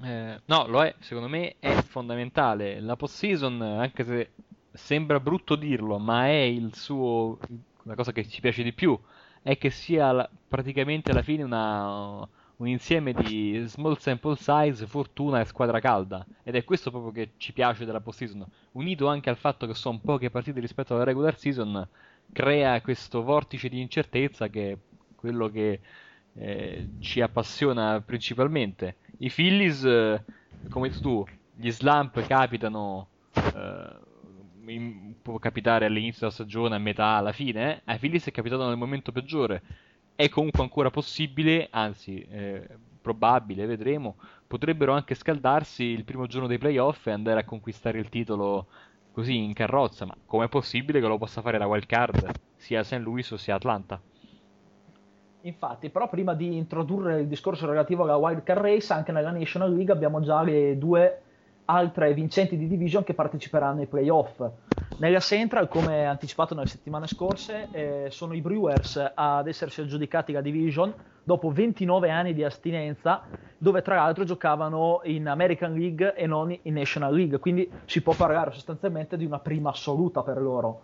Eh, 0.03 0.41
no, 0.45 0.65
lo 0.65 0.83
è, 0.83 0.95
secondo 1.01 1.29
me 1.29 1.57
è 1.59 1.71
fondamentale. 1.83 2.79
La 2.79 2.95
post-season, 2.95 3.61
anche 3.61 4.03
se 4.03 4.29
sembra 4.73 5.19
brutto 5.19 5.55
dirlo, 5.55 5.97
ma 5.99 6.27
è 6.27 6.41
il 6.41 6.75
suo, 6.75 7.37
la 7.83 7.95
cosa 7.95 8.11
che 8.11 8.27
ci 8.27 8.41
piace 8.41 8.63
di 8.63 8.73
più, 8.73 8.99
è 9.41 9.57
che 9.57 9.69
sia 9.69 10.29
praticamente 10.47 11.11
alla 11.11 11.21
fine 11.21 11.43
una, 11.43 12.27
un 12.57 12.67
insieme 12.67 13.13
di 13.13 13.61
small 13.65 13.97
sample 13.97 14.35
size, 14.35 14.87
fortuna 14.87 15.41
e 15.41 15.45
squadra 15.45 15.79
calda. 15.79 16.25
Ed 16.43 16.55
è 16.55 16.63
questo 16.63 16.89
proprio 16.91 17.11
che 17.11 17.31
ci 17.37 17.53
piace 17.53 17.85
della 17.85 18.01
post-season, 18.01 18.45
unito 18.71 19.07
anche 19.07 19.29
al 19.29 19.37
fatto 19.37 19.67
che 19.67 19.73
sono 19.73 19.99
poche 20.03 20.29
partite 20.29 20.59
rispetto 20.59 20.95
alla 20.95 21.03
regular 21.03 21.37
season, 21.37 21.87
crea 22.31 22.81
questo 22.81 23.21
vortice 23.21 23.69
di 23.69 23.79
incertezza 23.79 24.47
che 24.47 24.71
è 24.71 24.77
quello 25.15 25.49
che 25.49 25.79
eh, 26.35 26.89
ci 26.99 27.21
appassiona 27.21 28.01
principalmente. 28.01 28.95
I 29.19 29.29
Phillies, 29.29 29.83
eh, 29.83 30.23
come 30.69 30.89
tu, 30.89 31.25
gli 31.55 31.69
slump 31.69 32.25
capitano 32.25 33.07
eh, 33.33 34.11
in, 34.67 35.15
può 35.21 35.37
capitare 35.39 35.85
all'inizio 35.85 36.21
della 36.21 36.31
stagione, 36.31 36.75
a 36.75 36.79
metà, 36.79 37.15
alla 37.17 37.31
fine, 37.31 37.75
eh? 37.75 37.81
ai 37.85 37.99
Phillies 37.99 38.27
è 38.27 38.31
capitato 38.31 38.67
nel 38.67 38.77
momento 38.77 39.11
peggiore. 39.11 39.61
È 40.15 40.29
comunque 40.29 40.61
ancora 40.61 40.89
possibile, 40.89 41.67
anzi, 41.71 42.21
eh, 42.29 42.67
probabile, 43.01 43.65
vedremo. 43.65 44.15
Potrebbero 44.47 44.93
anche 44.93 45.15
scaldarsi 45.15 45.83
il 45.83 46.03
primo 46.03 46.27
giorno 46.27 46.47
dei 46.47 46.57
playoff 46.57 47.07
e 47.07 47.11
andare 47.11 47.39
a 47.39 47.45
conquistare 47.45 47.99
il 47.99 48.09
titolo 48.09 48.67
così 49.11 49.37
in 49.37 49.53
carrozza. 49.53 50.05
Ma 50.05 50.15
com'è 50.25 50.47
possibile 50.47 50.99
che 50.99 51.07
lo 51.07 51.17
possa 51.17 51.41
fare 51.41 51.57
la 51.57 51.67
wild 51.67 51.85
card, 51.85 52.31
sia 52.55 52.83
St. 52.83 52.93
Louis 52.93 53.29
o 53.31 53.37
sia 53.37 53.55
Atlanta? 53.55 53.99
Infatti, 55.41 55.89
però 55.89 56.07
prima 56.07 56.33
di 56.33 56.55
introdurre 56.55 57.19
il 57.19 57.27
discorso 57.27 57.65
relativo 57.65 58.03
alla 58.03 58.15
wild 58.15 58.43
card 58.43 58.61
race, 58.61 58.93
anche 58.93 59.11
nella 59.11 59.31
National 59.31 59.73
League 59.73 59.93
abbiamo 59.93 60.21
già 60.21 60.41
le 60.41 60.77
due 60.77 61.21
altre 61.65 62.13
vincenti 62.13 62.57
di 62.57 62.67
division 62.67 63.03
che 63.03 63.13
parteciperanno 63.13 63.81
ai 63.81 63.87
playoff. 63.87 64.41
Nella 64.97 65.19
Central, 65.19 65.67
come 65.67 66.05
anticipato 66.05 66.53
nelle 66.53 66.67
settimane 66.67 67.07
scorse, 67.07 67.67
eh, 67.71 68.07
sono 68.09 68.33
i 68.33 68.41
Brewers 68.41 69.11
ad 69.13 69.47
essersi 69.47 69.81
aggiudicati 69.81 70.31
la 70.31 70.41
division 70.41 70.93
dopo 71.23 71.49
29 71.51 72.09
anni 72.09 72.33
di 72.33 72.43
astinenza, 72.43 73.23
dove 73.57 73.81
tra 73.81 73.95
l'altro 73.95 74.25
giocavano 74.25 75.01
in 75.05 75.27
American 75.27 75.73
League 75.73 76.13
e 76.15 76.27
non 76.27 76.55
in 76.61 76.73
National 76.73 77.15
League, 77.15 77.39
quindi 77.39 77.69
si 77.85 78.01
può 78.01 78.13
parlare 78.13 78.51
sostanzialmente 78.51 79.17
di 79.17 79.25
una 79.25 79.39
prima 79.39 79.69
assoluta 79.69 80.21
per 80.21 80.41
loro. 80.41 80.81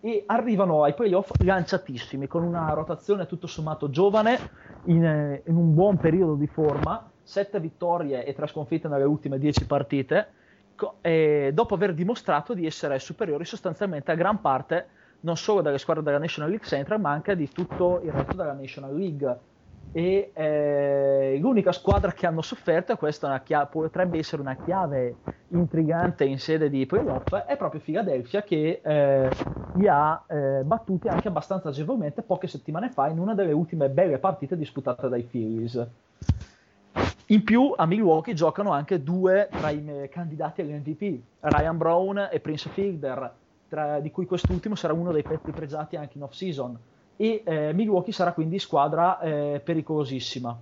E 0.00 0.24
arrivano 0.26 0.82
ai 0.82 0.94
playoff 0.94 1.30
lanciatissimi, 1.38 2.26
con 2.26 2.42
una 2.42 2.72
rotazione 2.72 3.26
tutto 3.26 3.46
sommato 3.46 3.90
giovane, 3.90 4.38
in, 4.86 5.04
eh, 5.04 5.42
in 5.46 5.56
un 5.56 5.74
buon 5.74 5.98
periodo 5.98 6.34
di 6.34 6.48
forma, 6.48 7.11
7 7.22 7.60
vittorie 7.60 8.24
e 8.24 8.34
3 8.34 8.46
sconfitte 8.46 8.88
nelle 8.88 9.04
ultime 9.04 9.38
10 9.38 9.66
partite, 9.66 10.28
eh, 11.00 11.50
dopo 11.52 11.74
aver 11.74 11.94
dimostrato 11.94 12.54
di 12.54 12.66
essere 12.66 12.98
superiori 12.98 13.44
sostanzialmente 13.44 14.10
a 14.10 14.14
gran 14.14 14.40
parte 14.40 14.86
non 15.20 15.36
solo 15.36 15.60
delle 15.62 15.78
squadre 15.78 16.02
della 16.02 16.18
National 16.18 16.50
League 16.50 16.66
Central, 16.66 17.00
ma 17.00 17.10
anche 17.10 17.36
di 17.36 17.48
tutto 17.48 18.00
il 18.02 18.10
resto 18.12 18.34
della 18.34 18.52
National 18.52 18.96
League. 18.96 19.38
E 19.94 20.30
eh, 20.32 21.36
l'unica 21.38 21.70
squadra 21.70 22.12
che 22.12 22.26
hanno 22.26 22.40
sofferto, 22.40 22.92
e 22.92 22.96
questa 22.96 23.38
chiave, 23.40 23.68
potrebbe 23.70 24.18
essere 24.18 24.40
una 24.40 24.56
chiave 24.56 25.16
intrigante 25.48 26.24
in 26.24 26.38
sede 26.38 26.70
di 26.70 26.86
playoff, 26.86 27.34
è 27.34 27.56
proprio 27.56 27.80
Philadelphia 27.80 28.42
che 28.42 28.80
eh, 28.82 29.30
li 29.74 29.86
ha 29.86 30.24
eh, 30.26 30.62
battuti 30.64 31.08
anche 31.08 31.28
abbastanza 31.28 31.68
agevolmente 31.68 32.22
poche 32.22 32.46
settimane 32.46 32.90
fa 32.90 33.08
in 33.08 33.18
una 33.18 33.34
delle 33.34 33.52
ultime 33.52 33.90
belle 33.90 34.18
partite 34.18 34.56
disputate 34.56 35.08
dai 35.08 35.22
Phillies. 35.22 35.86
In 37.26 37.44
più 37.44 37.72
a 37.76 37.86
Milwaukee 37.86 38.34
giocano 38.34 38.72
anche 38.72 39.02
due 39.02 39.48
tra 39.50 39.70
i 39.70 40.08
candidati 40.10 40.60
all'MVP, 40.60 41.20
Ryan 41.40 41.76
Brown 41.76 42.28
e 42.30 42.40
Prince 42.40 42.68
Fielder, 42.70 43.32
tra, 43.68 44.00
di 44.00 44.10
cui 44.10 44.26
quest'ultimo 44.26 44.74
sarà 44.74 44.92
uno 44.92 45.12
dei 45.12 45.22
pezzi 45.22 45.50
pregiati 45.50 45.96
anche 45.96 46.18
in 46.18 46.24
off-season. 46.24 46.78
E 47.16 47.42
eh, 47.44 47.72
Milwaukee 47.72 48.12
sarà 48.12 48.32
quindi 48.32 48.58
squadra 48.58 49.20
eh, 49.20 49.60
pericolosissima. 49.64 50.58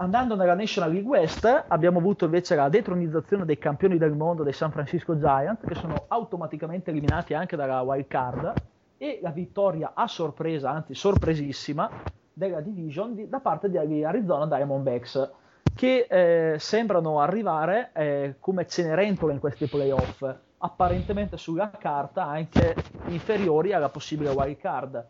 Andando 0.00 0.36
nella 0.36 0.54
National 0.54 0.92
League 0.92 1.08
West 1.08 1.64
abbiamo 1.66 1.98
avuto 1.98 2.24
invece 2.24 2.54
la 2.54 2.68
detronizzazione 2.68 3.44
dei 3.44 3.58
campioni 3.58 3.98
del 3.98 4.12
mondo 4.12 4.44
dei 4.44 4.52
San 4.52 4.70
Francisco 4.70 5.18
Giants 5.18 5.66
che 5.66 5.74
sono 5.74 6.04
automaticamente 6.08 6.90
eliminati 6.90 7.34
anche 7.34 7.56
dalla 7.56 7.80
wild 7.80 8.06
card 8.06 8.52
e 8.96 9.18
la 9.22 9.30
vittoria 9.30 9.92
a 9.94 10.06
sorpresa, 10.06 10.70
anzi 10.70 10.94
sorpresissima, 10.94 11.90
della 12.38 12.60
division 12.60 13.14
di, 13.14 13.28
da 13.28 13.40
parte 13.40 13.68
di 13.68 14.04
Arizona 14.04 14.46
Diamondbacks 14.46 15.30
che 15.74 16.06
eh, 16.08 16.58
sembrano 16.58 17.20
arrivare 17.20 17.90
eh, 17.92 18.36
come 18.38 18.66
Cenerentole 18.66 19.32
in 19.32 19.40
questi 19.40 19.66
playoff 19.66 20.24
apparentemente 20.58 21.36
sulla 21.36 21.70
carta 21.70 22.24
anche 22.24 22.74
inferiori 23.08 23.72
alla 23.72 23.88
possibile 23.88 24.30
wild 24.30 24.56
card. 24.56 25.06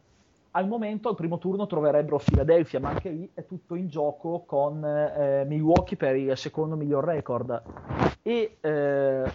Al 0.52 0.66
momento 0.66 1.10
al 1.10 1.14
primo 1.14 1.38
turno 1.38 1.66
troverebbero 1.66 2.18
Philadelphia 2.18 2.80
ma 2.80 2.88
anche 2.88 3.10
lì 3.10 3.30
è 3.34 3.44
tutto 3.44 3.74
in 3.74 3.88
gioco 3.88 4.44
con 4.46 4.82
eh, 4.84 5.44
Milwaukee 5.46 5.96
per 5.96 6.16
il 6.16 6.36
secondo 6.36 6.76
miglior 6.76 7.04
record. 7.04 7.62
E 8.22 8.56
eh, 8.60 9.32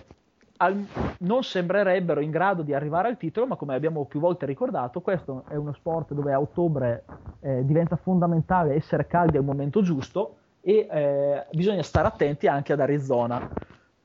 al, 0.63 0.85
non 1.19 1.43
sembrerebbero 1.43 2.21
in 2.21 2.31
grado 2.31 2.61
di 2.61 2.73
arrivare 2.73 3.09
al 3.09 3.17
titolo, 3.17 3.47
ma 3.47 3.55
come 3.55 3.75
abbiamo 3.75 4.05
più 4.05 4.19
volte 4.19 4.45
ricordato, 4.45 5.01
questo 5.01 5.43
è 5.47 5.55
uno 5.55 5.73
sport 5.73 6.13
dove 6.13 6.33
a 6.33 6.39
ottobre 6.39 7.03
eh, 7.41 7.65
diventa 7.65 7.95
fondamentale 7.97 8.75
essere 8.75 9.07
caldi 9.07 9.37
al 9.37 9.43
momento 9.43 9.81
giusto 9.81 10.37
e 10.61 10.87
eh, 10.89 11.45
bisogna 11.51 11.83
stare 11.83 12.07
attenti 12.07 12.47
anche 12.47 12.73
ad 12.73 12.79
Arizona. 12.79 13.49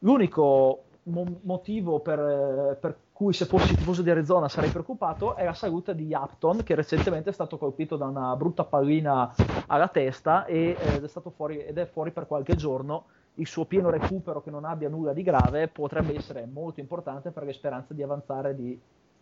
L'unico 0.01 0.83
mo- 1.05 1.41
motivo 1.43 2.01
per, 2.01 2.19
eh, 2.19 2.77
per, 2.81 2.97
cui 3.19 3.33
se 3.33 3.47
fossi 3.47 3.75
tifoso 3.75 4.03
di 4.03 4.11
Arizona 4.11 4.49
sarei 4.49 4.71
preoccupato 4.71 5.35
è 5.35 5.45
la 5.45 5.53
salute 5.53 5.95
di 5.97 6.13
Upton, 6.13 6.63
che 6.63 6.77
recentemente 6.77 7.31
è 7.31 7.33
stato 7.33 7.59
colpito 7.59 7.97
da 7.97 8.07
una 8.07 8.37
brutta 8.37 8.63
pallina 8.63 9.35
alla 9.67 9.89
testa 9.89 10.45
e, 10.45 10.77
eh, 10.79 10.95
ed, 10.95 11.05
è 11.05 11.31
fuori, 11.35 11.59
ed 11.59 11.79
è 11.79 11.87
fuori 11.87 12.13
per 12.13 12.29
qualche 12.29 12.55
giorno 12.55 13.07
il 13.39 13.47
suo 13.47 13.65
pieno 13.65 13.91
recupero 13.91 14.43
che 14.43 14.51
non 14.51 14.65
abbia 14.65 14.89
nulla 14.89 15.13
di 15.13 15.23
grave 15.23 15.69
potrebbe 15.69 16.15
essere 16.15 16.47
molto 16.47 16.81
importante 16.81 17.31
per 17.31 17.45
le 17.45 17.53
speranze 17.53 17.95
di 17.95 18.03
avanzare 18.03 18.55
di 18.55 18.79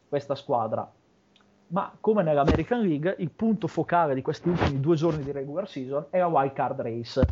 questa 0.09 0.35
squadra. 0.35 0.91
Ma 1.69 1.93
come 2.01 2.23
nell'American 2.23 2.81
League, 2.81 3.17
il 3.19 3.31
punto 3.31 3.67
focale 3.67 4.14
di 4.14 4.23
questi 4.23 4.49
ultimi 4.49 4.81
due 4.81 4.95
giorni 4.95 5.23
di 5.23 5.33
regular 5.33 5.69
season 5.69 6.07
è 6.11 6.19
la 6.19 6.29
wild 6.29 6.53
card 6.53 6.81
race, 6.81 7.27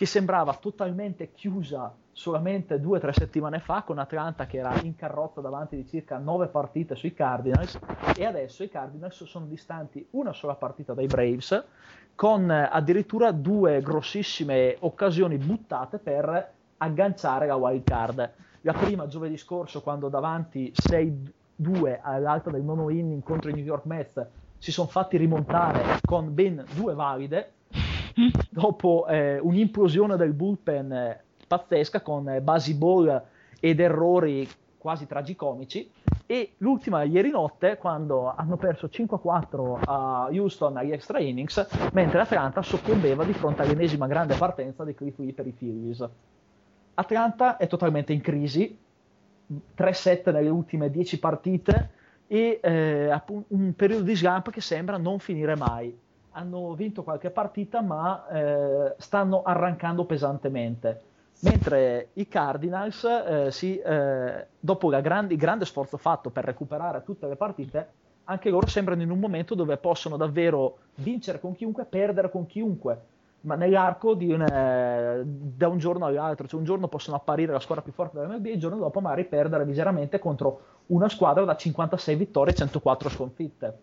che 0.00 0.06
sembrava 0.06 0.54
totalmente 0.54 1.34
chiusa 1.34 1.94
solamente 2.10 2.80
due 2.80 2.96
o 2.96 3.00
tre 3.02 3.12
settimane 3.12 3.58
fa 3.58 3.82
con 3.82 3.98
Atlanta 3.98 4.46
che 4.46 4.56
era 4.56 4.72
in 4.80 4.96
carrozza 4.96 5.42
davanti 5.42 5.76
di 5.76 5.86
circa 5.86 6.16
nove 6.16 6.46
partite 6.46 6.94
sui 6.94 7.12
Cardinals 7.12 7.78
e 8.16 8.24
adesso 8.24 8.62
i 8.62 8.70
Cardinals 8.70 9.22
sono 9.24 9.44
distanti 9.44 10.06
una 10.12 10.32
sola 10.32 10.54
partita 10.54 10.94
dai 10.94 11.06
Braves 11.06 11.64
con 12.14 12.48
addirittura 12.48 13.30
due 13.30 13.82
grossissime 13.82 14.74
occasioni 14.78 15.36
buttate 15.36 15.98
per 15.98 16.50
agganciare 16.78 17.46
la 17.46 17.56
wild 17.56 17.84
card. 17.84 18.32
La 18.62 18.72
prima 18.72 19.06
giovedì 19.06 19.36
scorso 19.36 19.82
quando 19.82 20.08
davanti 20.08 20.72
6-2 20.74 21.98
all'alta 22.00 22.48
del 22.48 22.62
nono 22.62 22.88
inning 22.88 23.22
contro 23.22 23.50
i 23.50 23.52
New 23.52 23.64
York 23.64 23.84
Mets 23.84 24.26
si 24.56 24.72
sono 24.72 24.88
fatti 24.88 25.18
rimontare 25.18 26.00
con 26.06 26.32
ben 26.32 26.64
due 26.74 26.94
valide 26.94 27.52
dopo 28.50 29.06
eh, 29.06 29.38
un'implosione 29.38 30.16
del 30.16 30.32
bullpen 30.32 30.92
eh, 30.92 31.22
pazzesca 31.46 32.00
con 32.00 32.28
eh, 32.28 32.40
basi 32.40 32.74
ball 32.74 33.22
ed 33.60 33.80
errori 33.80 34.48
quasi 34.78 35.06
tragicomici 35.06 35.90
e 36.24 36.52
l'ultima 36.58 37.02
ieri 37.02 37.30
notte 37.30 37.76
quando 37.76 38.32
hanno 38.34 38.56
perso 38.56 38.86
5-4 38.86 39.80
a 39.84 40.28
Houston 40.30 40.76
agli 40.76 40.92
extra 40.92 41.18
innings 41.18 41.66
mentre 41.92 42.20
Atlanta 42.20 42.62
soccombeva 42.62 43.24
di 43.24 43.32
fronte 43.34 43.62
all'ennesima 43.62 44.06
grande 44.06 44.36
partenza 44.36 44.84
dei 44.84 44.94
Cliff 44.94 45.18
Lee 45.18 45.32
per 45.32 45.46
i 45.46 45.50
Phillies. 45.50 46.08
Atlanta 46.94 47.56
è 47.56 47.66
totalmente 47.66 48.12
in 48.12 48.20
crisi, 48.20 48.78
3-7 49.76 50.32
nelle 50.32 50.48
ultime 50.48 50.90
10 50.90 51.18
partite 51.18 51.90
e 52.26 52.60
eh, 52.62 53.22
un 53.48 53.74
periodo 53.74 54.04
di 54.04 54.14
slump 54.14 54.50
che 54.50 54.60
sembra 54.60 54.96
non 54.96 55.18
finire 55.18 55.56
mai. 55.56 55.98
Hanno 56.32 56.74
vinto 56.74 57.02
qualche 57.02 57.30
partita 57.30 57.80
ma 57.80 58.26
eh, 58.28 58.94
stanno 58.98 59.42
arrancando 59.42 60.04
pesantemente 60.04 61.08
mentre 61.40 62.08
i 62.14 62.28
Cardinals, 62.28 63.04
eh, 63.04 63.50
si, 63.50 63.78
eh, 63.78 64.46
dopo 64.58 64.88
grande, 64.88 65.34
il 65.34 65.38
grande 65.38 65.64
sforzo 65.64 65.96
fatto 65.96 66.30
per 66.30 66.44
recuperare 66.44 67.02
tutte 67.04 67.26
le 67.26 67.36
partite, 67.36 67.88
anche 68.24 68.50
loro 68.50 68.66
sembrano 68.66 69.02
in 69.02 69.10
un 69.10 69.18
momento 69.18 69.54
dove 69.54 69.76
possono 69.76 70.16
davvero 70.16 70.78
vincere 70.96 71.40
con 71.40 71.54
chiunque, 71.54 71.84
perdere 71.84 72.30
con 72.30 72.46
chiunque, 72.46 73.00
ma 73.42 73.54
nell'arco 73.54 74.12
un, 74.12 74.42
eh, 74.42 75.22
da 75.24 75.68
un 75.68 75.78
giorno 75.78 76.04
all'altro, 76.04 76.46
cioè 76.46 76.58
un 76.58 76.66
giorno 76.66 76.88
possono 76.88 77.16
apparire 77.16 77.52
la 77.52 77.60
squadra 77.60 77.82
più 77.82 77.92
forte 77.92 78.18
dell'NBA, 78.18 78.50
il 78.50 78.60
giorno 78.60 78.78
dopo 78.78 79.00
magari 79.00 79.24
perdere 79.24 79.64
miseramente 79.64 80.18
contro 80.18 80.60
una 80.86 81.08
squadra 81.08 81.44
da 81.44 81.56
56 81.56 82.14
vittorie 82.16 82.52
e 82.52 82.56
104 82.56 83.08
sconfitte. 83.08 83.78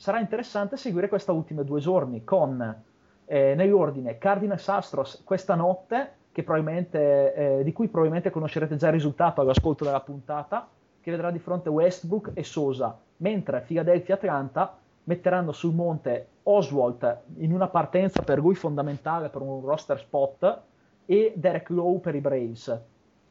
Sarà 0.00 0.18
interessante 0.18 0.78
seguire 0.78 1.10
queste 1.10 1.30
ultime 1.30 1.62
due 1.62 1.78
giorni 1.78 2.24
con 2.24 2.82
eh, 3.26 3.54
nell'ordine 3.54 4.16
Cardinals 4.16 4.66
Astros 4.66 5.20
questa 5.24 5.54
notte 5.54 6.12
eh, 6.32 7.60
di 7.62 7.72
cui 7.74 7.88
probabilmente 7.88 8.30
conoscerete 8.30 8.76
già 8.76 8.86
il 8.86 8.94
risultato 8.94 9.42
all'ascolto 9.42 9.84
della 9.84 10.00
puntata, 10.00 10.66
che 11.02 11.10
vedrà 11.10 11.30
di 11.30 11.38
fronte 11.38 11.68
Westbrook 11.68 12.30
e 12.32 12.42
Sosa, 12.44 12.98
mentre 13.18 13.60
Philadelphia 13.60 14.14
Atlanta 14.14 14.74
metteranno 15.04 15.52
sul 15.52 15.74
monte 15.74 16.28
Oswald 16.44 17.18
in 17.36 17.52
una 17.52 17.68
partenza 17.68 18.22
per 18.22 18.38
lui 18.38 18.54
fondamentale 18.54 19.28
per 19.28 19.42
un 19.42 19.60
roster 19.60 19.98
spot 19.98 20.60
e 21.04 21.34
Derek 21.36 21.68
Lowe 21.68 21.98
per 21.98 22.14
i 22.14 22.20
Braves. 22.20 22.80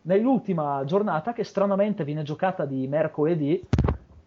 Nell'ultima 0.03 0.83
giornata, 0.85 1.33
che 1.33 1.43
stranamente 1.43 2.03
viene 2.03 2.21
giocata 2.21 2.65
di 2.65 2.87
mercoledì, 2.87 3.67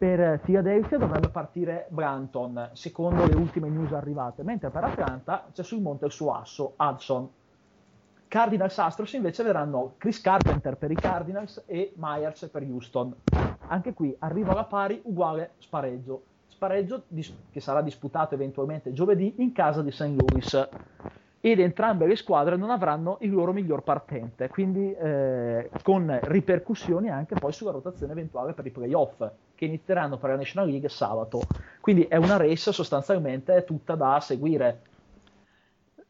per 0.02 0.40
Philadelphia 0.40 0.98
dovrebbe 0.98 1.28
partire 1.28 1.86
Branton, 1.88 2.70
secondo 2.72 3.24
le 3.24 3.36
ultime 3.36 3.68
news 3.68 3.92
arrivate, 3.92 4.42
mentre 4.42 4.68
per 4.68 4.82
Atlanta 4.82 5.46
c'è 5.52 5.62
sul 5.62 5.80
monte 5.80 6.06
il 6.06 6.10
suo 6.10 6.34
asso, 6.34 6.74
Hudson. 6.76 7.28
Cardinals 8.26 8.76
Astros 8.78 9.12
invece 9.12 9.44
vedranno 9.44 9.94
Chris 9.98 10.20
Carpenter 10.20 10.74
per 10.74 10.90
i 10.90 10.96
Cardinals 10.96 11.62
e 11.66 11.92
Myers 11.94 12.48
per 12.50 12.64
Houston. 12.64 13.14
Anche 13.68 13.94
qui 13.94 14.12
arriva 14.18 14.54
la 14.54 14.64
pari 14.64 15.00
uguale 15.04 15.52
spareggio. 15.58 16.22
Spareggio 16.48 17.04
dis- 17.06 17.32
che 17.52 17.60
sarà 17.60 17.80
disputato 17.80 18.34
eventualmente 18.34 18.92
giovedì 18.92 19.34
in 19.36 19.52
casa 19.52 19.82
di 19.82 19.92
St. 19.92 20.16
Louis. 20.20 20.68
Ed 21.40 21.60
entrambe 21.60 22.08
le 22.08 22.16
squadre 22.16 22.56
non 22.56 22.70
avranno 22.70 23.18
il 23.20 23.30
loro 23.30 23.52
miglior 23.52 23.84
partente, 23.84 24.48
quindi 24.48 24.92
eh, 24.94 25.70
con 25.84 26.18
ripercussioni 26.22 27.08
anche 27.08 27.36
poi 27.36 27.52
sulla 27.52 27.70
rotazione 27.70 28.10
eventuale 28.10 28.52
per 28.52 28.66
i 28.66 28.70
playoff, 28.70 29.24
che 29.62 29.68
inizieranno 29.68 30.18
per 30.18 30.30
la 30.30 30.36
National 30.36 30.68
League 30.68 30.88
sabato. 30.88 31.42
Quindi 31.80 32.02
è 32.02 32.16
una 32.16 32.36
race 32.36 32.72
sostanzialmente 32.72 33.62
tutta 33.64 33.94
da 33.94 34.18
seguire 34.20 34.82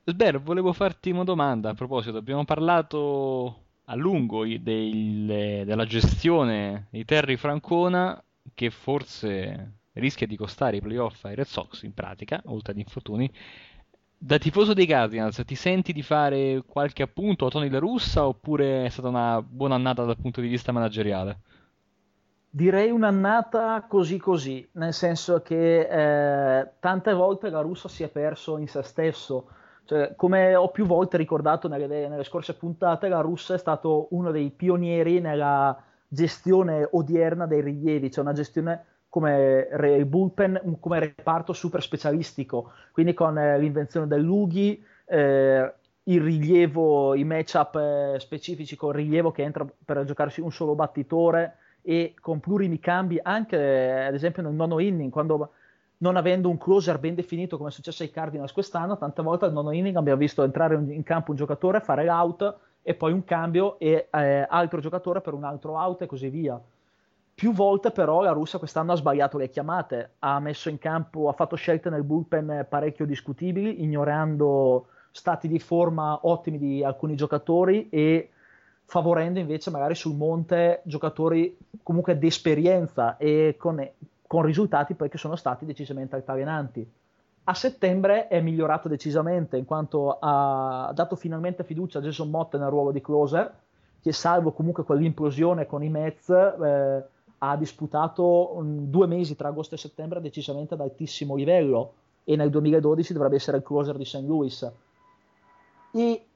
Sber, 0.04 0.40
volevo 0.40 0.72
farti 0.72 1.10
una 1.10 1.22
domanda 1.22 1.70
a 1.70 1.74
proposito. 1.74 2.16
Abbiamo 2.16 2.44
parlato 2.44 3.64
a 3.84 3.94
lungo 3.94 4.44
del, 4.44 5.62
della 5.64 5.84
gestione 5.84 6.88
di 6.90 7.04
Terry 7.04 7.36
Francona 7.36 8.20
che 8.52 8.70
forse 8.70 9.74
rischia 9.92 10.26
di 10.26 10.36
costare 10.36 10.78
i 10.78 10.80
playoff 10.80 11.24
ai 11.24 11.36
Red 11.36 11.46
Sox 11.46 11.82
in 11.82 11.94
pratica, 11.94 12.42
oltre 12.46 12.72
ad 12.72 12.78
infortuni. 12.78 13.30
Da 14.18 14.38
tifoso 14.38 14.72
dei 14.72 14.86
Cardinals, 14.86 15.40
ti 15.46 15.54
senti 15.54 15.92
di 15.92 16.02
fare 16.02 16.64
qualche 16.66 17.04
appunto 17.04 17.46
a 17.46 17.50
Tony 17.50 17.68
La 17.68 17.78
Russa 17.78 18.26
oppure 18.26 18.84
è 18.86 18.88
stata 18.88 19.08
una 19.08 19.40
buona 19.40 19.76
annata 19.76 20.04
dal 20.04 20.18
punto 20.18 20.40
di 20.40 20.48
vista 20.48 20.72
manageriale? 20.72 21.38
Direi 22.54 22.90
un'annata 22.90 23.86
così 23.88 24.18
così, 24.18 24.68
nel 24.72 24.92
senso 24.92 25.40
che 25.40 25.88
eh, 25.88 26.68
tante 26.80 27.14
volte 27.14 27.48
la 27.48 27.62
Russa 27.62 27.88
si 27.88 28.02
è 28.02 28.08
perso 28.08 28.58
in 28.58 28.68
se 28.68 28.82
stesso. 28.82 29.48
Cioè, 29.86 30.14
come 30.16 30.54
ho 30.54 30.70
più 30.70 30.84
volte 30.84 31.16
ricordato 31.16 31.66
nelle, 31.66 31.86
nelle, 31.86 32.24
scorse 32.24 32.54
puntate, 32.54 33.08
la 33.08 33.22
Russia 33.22 33.54
è 33.54 33.58
stato 33.58 34.08
uno 34.10 34.30
dei 34.30 34.50
pionieri 34.50 35.18
nella 35.20 35.82
gestione 36.06 36.86
odierna 36.90 37.46
dei 37.46 37.62
rilievi, 37.62 38.10
cioè 38.10 38.22
una 38.22 38.34
gestione 38.34 38.84
come 39.08 39.68
il 39.96 40.04
bullpen, 40.04 40.76
come 40.78 40.98
reparto 40.98 41.54
super 41.54 41.80
specialistico, 41.80 42.72
quindi 42.92 43.14
con 43.14 43.38
eh, 43.38 43.58
l'invenzione 43.58 44.06
del 44.06 44.20
Lughi, 44.20 44.84
eh, 45.06 45.72
il 46.02 46.20
rilievo, 46.20 47.14
i 47.14 47.24
matchup 47.24 47.76
eh, 47.76 48.20
specifici 48.20 48.76
con 48.76 48.90
il 48.90 48.96
rilievo 48.96 49.30
che 49.30 49.42
entra 49.42 49.66
per 49.82 50.04
giocarsi 50.04 50.42
un 50.42 50.52
solo 50.52 50.74
battitore 50.74 51.56
e 51.82 52.14
con 52.20 52.40
plurimi 52.40 52.78
cambi 52.78 53.18
anche 53.20 54.04
ad 54.06 54.14
esempio 54.14 54.42
nel 54.42 54.52
nono 54.52 54.78
inning 54.78 55.10
quando 55.10 55.50
non 55.98 56.16
avendo 56.16 56.48
un 56.48 56.58
closer 56.58 56.98
ben 56.98 57.14
definito 57.14 57.56
come 57.56 57.70
è 57.70 57.72
successo 57.72 58.02
ai 58.02 58.10
Cardinals 58.10 58.52
quest'anno, 58.52 58.98
tante 58.98 59.22
volte 59.22 59.46
al 59.46 59.52
nono 59.52 59.72
inning 59.72 59.96
abbiamo 59.96 60.18
visto 60.18 60.42
entrare 60.42 60.74
in 60.74 61.02
campo 61.02 61.30
un 61.30 61.36
giocatore, 61.36 61.80
fare 61.80 62.04
l'out 62.04 62.56
e 62.82 62.94
poi 62.94 63.12
un 63.12 63.24
cambio 63.24 63.78
e 63.78 64.08
eh, 64.10 64.46
altro 64.48 64.80
giocatore 64.80 65.20
per 65.20 65.34
un 65.34 65.44
altro 65.44 65.74
out 65.74 66.02
e 66.02 66.06
così 66.06 66.28
via. 66.28 66.60
Più 67.34 67.52
volte 67.52 67.92
però 67.92 68.20
la 68.20 68.32
Russia 68.32 68.58
quest'anno 68.58 68.92
ha 68.92 68.96
sbagliato 68.96 69.38
le 69.38 69.48
chiamate, 69.48 70.14
ha 70.18 70.38
messo 70.40 70.68
in 70.68 70.78
campo, 70.78 71.28
ha 71.28 71.32
fatto 71.32 71.56
scelte 71.56 71.88
nel 71.88 72.02
bullpen 72.02 72.66
parecchio 72.68 73.06
discutibili, 73.06 73.82
ignorando 73.82 74.86
stati 75.12 75.46
di 75.46 75.58
forma 75.58 76.18
ottimi 76.22 76.58
di 76.58 76.84
alcuni 76.84 77.14
giocatori 77.14 77.88
e 77.90 78.30
favorendo 78.84 79.38
invece 79.38 79.70
magari 79.70 79.94
sul 79.94 80.14
monte 80.14 80.82
giocatori 80.84 81.56
comunque 81.82 82.18
di 82.18 82.26
esperienza 82.26 83.16
e 83.16 83.56
con 83.58 83.80
con 84.32 84.40
risultati 84.40 84.94
poi 84.94 85.10
che 85.10 85.18
sono 85.18 85.36
stati 85.36 85.66
decisamente 85.66 86.16
altalenanti. 86.16 86.90
A 87.44 87.52
settembre 87.52 88.28
è 88.28 88.40
migliorato 88.40 88.88
decisamente 88.88 89.58
in 89.58 89.66
quanto 89.66 90.16
ha 90.18 90.90
dato 90.94 91.16
finalmente 91.16 91.64
fiducia 91.64 91.98
a 91.98 92.00
Jason 92.00 92.30
Mott 92.30 92.56
nel 92.56 92.70
ruolo 92.70 92.92
di 92.92 93.02
closer, 93.02 93.54
che 94.00 94.10
salvo 94.12 94.52
comunque 94.52 94.84
quell'implosione 94.84 95.66
con 95.66 95.82
i 95.82 95.90
Mets 95.90 96.30
eh, 96.30 97.04
ha 97.36 97.56
disputato 97.58 98.56
um, 98.56 98.86
due 98.86 99.06
mesi 99.06 99.36
tra 99.36 99.48
agosto 99.48 99.74
e 99.74 99.78
settembre 99.78 100.22
decisamente 100.22 100.72
ad 100.72 100.80
altissimo 100.80 101.34
livello 101.34 101.92
e 102.24 102.34
nel 102.34 102.48
2012 102.48 103.12
dovrebbe 103.12 103.34
essere 103.34 103.58
il 103.58 103.62
closer 103.62 103.98
di 103.98 104.06
St. 104.06 104.22
Louis. 104.22 104.72
E 105.92 106.26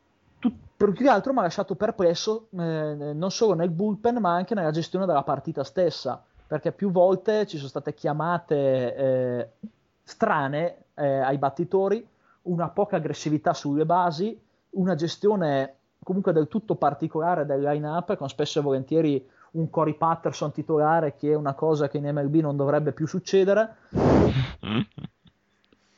più 0.77 0.93
che 0.93 1.09
altro 1.09 1.33
mi 1.33 1.39
ha 1.39 1.43
lasciato 1.43 1.75
perplesso 1.75 2.49
eh, 2.59 3.13
non 3.15 3.31
solo 3.31 3.55
nel 3.55 3.71
bullpen 3.71 4.19
ma 4.19 4.35
anche 4.35 4.55
nella 4.55 4.71
gestione 4.71 5.07
della 5.07 5.23
partita 5.23 5.65
stessa 5.65 6.23
perché 6.47 6.73
più 6.73 6.91
volte 6.91 7.47
ci 7.47 7.57
sono 7.57 7.69
state 7.69 7.95
chiamate 7.95 8.95
eh, 8.95 9.49
strane 10.03 10.85
eh, 10.95 11.19
ai 11.19 11.39
battitori, 11.39 12.07
una 12.43 12.69
poca 12.69 12.97
aggressività 12.97 13.53
sulle 13.53 13.85
basi, 13.85 14.39
una 14.71 14.95
gestione 14.95 15.75
comunque 16.03 16.33
del 16.33 16.47
tutto 16.47 16.77
particolare 16.77 17.45
del 17.45 17.61
line-up, 17.63 18.17
con 18.17 18.29
spesso 18.29 18.61
e 18.61 18.63
volentieri 18.63 19.29
un 19.53 19.69
Cory 19.71 19.95
Patterson 19.95 20.53
titolare, 20.53 21.17
che 21.17 21.33
è 21.33 21.35
una 21.35 21.55
cosa 21.55 21.89
che 21.89 21.97
in 21.97 22.09
MLB 22.09 22.37
non 22.37 22.57
dovrebbe 22.57 22.93
più 22.93 23.07
succedere. 23.07 23.77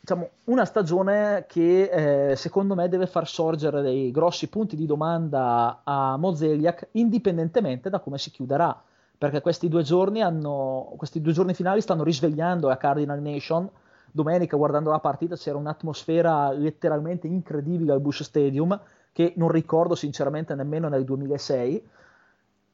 Diciamo, 0.09 0.31
una 0.45 0.65
stagione 0.65 1.45
che 1.47 2.31
eh, 2.31 2.37
secondo 2.37 2.75
me 2.75 2.89
deve 2.89 3.07
far 3.07 3.29
sorgere 3.29 3.83
dei 3.83 4.11
grossi 4.11 4.49
punti 4.49 4.75
di 4.75 4.87
domanda 4.87 5.83
a 5.85 6.17
Mozeliak, 6.17 6.89
indipendentemente 6.93 7.91
da 7.91 8.01
come 8.01 8.17
si 8.17 8.31
chiuderà 8.31 8.83
perché 9.19 9.43
questi 9.43 9.69
due 9.69 9.83
giorni, 9.83 10.23
hanno, 10.23 10.95
questi 10.97 11.21
due 11.21 11.33
giorni 11.33 11.53
finali 11.53 11.81
stanno 11.81 12.05
risvegliando 12.05 12.69
la 12.69 12.77
Cardinal 12.77 13.21
Nation. 13.21 13.69
Domenica, 14.11 14.57
guardando 14.57 14.91
la 14.91 15.01
partita, 15.01 15.35
c'era 15.35 15.59
un'atmosfera 15.59 16.53
letteralmente 16.53 17.27
incredibile 17.27 17.93
al 17.93 18.01
Bush 18.01 18.23
Stadium, 18.23 18.81
che 19.13 19.33
non 19.37 19.51
ricordo 19.51 19.97
sinceramente 19.97 20.55
nemmeno 20.55 20.89
nel 20.89 21.05
2006. 21.05 21.89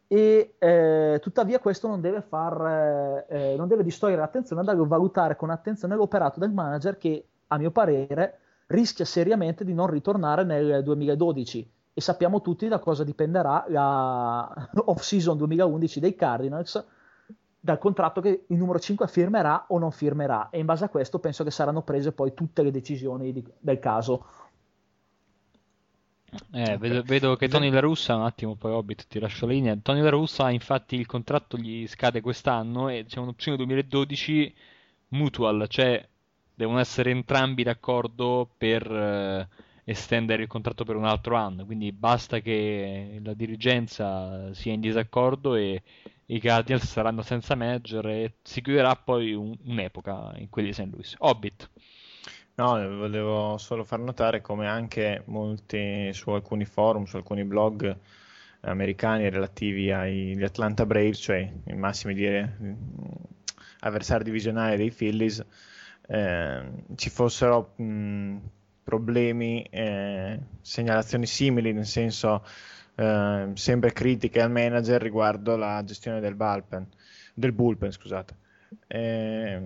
E 0.06 0.54
eh, 0.58 1.18
tuttavia 1.22 1.58
questo 1.58 1.88
non 1.88 2.00
deve, 2.00 2.20
far, 2.20 3.24
eh, 3.28 3.54
non 3.56 3.68
deve 3.68 3.82
distogliere 3.82 4.20
l'attenzione 4.20 4.62
dal 4.62 4.86
valutare 4.86 5.36
con 5.36 5.50
attenzione 5.50 5.96
l'operato 5.96 6.38
del 6.38 6.52
manager 6.52 6.98
che, 6.98 7.26
a 7.48 7.58
mio 7.58 7.70
parere, 7.70 8.38
rischia 8.66 9.04
seriamente 9.04 9.64
di 9.64 9.74
non 9.74 9.86
ritornare 9.86 10.44
nel 10.44 10.82
2012 10.82 11.70
e 11.96 12.00
sappiamo 12.00 12.40
tutti 12.40 12.66
da 12.66 12.80
cosa 12.80 13.04
dipenderà 13.04 13.64
la 13.68 14.70
off-season 14.86 15.36
2011 15.36 16.00
dei 16.00 16.14
Cardinals 16.16 16.84
dal 17.60 17.78
contratto 17.78 18.20
che 18.20 18.44
il 18.48 18.58
numero 18.58 18.78
5 18.78 19.06
firmerà 19.06 19.66
o 19.68 19.78
non 19.78 19.90
firmerà 19.90 20.50
e 20.50 20.58
in 20.58 20.66
base 20.66 20.84
a 20.84 20.88
questo 20.90 21.18
penso 21.18 21.44
che 21.44 21.50
saranno 21.50 21.82
prese 21.82 22.12
poi 22.12 22.34
tutte 22.34 22.62
le 22.62 22.70
decisioni 22.70 23.32
di, 23.32 23.42
del 23.58 23.78
caso. 23.78 24.26
Eh, 26.52 26.76
vedo, 26.78 27.02
vedo, 27.02 27.36
che 27.36 27.48
Tony 27.48 27.70
La 27.70 27.80
Russa, 27.80 28.16
un 28.16 28.24
attimo 28.24 28.54
poi 28.54 28.72
Hobbit 28.72 29.06
ti 29.08 29.18
lascio 29.18 29.46
la 29.46 29.52
linea, 29.52 29.76
Tony 29.80 30.00
La 30.00 30.10
Russa 30.10 30.50
infatti 30.50 30.96
il 30.96 31.06
contratto 31.06 31.56
gli 31.56 31.86
scade 31.86 32.20
quest'anno 32.20 32.88
e 32.88 33.04
c'è 33.06 33.18
un'opzione 33.18 33.56
2012 33.56 34.54
mutual, 35.08 35.66
cioè 35.68 36.06
devono 36.54 36.78
essere 36.78 37.10
entrambi 37.10 37.62
d'accordo 37.62 38.48
per... 38.56 38.90
Eh, 38.90 39.48
estendere 39.84 40.42
il 40.42 40.48
contratto 40.48 40.84
per 40.84 40.96
un 40.96 41.04
altro 41.04 41.36
anno, 41.36 41.64
quindi 41.64 41.92
basta 41.92 42.40
che 42.40 43.20
la 43.22 43.34
dirigenza 43.34 44.52
sia 44.54 44.72
in 44.72 44.80
disaccordo 44.80 45.54
e 45.54 45.82
i 46.26 46.40
Cardinals 46.40 46.86
saranno 46.86 47.22
senza 47.22 47.54
manager 47.54 48.06
e 48.06 48.34
si 48.42 48.62
chiuderà 48.62 48.96
poi 48.96 49.34
un, 49.34 49.54
un'epoca 49.64 50.32
in 50.38 50.48
quelli 50.48 50.68
di 50.68 50.74
St. 50.74 50.88
Louis. 50.90 51.14
Hobbit. 51.18 51.70
No, 52.56 52.74
volevo 52.96 53.58
solo 53.58 53.82
far 53.82 53.98
notare 53.98 54.40
come 54.40 54.68
anche 54.68 55.22
molti 55.26 56.12
su 56.12 56.30
alcuni 56.30 56.64
forum, 56.64 57.04
su 57.04 57.16
alcuni 57.16 57.44
blog 57.44 57.96
americani 58.60 59.28
relativi 59.28 59.90
agli 59.90 60.42
Atlanta 60.42 60.86
Braves, 60.86 61.18
cioè 61.18 61.52
i 61.64 61.74
massimi 61.74 62.14
di, 62.14 62.26
avversari 63.80 64.22
divisionali 64.22 64.76
dei 64.76 64.92
Phillies, 64.92 65.44
eh, 66.06 66.70
ci 66.94 67.10
fossero 67.10 67.72
mh, 67.76 68.36
problemi, 68.84 69.62
eh, 69.70 70.38
segnalazioni 70.60 71.26
simili, 71.26 71.72
nel 71.72 71.86
senso 71.86 72.44
eh, 72.94 73.50
sempre 73.54 73.92
critiche 73.92 74.40
al 74.40 74.52
manager 74.52 75.02
riguardo 75.02 75.56
la 75.56 75.82
gestione 75.82 76.20
del 76.20 76.36
bullpen, 76.36 76.86
del 77.34 77.52
bullpen 77.52 77.90
scusate. 77.90 78.36
Eh, 78.86 79.60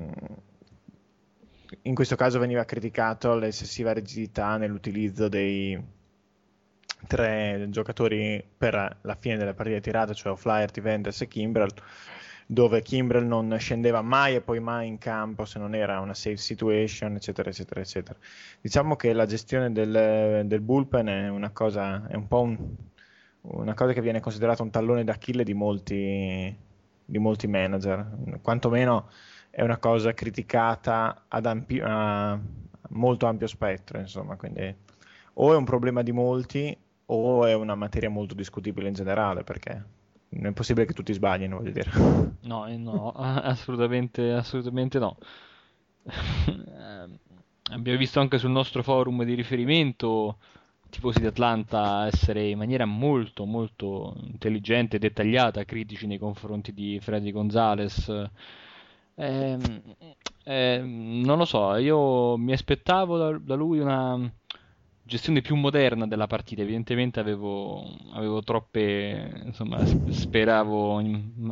in 1.83 1.95
questo 1.95 2.17
caso 2.17 2.39
veniva 2.39 2.65
criticato 2.65 3.35
l'eccessiva 3.35 3.93
rigidità 3.93 4.57
nell'utilizzo 4.57 5.29
dei 5.29 5.97
tre 7.07 7.67
giocatori 7.71 8.45
per 8.57 8.99
la 9.03 9.17
fine 9.19 9.37
della 9.37 9.55
partita 9.55 9.81
tirata, 9.81 10.13
cioè 10.13 10.37
Flyert, 10.37 10.81
Vendors 10.81 11.21
e 11.21 11.29
Kimbrell, 11.29 11.71
dove 12.47 12.83
Kimbrell 12.83 13.27
non 13.27 13.57
scendeva 13.59 14.03
mai 14.03 14.35
e 14.35 14.41
poi 14.41 14.61
mai 14.61 14.89
in 14.89 14.99
campo 14.99 15.45
se 15.45 15.59
non 15.59 15.75
era 15.75 16.01
una 16.01 16.15
safe 16.15 16.39
situation, 16.39 17.15
eccetera, 17.15 17.51
eccetera, 17.51 17.81
eccetera. 17.81 18.19
Diciamo 18.61 18.97
che 18.97 19.13
la 19.13 19.27
gestione 19.27 19.71
del, 19.71 20.43
del 20.47 20.61
bullpen 20.61 21.07
è 21.07 21.29
una 21.29 21.51
cosa, 21.51 22.07
è 22.09 22.17
un 22.17 22.27
po' 22.27 22.41
un, 22.41 22.75
una 23.43 23.75
cosa 23.75 23.93
che 23.93 24.01
viene 24.01 24.21
considerata 24.21 24.63
un 24.63 24.71
tallone 24.71 25.05
d'Achille 25.05 25.45
di 25.45 25.55
molti, 25.55 26.57
di 27.05 27.19
molti 27.19 27.47
manager, 27.47 28.41
quantomeno 28.43 29.09
è 29.59 29.63
una 29.63 29.79
cosa 29.79 30.15
criticata 30.15 31.25
ad 31.27 31.45
ampi- 31.45 31.81
a 31.83 32.39
molto 32.91 33.27
ampio 33.27 33.49
spettro, 33.49 33.99
insomma, 33.99 34.37
quindi 34.37 34.73
o 35.35 35.53
è 35.53 35.57
un 35.57 35.65
problema 35.65 36.03
di 36.03 36.13
molti 36.13 36.79
o 37.07 37.45
è 37.45 37.55
una 37.55 37.75
materia 37.75 38.09
molto 38.09 38.35
discutibile 38.35 38.87
in 38.87 38.95
generale, 38.95 39.43
perché 39.43 39.85
non 40.29 40.47
è 40.47 40.53
possibile 40.53 40.87
che 40.87 40.93
tutti 40.93 41.13
sbaglino, 41.13 41.57
voglio 41.57 41.73
dire. 41.73 41.91
No, 42.43 42.69
eh, 42.69 42.77
no, 42.77 43.11
assolutamente, 43.19 44.31
assolutamente 44.31 45.01
no. 45.01 45.17
Abbiamo 47.71 47.99
visto 47.99 48.21
anche 48.21 48.39
sul 48.39 48.51
nostro 48.51 48.85
forum 48.85 49.25
di 49.25 49.35
riferimento 49.35 50.37
tifosi 50.89 51.19
di 51.19 51.27
Atlanta 51.27 52.07
essere 52.07 52.47
in 52.47 52.59
maniera 52.59 52.85
molto 52.85 53.45
molto 53.45 54.15
intelligente 54.21 54.97
e 54.97 54.99
dettagliata 55.01 55.65
critici 55.65 56.07
nei 56.07 56.19
confronti 56.19 56.73
di 56.73 57.01
Freddy 57.01 57.33
Gonzalez 57.33 58.09
eh, 59.25 60.79
non 60.83 61.39
lo 61.39 61.45
so 61.45 61.75
io 61.77 62.37
mi 62.37 62.53
aspettavo 62.53 63.17
da, 63.19 63.39
da 63.39 63.55
lui 63.55 63.79
una 63.81 64.31
gestione 65.09 65.41
più 65.41 65.57
moderna 65.57 66.07
della 66.07 66.27
partita. 66.27 66.61
Evidentemente 66.63 67.19
avevo, 67.19 67.83
avevo 68.13 68.43
troppe, 68.43 69.43
insomma, 69.45 69.83
speravo, 70.11 71.01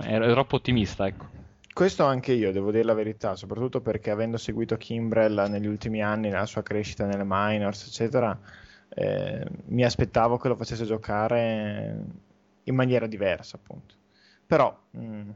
ero 0.03 0.31
troppo 0.33 0.57
ottimista, 0.57 1.07
ecco. 1.07 1.27
Questo 1.73 2.05
anche 2.05 2.33
io, 2.33 2.53
devo 2.53 2.71
dire 2.71 2.85
la 2.85 2.95
verità, 2.95 3.35
soprattutto 3.35 3.81
perché 3.81 4.11
avendo 4.11 4.37
seguito 4.37 4.77
Kimbrell 4.77 5.47
negli 5.49 5.67
ultimi 5.67 6.03
anni, 6.03 6.29
nella 6.29 6.47
sua 6.47 6.63
crescita 6.63 7.07
nelle 7.07 7.25
minors, 7.27 7.87
eccetera, 7.87 8.39
eh, 8.89 9.47
mi 9.67 9.85
aspettavo 9.85 10.37
che 10.39 10.49
lo 10.49 10.57
facesse 10.57 10.85
giocare 10.85 12.05
in 12.65 12.75
maniera 12.75 13.07
diversa, 13.07 13.57
appunto. 13.57 13.95
Però, 14.47 14.75
mh, 14.91 15.05
mm, 15.05 15.31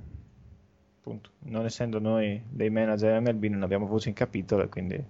appunto, 1.11 1.30
non 1.40 1.64
essendo 1.64 1.98
noi 1.98 2.40
dei 2.48 2.70
manager 2.70 3.20
MLB, 3.20 3.44
non 3.44 3.62
abbiamo 3.62 3.86
voce 3.86 4.08
in 4.08 4.14
capitolo, 4.14 4.68
quindi 4.68 5.02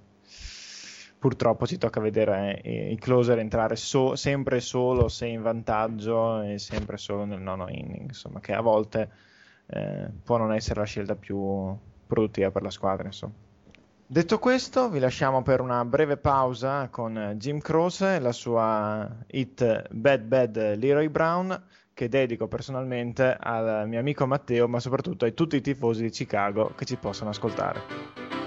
purtroppo 1.19 1.67
ci 1.67 1.77
tocca 1.77 2.01
vedere 2.01 2.63
eh, 2.63 2.91
i 2.91 2.97
closer 2.97 3.39
entrare 3.39 3.77
so- 3.77 4.17
sempre 4.17 4.61
solo 4.61 5.09
se 5.09 5.27
in 5.27 5.43
vantaggio 5.43 6.41
e 6.41 6.59
sempre 6.59 6.97
solo 6.97 7.27
nel 7.27 7.41
nono 7.41 7.69
inning, 7.69 8.09
insomma, 8.09 8.41
che 8.41 8.55
a 8.55 8.63
volte 8.63 9.11
eh, 9.67 10.11
può 10.25 10.39
non 10.39 10.55
essere 10.55 10.81
la 10.81 10.87
scelta 10.87 11.15
più 11.15 11.77
produttiva 12.07 12.51
per 12.51 12.63
la 12.63 12.71
squadra. 12.71 13.05
Insomma. 13.05 13.35
Detto 14.07 14.39
questo, 14.41 14.89
vi 14.89 14.99
lasciamo 14.99 15.43
per 15.43 15.61
una 15.61 15.85
breve 15.85 16.17
pausa 16.17 16.89
con 16.89 17.35
Jim 17.37 17.61
Croce 17.61 18.17
e 18.17 18.19
la 18.19 18.33
sua 18.33 19.09
hit 19.29 19.87
Bad 19.93 20.23
Bad 20.23 20.75
Leroy 20.77 21.09
Brown, 21.09 21.63
che 22.01 22.09
dedico 22.09 22.49
personalmente 22.49 23.37
al 23.39 23.87
mio 23.87 24.01
amico 24.01 24.27
Matteo, 24.27 24.67
ma 24.67 24.81
soprattutto 24.81 25.27
a 25.27 25.31
tutti 25.33 25.57
i 25.57 25.61
tifosi 25.61 26.01
di 26.01 26.09
Chicago 26.09 26.73
che 26.75 26.87
ci 26.87 26.97
possono 26.97 27.29
ascoltare. 27.29 28.40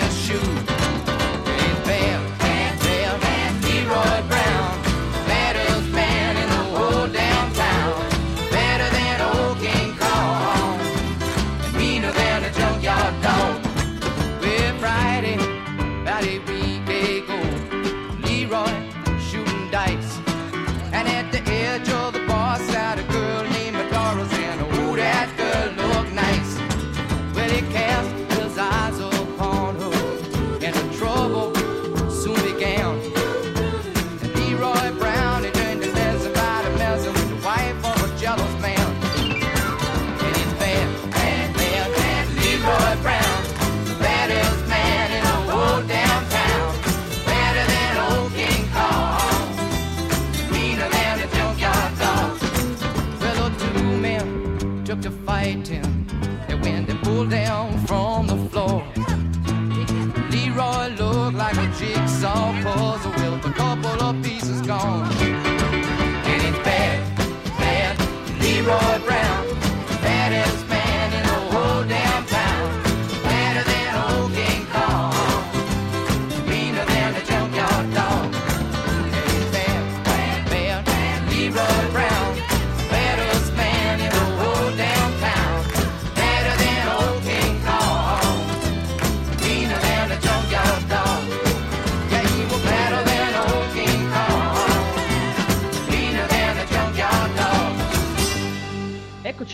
his. 0.00 0.73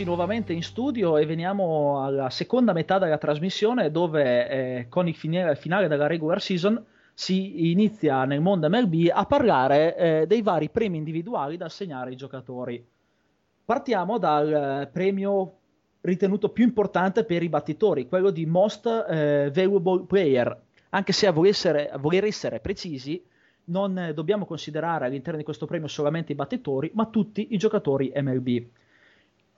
Nuovamente 0.04 0.52
in 0.52 0.62
studio 0.62 1.16
e 1.16 1.26
veniamo 1.26 2.04
alla 2.04 2.30
seconda 2.30 2.72
metà 2.72 2.98
della 2.98 3.18
trasmissione 3.18 3.90
dove 3.90 4.48
eh, 4.48 4.86
con 4.88 5.08
il 5.08 5.14
finale, 5.14 5.56
finale, 5.56 5.88
della 5.88 6.06
regular 6.06 6.40
season 6.40 6.82
si 7.14 7.70
inizia 7.70 8.24
nel 8.24 8.40
mondo 8.40 8.68
MLB 8.68 9.10
a 9.12 9.24
parlare 9.26 9.96
eh, 9.96 10.26
dei 10.26 10.42
vari 10.42 10.70
premi 10.70 10.98
individuali 10.98 11.56
da 11.56 11.66
assegnare 11.66 12.10
ai 12.10 12.16
giocatori. 12.16 12.84
Partiamo 13.64 14.18
dal 14.18 14.52
eh, 14.52 14.86
premio 14.92 15.54
ritenuto 16.00 16.48
più 16.48 16.64
importante 16.64 17.24
per 17.24 17.42
i 17.42 17.48
battitori, 17.48 18.08
quello 18.08 18.30
di 18.30 18.46
Most 18.46 18.86
eh, 18.86 19.50
Valuable 19.52 20.04
Player, 20.06 20.60
anche 20.90 21.12
se 21.12 21.26
a 21.26 21.32
voler 21.32 21.50
essere, 21.50 21.90
a 21.90 21.98
voler 21.98 22.24
essere 22.24 22.60
precisi 22.60 23.22
non 23.64 23.96
eh, 23.98 24.14
dobbiamo 24.14 24.46
considerare 24.46 25.06
all'interno 25.06 25.38
di 25.38 25.44
questo 25.44 25.66
premio 25.66 25.88
solamente 25.88 26.32
i 26.32 26.34
battitori, 26.34 26.90
ma 26.94 27.06
tutti 27.06 27.48
i 27.50 27.56
giocatori 27.56 28.12
MLB. 28.14 28.66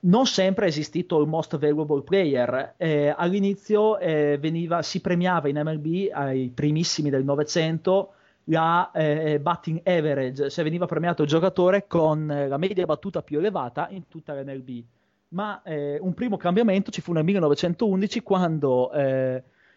Non 0.05 0.25
sempre 0.25 0.65
è 0.65 0.67
esistito 0.67 1.21
il 1.21 1.27
Most 1.27 1.57
Valuable 1.57 2.01
Player. 2.01 2.73
Eh, 2.77 3.13
all'inizio 3.15 3.97
eh, 3.99 4.37
veniva, 4.39 4.81
si 4.81 4.99
premiava 4.99 5.47
in 5.47 5.61
MLB 5.63 6.09
ai 6.11 6.51
primissimi 6.53 7.09
del 7.09 7.23
Novecento 7.23 8.13
la 8.45 8.91
eh, 8.91 9.39
batting 9.39 9.79
average, 9.85 10.49
se 10.49 10.63
veniva 10.63 10.85
premiato 10.85 11.21
il 11.21 11.29
giocatore 11.29 11.87
con 11.87 12.29
eh, 12.29 12.49
la 12.49 12.57
media 12.57 12.85
battuta 12.85 13.21
più 13.21 13.39
elevata 13.39 13.87
in 13.91 14.09
tutta 14.09 14.33
l'NLB. 14.33 14.83
Ma 15.29 15.61
eh, 15.63 15.97
un 16.01 16.13
primo 16.13 16.35
cambiamento 16.35 16.91
ci 16.91 16.99
fu 16.99 17.13
nel 17.13 17.23
1911 17.23 18.21
quando 18.21 18.89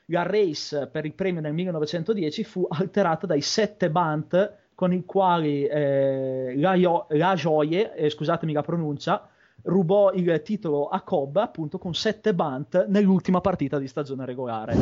la 0.06 0.22
race 0.22 0.86
per 0.88 1.04
il 1.04 1.14
premio 1.14 1.40
nel 1.40 1.52
1910 1.52 2.44
fu 2.44 2.66
alterata 2.68 3.26
dai 3.26 3.40
sette 3.40 3.90
bunt 3.90 4.54
con 4.74 4.92
i 4.92 5.04
quali 5.04 5.64
eh, 5.64 6.52
la, 6.56 6.76
la 7.08 7.34
Gioie, 7.34 7.94
eh, 7.94 8.10
scusatemi 8.10 8.52
la 8.52 8.62
pronuncia, 8.62 9.28
rubò 9.66 10.12
il 10.12 10.42
titolo 10.42 10.88
a 10.88 11.00
Cobb 11.02 11.36
appunto 11.36 11.78
con 11.78 11.94
sette 11.94 12.34
bunt 12.34 12.86
nell'ultima 12.86 13.40
partita 13.40 13.78
di 13.78 13.88
stagione 13.88 14.24
regolare. 14.24 14.76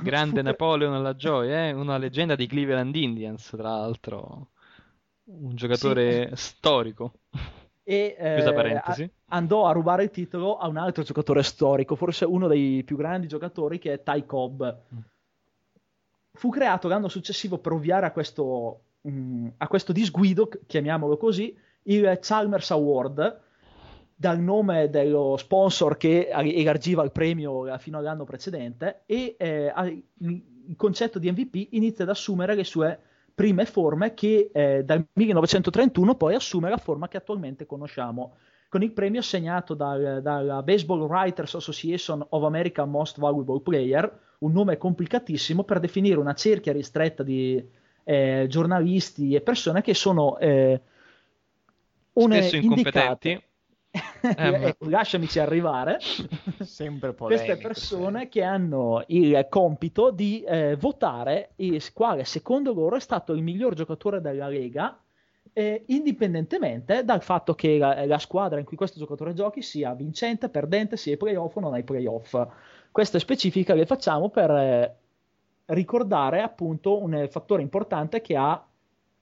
Grande 0.00 0.42
Napoleon 0.42 0.94
alla 0.94 1.14
Gioia, 1.14 1.68
eh? 1.68 1.72
una 1.72 1.96
leggenda 1.98 2.34
di 2.34 2.46
Cleveland 2.46 2.94
Indians, 2.94 3.50
tra 3.50 3.62
l'altro, 3.62 4.48
un 5.24 5.54
giocatore 5.54 6.30
sì. 6.34 6.36
storico 6.36 7.12
e 7.84 8.16
eh, 8.18 9.10
andò 9.26 9.66
a 9.66 9.72
rubare 9.72 10.04
il 10.04 10.10
titolo 10.10 10.56
a 10.56 10.66
un 10.66 10.78
altro 10.78 11.02
giocatore 11.02 11.42
storico, 11.42 11.94
forse 11.94 12.24
uno 12.24 12.48
dei 12.48 12.82
più 12.82 12.96
grandi 12.96 13.28
giocatori 13.28 13.78
che 13.78 13.92
è 13.92 14.02
Ty 14.02 14.24
Cobb. 14.26 14.62
Mm. 14.62 14.98
Fu 16.32 16.48
creato 16.48 16.88
l'anno 16.88 17.08
successivo 17.08 17.58
per 17.58 17.72
ovviare 17.72 18.06
a 18.06 18.10
questo, 18.10 18.80
mh, 19.02 19.10
mm, 19.10 19.46
a 19.58 19.68
questo 19.68 19.92
disguido, 19.92 20.48
chiamiamolo 20.66 21.16
così, 21.16 21.56
il 21.84 22.18
Chalmers 22.20 22.70
Award, 22.72 23.42
dal 24.24 24.40
nome 24.40 24.88
dello 24.88 25.36
sponsor 25.36 25.98
che 25.98 26.28
elargiva 26.30 27.04
il 27.04 27.12
premio 27.12 27.66
fino 27.76 27.98
all'anno 27.98 28.24
precedente, 28.24 29.02
e 29.04 29.36
eh, 29.38 29.70
il 30.20 30.76
concetto 30.76 31.18
di 31.18 31.30
MVP 31.30 31.74
inizia 31.74 32.04
ad 32.04 32.10
assumere 32.10 32.54
le 32.54 32.64
sue 32.64 32.98
prime 33.34 33.66
forme 33.66 34.14
che 34.14 34.50
eh, 34.50 34.82
dal 34.82 35.06
1931 35.12 36.14
poi 36.14 36.34
assume 36.34 36.70
la 36.70 36.78
forma 36.78 37.06
che 37.06 37.18
attualmente 37.18 37.66
conosciamo, 37.66 38.36
con 38.70 38.82
il 38.82 38.92
premio 38.92 39.20
assegnato 39.20 39.74
dal, 39.74 40.20
dalla 40.22 40.62
Baseball 40.62 41.02
Writers 41.02 41.56
Association 41.56 42.24
of 42.30 42.44
America 42.44 42.86
Most 42.86 43.18
Valuable 43.18 43.60
Player, 43.60 44.20
un 44.38 44.52
nome 44.52 44.78
complicatissimo 44.78 45.64
per 45.64 45.80
definire 45.80 46.18
una 46.18 46.32
cerchia 46.32 46.72
ristretta 46.72 47.22
di 47.22 47.62
eh, 48.04 48.46
giornalisti 48.48 49.34
e 49.34 49.42
persone 49.42 49.82
che 49.82 49.92
sono 49.92 50.38
eh, 50.38 50.80
spesso 52.14 52.56
incompetenti 52.56 53.52
eh, 54.36 54.76
lasciamici 54.80 55.38
arrivare. 55.38 55.98
Queste 57.36 57.56
persone 57.56 58.22
sì. 58.22 58.28
che 58.28 58.42
hanno 58.42 59.04
il 59.08 59.46
compito 59.48 60.10
di 60.10 60.42
eh, 60.42 60.76
votare 60.76 61.50
il 61.56 61.92
quale 61.92 62.24
secondo 62.24 62.72
loro 62.72 62.96
è 62.96 63.00
stato 63.00 63.32
il 63.32 63.42
miglior 63.42 63.74
giocatore 63.74 64.20
della 64.20 64.48
Lega, 64.48 64.98
eh, 65.52 65.84
indipendentemente 65.86 67.04
dal 67.04 67.22
fatto 67.22 67.54
che 67.54 67.78
la, 67.78 68.04
la, 68.06 68.18
squadra 68.18 68.58
in 68.58 68.64
cui 68.64 68.76
questo 68.76 68.98
giocatore 68.98 69.34
giochi 69.34 69.62
sia 69.62 69.94
vincente, 69.94 70.48
perdente, 70.48 70.96
sia 70.96 71.12
ai 71.12 71.18
playoff 71.18 71.54
o 71.56 71.60
non 71.60 71.74
ai 71.74 71.84
playoff. 71.84 72.36
Queste 72.90 73.18
specifiche 73.18 73.74
le 73.74 73.86
facciamo 73.86 74.30
per 74.30 74.50
eh, 74.50 74.96
ricordare 75.66 76.42
appunto 76.42 77.00
un 77.00 77.26
fattore 77.30 77.62
importante 77.62 78.20
che 78.20 78.36
ha 78.36 78.64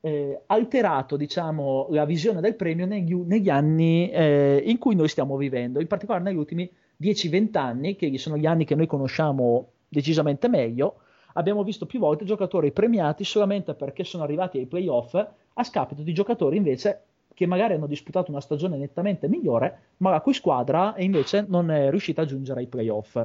eh, 0.05 0.43
alterato 0.47 1.17
diciamo, 1.17 1.87
la 1.91 2.05
visione 2.05 2.41
del 2.41 2.57
premio 2.57 2.87
negli, 2.87 3.15
negli 3.15 3.49
anni 3.49 4.11
eh, 4.11 4.61
in 4.67 4.79
cui 4.79 4.97
noi 4.97 5.09
stiamo 5.09 5.37
vivendo, 5.37 5.81
in 5.81 5.87
particolare 5.87 6.25
negli 6.25 6.37
ultimi 6.37 6.69
10-20 7.01 7.57
anni, 7.57 7.97
che 7.97 8.17
sono 8.19 8.37
gli 8.37 8.47
anni 8.47 8.65
che 8.65 8.75
noi 8.75 8.87
conosciamo 8.89 9.69
decisamente 9.89 10.49
meglio, 10.49 10.97
abbiamo 11.35 11.63
visto 11.63 11.87
più 11.87 12.01
volte 12.01 12.25
giocatori 12.25 12.73
premiati 12.73 13.23
solamente 13.23 13.75
perché 13.75 14.03
sono 14.03 14.25
arrivati 14.25 14.59
ai 14.59 14.67
playoff 14.67 15.15
a 15.15 15.63
scapito 15.63 16.03
di 16.03 16.13
giocatori 16.13 16.57
invece 16.57 17.05
che 17.33 17.47
magari 17.47 17.75
hanno 17.75 17.87
disputato 17.87 18.31
una 18.31 18.41
stagione 18.41 18.77
nettamente 18.77 19.29
migliore, 19.29 19.93
ma 19.99 20.11
la 20.11 20.21
cui 20.21 20.35
squadra 20.35 20.95
invece 20.99 21.45
non 21.49 21.71
è 21.71 21.91
riuscita 21.91 22.23
a 22.23 22.27
giungere 22.27 22.61
ai 22.61 22.67
playoff 22.67 23.25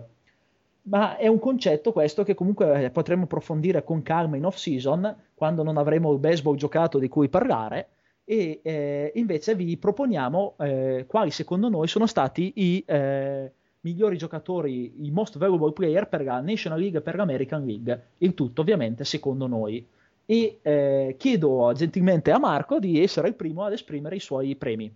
ma 0.88 1.18
è 1.18 1.28
un 1.28 1.40
concetto 1.40 1.92
questo 1.92 2.24
che 2.24 2.34
comunque 2.34 2.86
eh, 2.86 2.90
potremo 2.90 3.24
approfondire 3.24 3.84
con 3.84 4.02
calma 4.04 4.38
in 4.38 4.46
off 4.46 4.58
season 4.58 5.16
quando 5.34 5.64
non 5.64 5.78
avremo 5.78 6.12
il 6.12 6.20
baseball 6.20 6.56
giocato 6.56 6.98
di 6.98 7.08
cui 7.08 7.30
parlare 7.30 7.90
e 8.24 8.60
eh, 8.62 9.12
invece 9.16 9.56
vi 9.56 9.78
proponiamo 9.78 10.56
eh, 10.60 11.06
quali 11.08 11.32
secondo 11.32 11.70
noi 11.70 11.88
sono 11.88 12.08
stati 12.08 12.52
i 12.56 12.84
eh, 12.86 13.52
migliori 13.82 14.18
giocatori, 14.18 15.06
i 15.06 15.12
most 15.12 15.38
valuable 15.38 15.72
player 15.72 16.10
per 16.10 16.24
la 16.24 16.42
National 16.42 16.80
League 16.80 17.00
e 17.00 17.02
per 17.02 17.16
l'American 17.16 17.66
League, 17.66 18.08
il 18.18 18.34
tutto 18.34 18.62
ovviamente 18.62 19.06
secondo 19.06 19.48
noi. 19.48 19.86
E 20.26 20.60
eh, 20.62 21.16
chiedo 21.18 21.72
gentilmente 21.74 22.32
a 22.32 22.38
Marco 22.38 22.80
di 22.80 23.02
essere 23.02 23.30
il 23.30 23.36
primo 23.36 23.64
ad 23.64 23.72
esprimere 23.72 24.18
i 24.18 24.20
suoi 24.20 24.58
premi. 24.58 24.94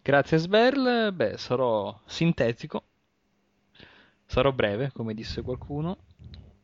Grazie 0.00 0.38
Sberl, 0.38 1.12
beh 1.12 1.36
sarò 1.38 1.98
sintetico 2.06 2.84
Sarò 4.32 4.50
breve, 4.50 4.92
come 4.94 5.12
disse 5.12 5.42
qualcuno. 5.42 5.98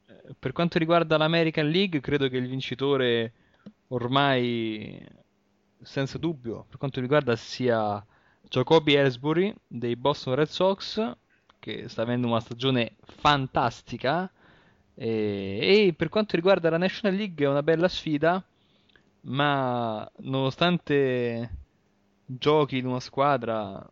Eh, 0.06 0.34
per 0.38 0.52
quanto 0.52 0.78
riguarda 0.78 1.18
l'American 1.18 1.68
League, 1.68 2.00
credo 2.00 2.26
che 2.30 2.38
il 2.38 2.48
vincitore 2.48 3.32
ormai 3.88 5.06
senza 5.82 6.16
dubbio, 6.16 6.64
per 6.66 6.78
quanto 6.78 6.98
riguarda 6.98 7.36
sia 7.36 8.02
Jacoby 8.48 8.94
Ellsbury 8.94 9.54
dei 9.66 9.96
Boston 9.96 10.36
Red 10.36 10.46
Sox, 10.46 11.14
che 11.58 11.88
sta 11.90 12.00
avendo 12.00 12.26
una 12.26 12.40
stagione 12.40 12.96
fantastica, 13.02 14.32
e, 14.94 15.58
e 15.60 15.92
per 15.94 16.08
quanto 16.08 16.36
riguarda 16.36 16.70
la 16.70 16.78
National 16.78 17.18
League 17.18 17.44
è 17.44 17.50
una 17.50 17.62
bella 17.62 17.88
sfida, 17.88 18.42
ma 19.24 20.10
nonostante 20.20 21.50
giochi 22.24 22.78
in 22.78 22.86
una 22.86 23.00
squadra 23.00 23.86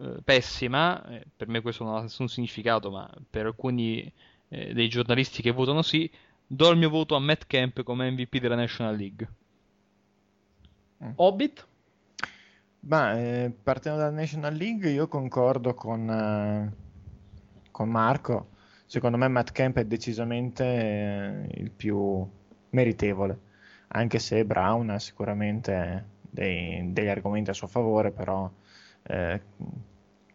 eh, 0.00 0.22
pessima, 0.24 1.04
eh, 1.08 1.26
per 1.36 1.48
me 1.48 1.60
questo 1.60 1.84
non 1.84 1.96
ha 1.96 2.02
nessun 2.02 2.28
significato, 2.28 2.90
ma 2.90 3.10
per 3.28 3.46
alcuni 3.46 4.10
eh, 4.48 4.72
dei 4.72 4.88
giornalisti 4.88 5.42
che 5.42 5.50
votano 5.50 5.82
sì, 5.82 6.10
do 6.46 6.70
il 6.70 6.78
mio 6.78 6.90
voto 6.90 7.14
a 7.14 7.20
Matt 7.20 7.44
Camp 7.46 7.82
come 7.82 8.10
MVP 8.10 8.38
della 8.38 8.54
National 8.54 8.96
League. 8.96 9.28
Mm. 11.04 11.10
Hobbit? 11.16 11.66
Ma 12.80 13.18
eh, 13.18 13.52
partendo 13.62 13.98
dalla 13.98 14.10
National 14.10 14.54
League, 14.54 14.90
io 14.90 15.08
concordo 15.08 15.74
con, 15.74 16.08
eh, 16.10 16.72
con 17.70 17.88
Marco. 17.88 18.48
Secondo 18.86 19.16
me 19.16 19.28
Matt 19.28 19.52
Camp 19.52 19.78
è 19.78 19.84
decisamente 19.84 20.64
eh, 20.64 21.60
il 21.60 21.70
più 21.70 22.26
meritevole, 22.70 23.38
anche 23.88 24.18
se 24.18 24.44
Brown 24.44 24.90
ha 24.90 24.98
sicuramente 24.98 26.06
dei, 26.28 26.92
degli 26.92 27.08
argomenti 27.08 27.50
a 27.50 27.54
suo 27.54 27.68
favore, 27.68 28.10
però 28.10 28.50
eh, 29.02 29.40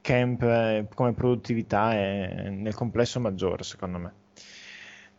camp 0.01 0.41
eh, 0.43 0.87
come 0.93 1.13
produttività 1.13 1.93
è 1.93 2.49
nel 2.49 2.73
complesso 2.73 3.19
maggiore 3.19 3.63
secondo 3.63 3.97
me. 3.97 4.13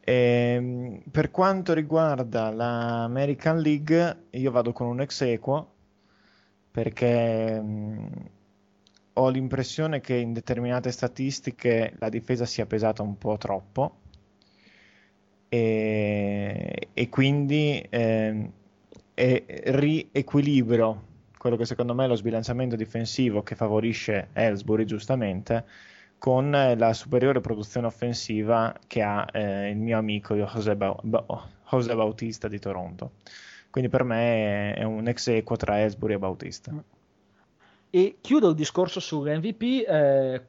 E, 0.01 0.13
ehm, 0.55 1.03
per 1.11 1.31
quanto 1.31 1.75
riguarda 1.75 2.51
l'American 2.51 3.61
League, 3.61 4.25
io 4.31 4.51
vado 4.51 4.73
con 4.73 4.87
un 4.87 5.01
ex 5.01 5.21
equo 5.23 5.73
perché 6.71 7.61
mh, 7.61 8.31
ho 9.15 9.29
l'impressione 9.29 10.01
che 10.01 10.15
in 10.15 10.33
determinate 10.33 10.91
statistiche 10.93 11.95
la 11.99 12.09
difesa 12.09 12.47
sia 12.47 12.67
pesata 12.67 13.03
un 13.03 13.19
po' 13.19 13.37
troppo 13.37 13.97
e, 15.49 16.89
e 16.93 17.09
quindi 17.09 17.85
eh, 17.91 18.53
riequilibro 19.15 21.08
quello 21.39 21.57
che 21.57 21.65
secondo 21.65 21.95
me 21.95 22.05
è 22.05 22.09
lo 22.09 22.17
sbilanciamento 22.17 22.77
difensivo 22.77 23.43
che 23.43 23.55
favorisce 23.55 24.29
Ellsbury 24.33 24.85
giustamente 24.85 25.65
con 26.19 26.51
la 26.51 26.93
superiore 26.93 27.41
produzione 27.41 27.87
offensiva 27.87 28.75
che 28.87 29.03
ha 29.03 29.27
eh, 29.33 29.71
il 29.71 29.77
mio 29.77 29.97
amico 29.97 30.35
José, 30.35 30.75
ba- 30.75 30.97
José, 31.71 31.95
Bautista 31.95 32.49
di 32.49 32.59
Toronto. 32.59 33.13
Quindi 33.71 33.89
per 33.89 34.03
me 34.03 34.75
è 34.75 34.83
un 34.83 35.07
ex 35.07 35.29
equo 35.29 35.57
tra 35.57 35.81
Ellsbury 35.81 36.15
e 36.15 36.19
Bautista. 36.19 36.73
E 37.91 38.19
chiudo 38.21 38.49
il 38.49 38.55
discorso 38.55 38.99
sull'MVP 38.99 39.63
eh, 39.63 40.43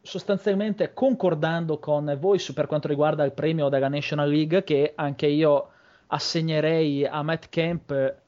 sostanzialmente 0.00 0.94
concordando 0.94 1.78
con 1.78 2.16
voi 2.18 2.42
per 2.54 2.66
quanto 2.66 2.88
riguarda 2.88 3.24
il 3.24 3.32
premio 3.32 3.68
della 3.68 3.88
National 3.88 4.28
League 4.28 4.64
che 4.64 4.92
anche 4.94 5.26
io 5.26 5.68
assegnerei 6.06 7.06
a 7.06 7.22
Matt 7.22 7.48
Camp 7.50 8.19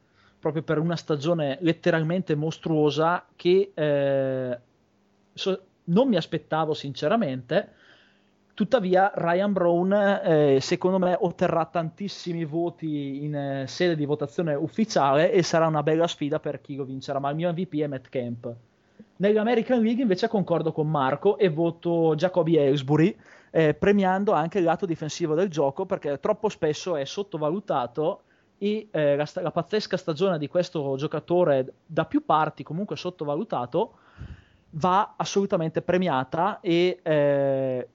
proprio 0.42 0.64
per 0.64 0.80
una 0.80 0.96
stagione 0.96 1.56
letteralmente 1.60 2.34
mostruosa 2.34 3.24
che 3.36 3.70
eh, 3.72 4.58
so, 5.32 5.62
non 5.84 6.08
mi 6.08 6.16
aspettavo 6.16 6.74
sinceramente 6.74 7.74
Tuttavia, 8.54 9.10
Ryan 9.14 9.50
Brown, 9.50 9.92
eh, 9.92 10.58
secondo 10.60 10.98
me, 10.98 11.16
otterrà 11.18 11.64
tantissimi 11.64 12.44
voti 12.44 13.24
in 13.24 13.34
eh, 13.34 13.66
sede 13.66 13.96
di 13.96 14.04
votazione 14.04 14.52
ufficiale 14.54 15.32
e 15.32 15.42
sarà 15.42 15.66
una 15.66 15.82
bella 15.82 16.06
sfida 16.06 16.38
per 16.38 16.60
chi 16.60 16.76
lo 16.76 16.84
vincerà. 16.84 17.18
Ma 17.18 17.30
il 17.30 17.36
mio 17.36 17.50
MVP 17.50 17.76
è 17.76 17.86
Matt 17.86 18.08
Camp. 18.10 18.54
Nell'American 19.16 19.80
League 19.80 20.02
invece 20.02 20.28
concordo 20.28 20.70
con 20.70 20.90
Marco 20.90 21.38
e 21.38 21.48
voto 21.48 22.14
Jacoby 22.14 22.56
Ellsbury, 22.56 23.16
eh, 23.50 23.72
premiando 23.72 24.32
anche 24.32 24.58
il 24.58 24.64
lato 24.64 24.84
difensivo 24.84 25.34
del 25.34 25.48
gioco 25.48 25.86
perché 25.86 26.20
troppo 26.20 26.50
spesso 26.50 26.96
è 26.96 27.06
sottovalutato 27.06 28.22
e 28.62 28.86
eh, 28.92 29.16
la, 29.16 29.28
la, 29.34 29.50
pazzesca 29.50 29.96
stagione 29.96 30.38
di 30.38 30.46
questo 30.46 30.94
giocatore 30.96 31.72
da 31.84 32.04
più 32.04 32.24
parti 32.24 32.62
comunque 32.62 32.94
sottovalutato 32.94 33.94
va 34.74 35.14
assolutamente 35.16 35.82
premiata 35.82 36.60
e 36.60 37.00
eh, 37.02 37.88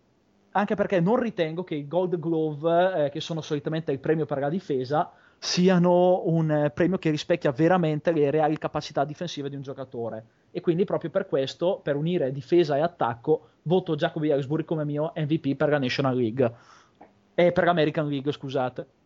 anche 0.51 0.75
perché 0.75 0.99
non 0.99 1.21
ritengo 1.21 1.63
che 1.63 1.75
i 1.75 1.87
Gold 1.87 2.19
Glove, 2.19 3.05
eh, 3.05 3.09
che 3.09 3.21
sono 3.21 3.39
solitamente 3.39 3.93
il 3.93 3.99
premio 3.99 4.25
per 4.25 4.39
la 4.39 4.49
difesa, 4.49 5.09
siano 5.37 6.23
un 6.25 6.51
eh, 6.51 6.69
premio 6.71 6.97
che 6.97 7.11
rispecchia 7.11 7.51
veramente 7.53 8.11
le 8.11 8.29
reali 8.29 8.57
capacità 8.57 9.05
difensive 9.05 9.49
di 9.49 9.55
un 9.55 9.61
giocatore. 9.61 10.25
E 10.51 10.59
quindi 10.59 10.83
proprio 10.83 11.11
per 11.11 11.27
questo, 11.27 11.79
per 11.81 11.95
unire 11.95 12.33
difesa 12.33 12.75
e 12.75 12.81
attacco, 12.81 13.51
voto 13.61 13.95
Jacoby 13.95 14.31
Ellsbury 14.31 14.65
come 14.65 14.83
mio 14.83 15.13
MVP 15.15 15.55
per 15.55 15.69
la 15.69 15.79
National 15.79 16.17
League. 16.17 16.53
E 17.35 17.51
per 17.53 17.63
l'American 17.63 18.09
League, 18.09 18.33
scusate. 18.33 18.96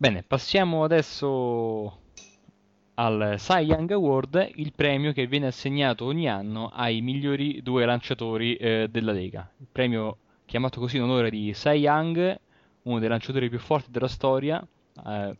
Bene, 0.00 0.22
passiamo 0.22 0.84
adesso 0.84 2.02
al 2.94 3.34
Cy 3.36 3.64
Young 3.64 3.90
Award, 3.90 4.52
il 4.54 4.72
premio 4.72 5.12
che 5.12 5.26
viene 5.26 5.48
assegnato 5.48 6.04
ogni 6.04 6.28
anno 6.28 6.68
ai 6.68 7.00
migliori 7.00 7.62
due 7.62 7.84
lanciatori 7.84 8.54
eh, 8.54 8.86
della 8.88 9.10
Lega. 9.10 9.50
Il 9.58 9.66
premio 9.72 10.18
chiamato 10.46 10.78
così 10.78 10.98
in 10.98 11.02
onore 11.02 11.30
di 11.30 11.50
Cy 11.52 11.80
Young, 11.80 12.40
uno 12.82 13.00
dei 13.00 13.08
lanciatori 13.08 13.48
più 13.48 13.58
forti 13.58 13.90
della 13.90 14.06
storia, 14.06 14.64
eh, 15.04 15.36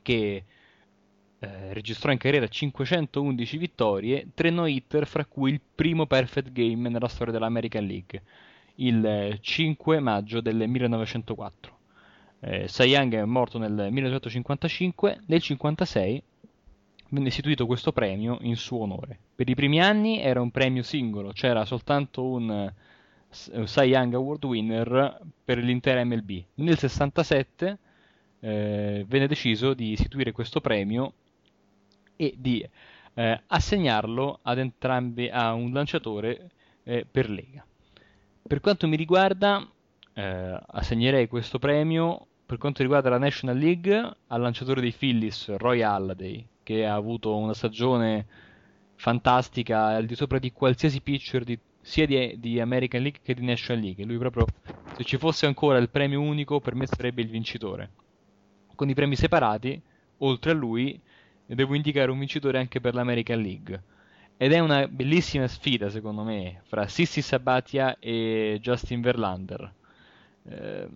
che 0.00 0.44
eh, 1.38 1.72
registrò 1.74 2.10
in 2.10 2.16
carriera 2.16 2.48
511 2.48 3.58
vittorie, 3.58 4.28
3 4.32 4.48
no-hitter, 4.48 5.06
fra 5.06 5.26
cui 5.26 5.50
il 5.52 5.60
primo 5.74 6.06
perfect 6.06 6.52
game 6.52 6.88
nella 6.88 7.08
storia 7.08 7.34
dell'American 7.34 7.84
League, 7.84 8.22
il 8.76 9.36
5 9.42 9.96
eh, 9.96 10.00
maggio 10.00 10.40
del 10.40 10.66
1904. 10.66 11.76
Eh, 12.40 12.68
Cy 12.68 12.88
Young 12.88 13.14
è 13.14 13.24
morto 13.24 13.58
nel 13.58 13.72
1955, 13.72 15.10
nel 15.10 15.42
1956 15.42 16.22
venne 17.10 17.28
istituito 17.28 17.66
questo 17.66 17.92
premio 17.92 18.38
in 18.42 18.56
suo 18.56 18.80
onore. 18.80 19.18
Per 19.34 19.48
i 19.48 19.54
primi 19.54 19.80
anni 19.80 20.20
era 20.20 20.40
un 20.40 20.50
premio 20.50 20.82
singolo, 20.82 21.32
c'era 21.32 21.64
soltanto 21.64 22.24
un 22.24 22.72
uh, 23.30 23.64
Cy 23.64 23.88
Young 23.88 24.14
Award 24.14 24.44
winner 24.44 25.20
per 25.44 25.58
l'intera 25.58 26.04
MLB. 26.04 26.42
Nel 26.54 26.78
67 26.78 27.78
eh, 28.40 29.04
venne 29.06 29.26
deciso 29.26 29.74
di 29.74 29.92
istituire 29.92 30.32
questo 30.32 30.60
premio 30.60 31.14
e 32.16 32.34
di 32.36 32.66
eh, 33.14 33.40
assegnarlo 33.46 34.38
ad 34.42 34.58
entrambi 34.58 35.28
a 35.28 35.52
un 35.52 35.72
lanciatore 35.72 36.50
eh, 36.84 37.06
per 37.10 37.30
lega. 37.30 37.64
Per 38.46 38.60
quanto 38.60 38.86
mi 38.86 38.96
riguarda, 38.96 39.66
eh, 40.14 40.60
assegnerei 40.66 41.26
questo 41.26 41.58
premio 41.58 42.27
per 42.48 42.56
quanto 42.56 42.80
riguarda 42.80 43.10
la 43.10 43.18
National 43.18 43.58
League 43.58 44.16
al 44.28 44.40
lanciatore 44.40 44.80
dei 44.80 44.94
Phillies 44.94 45.54
Roy 45.58 45.82
Halladay 45.82 46.46
che 46.62 46.86
ha 46.86 46.94
avuto 46.94 47.36
una 47.36 47.52
stagione 47.52 48.24
fantastica 48.94 49.88
al 49.88 50.06
di 50.06 50.14
sopra 50.14 50.38
di 50.38 50.50
qualsiasi 50.50 51.02
pitcher 51.02 51.44
di, 51.44 51.58
sia 51.82 52.06
di, 52.06 52.36
di, 52.38 52.58
American 52.58 53.02
League 53.02 53.20
che 53.22 53.34
di 53.34 53.44
National 53.44 53.82
League. 53.82 54.02
Lui 54.02 54.16
proprio, 54.16 54.46
se 54.96 55.04
ci 55.04 55.18
fosse 55.18 55.44
ancora 55.44 55.76
il 55.76 55.90
premio 55.90 56.22
unico, 56.22 56.58
per 56.58 56.74
me 56.74 56.86
sarebbe 56.86 57.20
il 57.20 57.28
vincitore. 57.28 57.90
Con 58.74 58.88
i 58.88 58.94
premi 58.94 59.14
separati, 59.14 59.78
oltre 60.18 60.52
a 60.52 60.54
lui, 60.54 60.98
devo 61.44 61.74
indicare 61.74 62.10
un 62.10 62.18
vincitore 62.18 62.56
anche 62.56 62.80
per 62.80 62.94
l'American 62.94 63.42
League. 63.42 63.82
Ed 64.38 64.54
è 64.54 64.58
una 64.58 64.88
bellissima 64.88 65.46
sfida, 65.48 65.90
secondo 65.90 66.22
me, 66.22 66.62
fra 66.64 66.88
Sissi 66.88 67.20
Sabatia 67.20 67.98
e 67.98 68.56
Justin 68.58 69.02
Verlander. 69.02 69.74
Eh, 70.44 70.88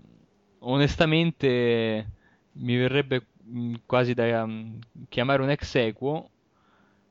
onestamente, 0.63 2.09
mi 2.53 2.77
verrebbe 2.77 3.27
Mm, 3.53 3.75
quasi 3.87 4.15
da 4.15 4.43
um, 4.45 4.79
chiamare 5.09 5.43
un 5.43 5.51
ex 5.51 5.75
equo, 5.75 6.31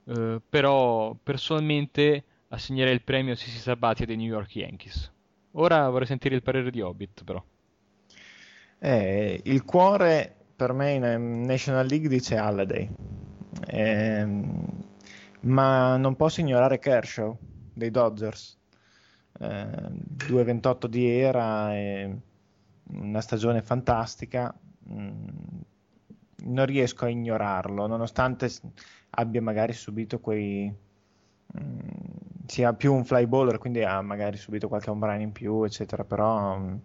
uh, 0.06 0.42
però 0.50 1.16
personalmente 1.22 2.24
assegnerei 2.48 2.94
il 2.94 3.04
premio 3.04 3.34
a 3.34 3.36
Sisi 3.36 3.58
Sabatia 3.58 4.06
dei 4.06 4.16
New 4.16 4.28
York 4.28 4.56
Yankees. 4.56 5.12
Ora 5.52 5.90
vorrei 5.90 6.08
sentire 6.08 6.36
il 6.36 6.42
parere 6.42 6.72
di 6.72 6.82
Hobbit, 6.82 7.24
però. 7.24 7.44
Eh, 8.80 9.42
il 9.44 9.64
cuore 9.64 10.36
per 10.56 10.74
me 10.74 10.94
in 10.94 11.44
National 11.44 11.86
League 11.86 12.08
dice 12.08 12.38
Halliday, 12.38 12.90
eh, 13.68 14.26
ma 15.42 15.98
non 15.98 16.16
posso 16.16 16.40
ignorare 16.40 16.80
Kershaw 16.80 17.38
dei 17.74 17.92
Dodgers. 17.92 18.58
Eh, 19.40 19.68
2,28 20.28 20.88
di 20.88 21.08
era, 21.08 21.76
una 22.94 23.22
stagione 23.22 23.62
fantastica. 23.62 24.54
Mm, 24.90 25.28
non 26.44 26.66
riesco 26.66 27.06
a 27.06 27.10
ignorarlo, 27.10 27.88
nonostante 27.88 28.50
abbia 29.12 29.42
magari 29.42 29.74
subito 29.74 30.20
quei... 30.20 30.74
Mm, 31.60 31.80
sia 32.46 32.74
più 32.74 32.94
un 32.94 33.06
fly 33.06 33.26
baller, 33.26 33.58
quindi 33.58 33.84
ha 33.84 34.02
magari 34.02 34.38
subito 34.38 34.68
qualche 34.68 34.90
run 34.90 35.22
in 35.22 35.32
più, 35.32 35.64
eccetera, 35.64 36.04
però... 36.04 36.58
Mm, 36.58 36.76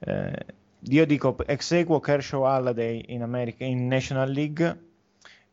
eh, 0.00 0.46
io 0.84 1.04
dico 1.04 1.36
ex 1.46 1.84
Kershaw 2.00 2.42
Halliday 2.42 3.04
in, 3.08 3.22
America, 3.22 3.64
in 3.64 3.86
National 3.86 4.30
League 4.30 4.88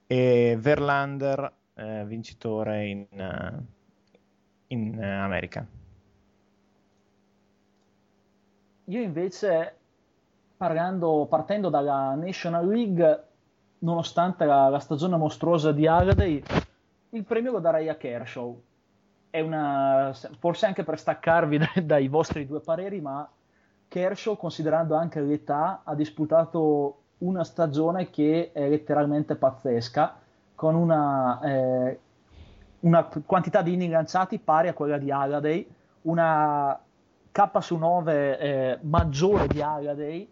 e 0.08 0.58
Verlander 0.58 1.54
eh, 1.74 2.06
vincitore 2.06 2.86
in, 2.88 3.06
uh, 3.12 3.64
in 4.68 5.04
America. 5.04 5.68
Io 8.86 9.02
invece, 9.02 9.77
parlando, 10.58 11.28
partendo 11.30 11.70
dalla 11.70 12.16
National 12.16 12.68
League, 12.68 13.24
nonostante 13.80 14.44
la, 14.44 14.68
la, 14.70 14.80
stagione 14.80 15.16
mostruosa 15.16 15.72
di 15.72 15.86
Halliday, 15.86 16.44
il 17.12 17.24
premio 17.24 17.52
lo 17.52 17.60
darei 17.60 17.88
a 17.88 17.96
Kershaw. 17.96 18.62
Una, 19.30 20.14
forse 20.40 20.66
anche 20.66 20.84
per 20.84 20.98
staccarvi 20.98 21.58
dai, 21.74 21.86
dai 21.86 22.08
vostri 22.08 22.48
due 22.48 22.60
pareri, 22.60 23.00
ma 23.00 23.30
Kershaw, 23.88 24.36
considerando 24.36 24.96
anche 24.96 25.22
l'età, 25.22 25.82
ha 25.84 25.94
disputato 25.94 27.02
una 27.20 27.44
stagione 27.44 28.10
che 28.10 28.52
è 28.52 28.68
letteralmente 28.68 29.36
pazzesca, 29.36 30.20
con 30.56 30.74
una, 30.74 31.40
eh, 31.42 32.00
una 32.80 33.08
quantità 33.26 33.62
di 33.62 33.74
inning 33.74 33.92
lanciati 33.92 34.40
pari 34.40 34.70
a 34.70 34.74
quella 34.74 34.98
di 34.98 35.12
Halliday, 35.12 35.68
una 36.04 36.80
K 37.32 37.62
su 37.62 37.76
9 37.76 38.40
eh, 38.40 38.80
maggiore 38.82 39.48
di 39.48 39.62
Halliday 39.62 40.28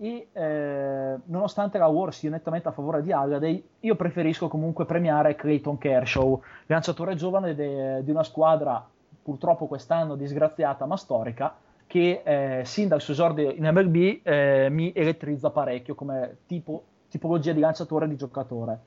e 0.00 0.28
eh, 0.32 1.18
nonostante 1.24 1.76
la 1.76 1.86
War 1.86 2.14
sia 2.14 2.30
nettamente 2.30 2.68
a 2.68 2.72
favore 2.72 3.02
di 3.02 3.12
Halliday, 3.12 3.62
io 3.80 3.96
preferisco 3.96 4.48
comunque 4.48 4.86
premiare 4.86 5.36
Clayton 5.36 5.76
Kershaw, 5.76 6.40
lanciatore 6.66 7.14
giovane 7.16 7.54
de, 7.54 8.02
di 8.02 8.10
una 8.10 8.22
squadra 8.22 8.82
purtroppo 9.22 9.66
quest'anno 9.66 10.16
disgraziata 10.16 10.86
ma 10.86 10.96
storica, 10.96 11.54
che 11.86 12.22
eh, 12.24 12.64
sin 12.64 12.88
dal 12.88 13.02
suo 13.02 13.12
esordio 13.12 13.50
in 13.50 13.68
MLB 13.70 14.20
eh, 14.22 14.68
mi 14.70 14.90
elettrizza 14.94 15.50
parecchio 15.50 15.94
come 15.94 16.38
tipo, 16.46 16.82
tipologia 17.10 17.52
di 17.52 17.60
lanciatore 17.60 18.06
e 18.06 18.08
di 18.08 18.16
giocatore. 18.16 18.78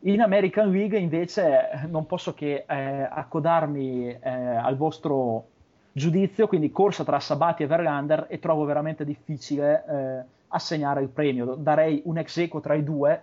In 0.00 0.20
American 0.20 0.70
League 0.70 0.98
invece 0.98 1.86
non 1.88 2.04
posso 2.04 2.34
che 2.34 2.66
eh, 2.68 3.08
accodarmi 3.10 4.10
eh, 4.10 4.30
al 4.30 4.76
vostro 4.76 5.46
giudizio, 5.92 6.46
quindi 6.46 6.70
corsa 6.70 7.04
tra 7.04 7.18
Sabati 7.18 7.62
e 7.62 7.66
Verlander 7.66 8.26
e 8.28 8.38
trovo 8.38 8.64
veramente 8.64 9.04
difficile 9.04 9.84
eh, 9.88 10.36
assegnare 10.48 11.02
il 11.02 11.08
premio, 11.08 11.54
darei 11.54 12.02
un 12.04 12.18
ex 12.18 12.36
equo 12.38 12.60
tra 12.60 12.74
i 12.74 12.82
due, 12.82 13.22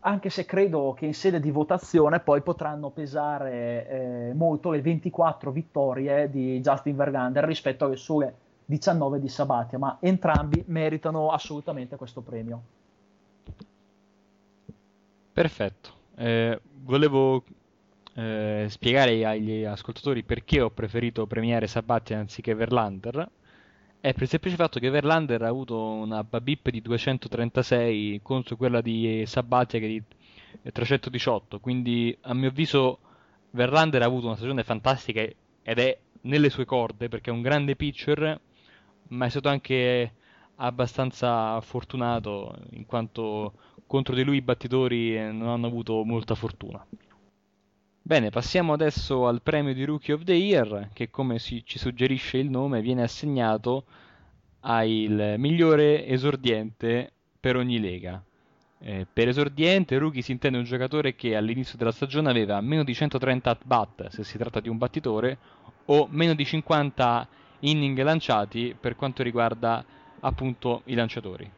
anche 0.00 0.28
se 0.30 0.44
credo 0.44 0.94
che 0.96 1.06
in 1.06 1.14
sede 1.14 1.40
di 1.40 1.50
votazione 1.50 2.20
poi 2.20 2.42
potranno 2.42 2.90
pesare 2.90 3.88
eh, 3.88 4.34
molto 4.34 4.70
le 4.70 4.82
24 4.82 5.50
vittorie 5.50 6.28
di 6.28 6.60
Justin 6.60 6.94
Verlander 6.94 7.44
rispetto 7.44 7.86
alle 7.86 7.96
sole 7.96 8.34
19 8.66 9.20
di 9.20 9.28
Sabatia, 9.28 9.78
ma 9.78 9.98
entrambi 10.00 10.62
meritano 10.68 11.30
assolutamente 11.30 11.96
questo 11.96 12.20
premio. 12.20 12.62
Perfetto. 15.32 15.90
Eh, 16.16 16.60
volevo 16.82 17.42
eh, 18.14 18.66
spiegare 18.68 19.24
agli 19.24 19.64
ascoltatori 19.64 20.22
perché 20.22 20.60
ho 20.60 20.70
preferito 20.70 21.26
premiare 21.26 21.66
Sabatti 21.66 22.14
anziché 22.14 22.54
Verlander 22.54 23.28
è 24.04 24.12
per 24.12 24.24
il 24.24 24.28
semplice 24.28 24.56
fatto 24.56 24.78
che 24.78 24.90
Verlander 24.90 25.40
ha 25.40 25.48
avuto 25.48 25.80
una 25.80 26.22
babip 26.22 26.68
di 26.68 26.82
236 26.82 28.20
contro 28.22 28.54
quella 28.54 28.82
di 28.82 29.22
Sabatia 29.24 29.78
che 29.78 29.86
è 29.86 29.88
di 29.88 30.02
318 30.70 31.58
quindi 31.58 32.14
a 32.20 32.34
mio 32.34 32.50
avviso 32.50 32.98
Verlander 33.52 34.02
ha 34.02 34.04
avuto 34.04 34.26
una 34.26 34.36
stagione 34.36 34.62
fantastica 34.62 35.22
ed 35.22 35.78
è 35.78 35.98
nelle 36.20 36.50
sue 36.50 36.66
corde 36.66 37.08
perché 37.08 37.30
è 37.30 37.32
un 37.32 37.40
grande 37.40 37.76
pitcher 37.76 38.38
ma 39.08 39.24
è 39.24 39.30
stato 39.30 39.48
anche 39.48 40.12
abbastanza 40.56 41.58
fortunato 41.62 42.54
in 42.72 42.84
quanto 42.84 43.54
contro 43.86 44.14
di 44.14 44.22
lui 44.22 44.36
i 44.36 44.42
battitori 44.42 45.14
non 45.32 45.48
hanno 45.48 45.66
avuto 45.66 46.04
molta 46.04 46.34
fortuna 46.34 46.86
Bene, 48.06 48.28
passiamo 48.28 48.74
adesso 48.74 49.26
al 49.26 49.40
premio 49.40 49.72
di 49.72 49.82
Rookie 49.82 50.12
of 50.12 50.24
the 50.24 50.34
Year, 50.34 50.90
che 50.92 51.08
come 51.08 51.38
si, 51.38 51.62
ci 51.64 51.78
suggerisce 51.78 52.36
il 52.36 52.50
nome 52.50 52.82
viene 52.82 53.02
assegnato 53.02 53.84
al 54.60 55.36
migliore 55.38 56.06
esordiente 56.06 57.10
per 57.40 57.56
ogni 57.56 57.80
lega. 57.80 58.22
Eh, 58.80 59.06
per 59.10 59.28
esordiente, 59.28 59.96
rookie 59.96 60.20
si 60.20 60.32
intende 60.32 60.58
un 60.58 60.64
giocatore 60.64 61.14
che 61.14 61.34
all'inizio 61.34 61.78
della 61.78 61.92
stagione 61.92 62.28
aveva 62.28 62.60
meno 62.60 62.84
di 62.84 62.92
130 62.92 63.48
at-bat 63.48 64.08
se 64.08 64.22
si 64.22 64.36
tratta 64.36 64.60
di 64.60 64.68
un 64.68 64.76
battitore 64.76 65.38
o 65.86 66.06
meno 66.10 66.34
di 66.34 66.44
50 66.44 67.26
inning 67.60 67.98
lanciati 68.02 68.76
per 68.78 68.96
quanto 68.96 69.22
riguarda 69.22 69.82
appunto 70.20 70.82
i 70.84 70.94
lanciatori. 70.94 71.50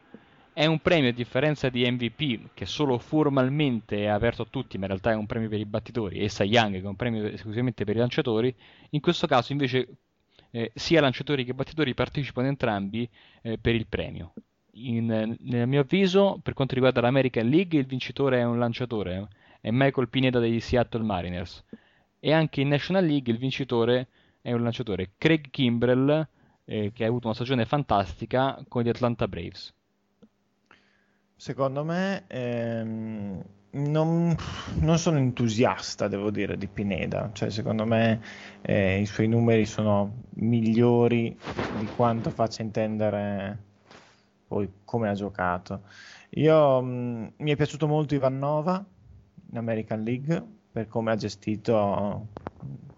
È 0.57 0.65
un 0.65 0.79
premio 0.79 1.09
a 1.09 1.13
differenza 1.13 1.69
di 1.69 1.85
MVP 1.87 2.49
che 2.55 2.65
solo 2.65 2.97
formalmente 2.97 3.97
è 3.97 4.07
aperto 4.07 4.41
a 4.41 4.47
tutti, 4.49 4.79
ma 4.79 4.85
in 4.85 4.89
realtà 4.89 5.11
è 5.11 5.13
un 5.13 5.27
premio 5.27 5.49
per 5.49 5.59
i 5.59 5.65
battitori, 5.65 6.17
e 6.17 6.29
Cy 6.29 6.45
Young 6.45 6.71
che 6.77 6.81
è 6.81 6.87
un 6.87 6.95
premio 6.95 7.27
esclusivamente 7.27 7.83
per 7.83 7.95
i 7.95 7.99
lanciatori. 7.99 8.55
In 8.89 8.99
questo 8.99 9.27
caso 9.27 9.51
invece 9.51 9.87
eh, 10.49 10.71
sia 10.73 10.99
lanciatori 10.99 11.45
che 11.45 11.53
battitori 11.53 11.93
partecipano 11.93 12.47
entrambi 12.47 13.07
eh, 13.43 13.59
per 13.59 13.75
il 13.75 13.85
premio. 13.85 14.33
In, 14.71 15.37
nel 15.41 15.67
mio 15.67 15.81
avviso, 15.81 16.39
per 16.41 16.55
quanto 16.55 16.73
riguarda 16.73 17.01
l'American 17.01 17.47
League, 17.47 17.79
il 17.79 17.85
vincitore 17.85 18.39
è 18.39 18.43
un 18.43 18.57
lanciatore, 18.57 19.27
è 19.61 19.69
Michael 19.69 20.09
Pineda 20.09 20.39
degli 20.39 20.59
Seattle 20.59 21.03
Mariners. 21.03 21.63
E 22.19 22.33
anche 22.33 22.61
in 22.61 22.69
National 22.69 23.05
League 23.05 23.31
il 23.31 23.37
vincitore 23.37 24.07
è 24.41 24.53
un 24.53 24.63
lanciatore, 24.63 25.11
Craig 25.19 25.51
Kimbrell, 25.51 26.27
eh, 26.65 26.91
che 26.95 27.03
ha 27.03 27.07
avuto 27.07 27.27
una 27.27 27.35
stagione 27.35 27.65
fantastica 27.65 28.59
con 28.67 28.81
gli 28.81 28.89
Atlanta 28.89 29.27
Braves. 29.27 29.75
Secondo 31.39 31.83
me 31.83 32.23
ehm, 32.25 33.43
non, 33.69 34.35
non, 34.79 34.97
sono 34.97 35.17
entusiasta, 35.19 36.07
devo 36.07 36.31
dire, 36.31 36.57
di 36.57 36.65
Pineda. 36.65 37.29
Cioè, 37.31 37.51
secondo 37.51 37.85
me 37.85 38.19
eh, 38.61 38.99
i 38.99 39.05
suoi 39.05 39.27
numeri 39.27 39.67
sono 39.67 40.23
migliori 40.37 41.37
di 41.77 41.85
quanto 41.95 42.31
faccia 42.31 42.63
intendere 42.63 43.65
poi 44.47 44.67
come 44.83 45.09
ha 45.09 45.13
giocato. 45.13 45.81
Io 46.31 46.81
mh, 46.81 46.87
mm, 46.87 47.25
mi 47.37 47.51
è 47.51 47.55
piaciuto 47.55 47.87
molto 47.87 48.15
Ivanova 48.15 48.83
in 49.51 49.57
American 49.57 50.01
League 50.03 50.43
per 50.71 50.87
come 50.87 51.11
ha 51.11 51.15
gestito 51.15 52.27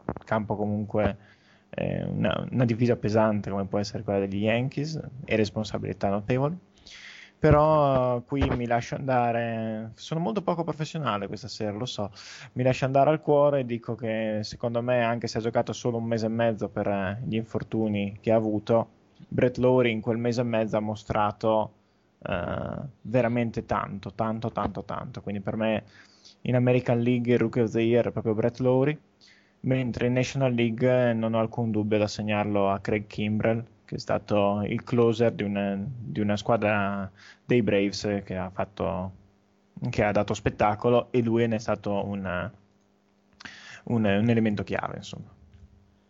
il 0.05 0.23
campo 0.23 0.55
comunque 0.55 1.17
eh, 1.71 2.03
una, 2.05 2.47
una 2.51 2.65
divisa 2.65 2.95
pesante 2.95 3.49
come 3.49 3.65
può 3.65 3.79
essere 3.79 4.03
quella 4.03 4.19
degli 4.19 4.43
Yankees 4.43 4.99
e 5.25 5.35
responsabilità 5.35 6.09
notevoli 6.09 6.57
però 7.39 8.21
qui 8.23 8.47
mi 8.49 8.67
lascio 8.67 8.95
andare, 8.95 9.91
sono 9.95 10.19
molto 10.19 10.41
poco 10.41 10.65
professionale 10.65 11.27
questa 11.27 11.47
sera, 11.47 11.71
lo 11.71 11.85
so, 11.85 12.11
mi 12.53 12.63
lascio 12.63 12.83
andare 12.83 13.09
al 13.09 13.21
cuore 13.21 13.61
e 13.61 13.65
dico 13.65 13.95
che 13.95 14.39
secondo 14.43 14.81
me, 14.81 15.01
anche 15.03 15.27
se 15.27 15.37
ha 15.37 15.41
giocato 15.41 15.71
solo 15.71 15.97
un 15.97 16.03
mese 16.03 16.25
e 16.25 16.29
mezzo 16.29 16.67
per 16.67 16.87
eh, 16.87 17.21
gli 17.25 17.35
infortuni 17.35 18.17
che 18.19 18.33
ha 18.33 18.35
avuto, 18.35 18.89
Brett 19.25 19.57
Lowry 19.57 19.91
in 19.91 20.01
quel 20.01 20.17
mese 20.17 20.41
e 20.41 20.43
mezzo 20.43 20.75
ha 20.75 20.81
mostrato 20.81 21.73
uh, 22.19 22.85
veramente 23.01 23.65
tanto, 23.65 24.11
tanto, 24.13 24.51
tanto, 24.51 24.83
tanto, 24.83 25.21
quindi 25.21 25.41
per 25.41 25.55
me 25.55 25.83
in 26.41 26.55
American 26.55 26.99
League 26.99 27.33
il 27.33 27.39
Rookie 27.39 27.61
of 27.61 27.71
the 27.71 27.81
Year 27.81 28.07
è 28.07 28.11
proprio 28.11 28.33
Brett 28.33 28.59
Lowry, 28.59 28.97
mentre 29.61 30.07
in 30.07 30.13
National 30.13 30.53
League 30.53 31.13
non 31.13 31.33
ho 31.33 31.39
alcun 31.39 31.71
dubbio 31.71 31.95
ad 31.97 32.03
assegnarlo 32.03 32.69
a 32.69 32.79
Craig 32.79 33.07
Kimbrell 33.07 33.63
che 33.89 33.95
è 33.95 33.99
stato 33.99 34.61
il 34.67 34.83
closer 34.83 35.31
di 35.31 35.41
una, 35.41 35.75
di 35.75 36.19
una 36.19 36.37
squadra 36.37 37.09
dei 37.43 37.63
Braves 37.63 38.21
che 38.23 38.37
ha, 38.37 38.51
fatto, 38.51 39.11
che 39.89 40.03
ha 40.03 40.11
dato 40.11 40.35
spettacolo 40.35 41.07
e 41.09 41.23
lui 41.23 41.47
ne 41.47 41.55
è 41.55 41.57
stato 41.57 42.05
una, 42.05 42.51
un, 43.85 44.05
un, 44.05 44.29
elemento 44.29 44.61
chiave. 44.61 44.97
Insomma. 44.97 45.25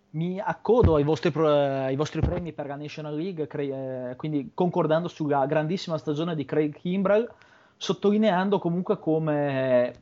Mi 0.09 0.41
accodo 0.41 0.95
ai 0.95 1.03
vostri, 1.03 1.31
ai 1.33 1.95
vostri 1.95 2.19
premi 2.19 2.51
per 2.51 2.65
la 2.67 2.75
National 2.75 3.15
League, 3.15 3.47
cre- 3.47 4.09
eh, 4.09 4.15
quindi 4.17 4.51
concordando 4.53 5.07
sulla 5.07 5.45
grandissima 5.45 5.97
stagione 5.97 6.35
di 6.35 6.43
Craig 6.43 6.75
Kimbrell, 6.75 7.31
sottolineando 7.77 8.59
comunque 8.59 8.99
come 8.99 9.93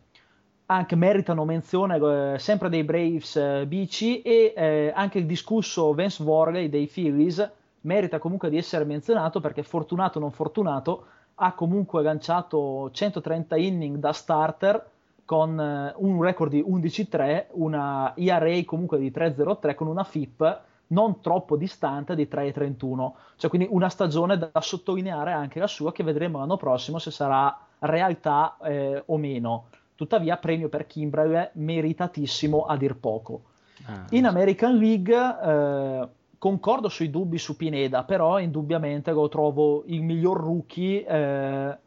anche 0.66 0.96
meritano 0.96 1.46
menzione 1.46 1.98
eh, 2.34 2.40
sempre 2.40 2.70
dei 2.70 2.84
Braves 2.84 3.36
eh, 3.36 3.68
BC 3.68 4.22
e 4.24 4.54
eh, 4.58 4.92
anche 4.96 5.20
il 5.20 5.28
discusso 5.28 5.94
Vance 5.94 6.24
Worley 6.24 6.70
dei 6.70 6.88
Phillies 6.88 7.52
merita 7.88 8.20
comunque 8.20 8.50
di 8.50 8.58
essere 8.58 8.84
menzionato 8.84 9.40
perché 9.40 9.64
fortunato 9.64 10.18
o 10.18 10.22
non 10.22 10.32
fortunato 10.32 11.06
ha 11.36 11.54
comunque 11.54 12.04
lanciato 12.04 12.92
130 12.92 13.56
inning 13.58 13.98
da 13.98 14.12
starter 14.12 14.90
con 15.26 15.60
eh, 15.60 15.94
un 15.98 16.22
record 16.22 16.52
di 16.52 16.62
11-3, 16.62 17.48
una 17.52 18.14
ERA 18.16 18.64
comunque 18.66 18.98
di 18.98 19.12
3-0-3 19.12 19.76
con 19.76 19.88
una 19.88 20.04
FIP 20.04 20.62
non 20.88 21.20
troppo 21.20 21.58
distante 21.58 22.16
di 22.16 22.28
3-31, 22.32 23.12
cioè 23.36 23.50
quindi 23.50 23.68
una 23.70 23.90
stagione 23.90 24.38
da, 24.38 24.50
sottolineare 24.62 25.34
anche 25.34 25.60
la 25.60 25.68
sua 25.68 25.92
che 25.92 26.04
vedremo 26.04 26.40
l'anno 26.40 26.56
prossimo 26.56 26.98
se 26.98 27.12
sarà 27.12 27.58
realtà 27.80 28.58
eh, 28.64 29.04
o 29.06 29.18
meno. 29.18 29.66
Tuttavia 29.96 30.38
premio 30.38 30.70
per 30.70 30.88
Kimbrell 30.88 31.50
meritatissimo 31.54 32.66
a 32.66 32.78
dir 32.78 32.96
poco. 32.96 33.42
Ah, 33.86 34.06
In 34.12 34.26
American 34.26 34.78
League 34.78 35.14
eh, 35.14 36.08
concordo 36.38 36.90
sui 36.90 37.10
dubbi 37.10 37.38
su 37.38 37.56
Pineda, 37.56 38.04
però 38.04 38.40
indubbiamente 38.40 39.12
lo 39.12 39.28
trovo 39.28 39.84
il 39.88 40.04
miglior 40.04 40.40
rookie 40.40 41.06
eh, 41.06 41.78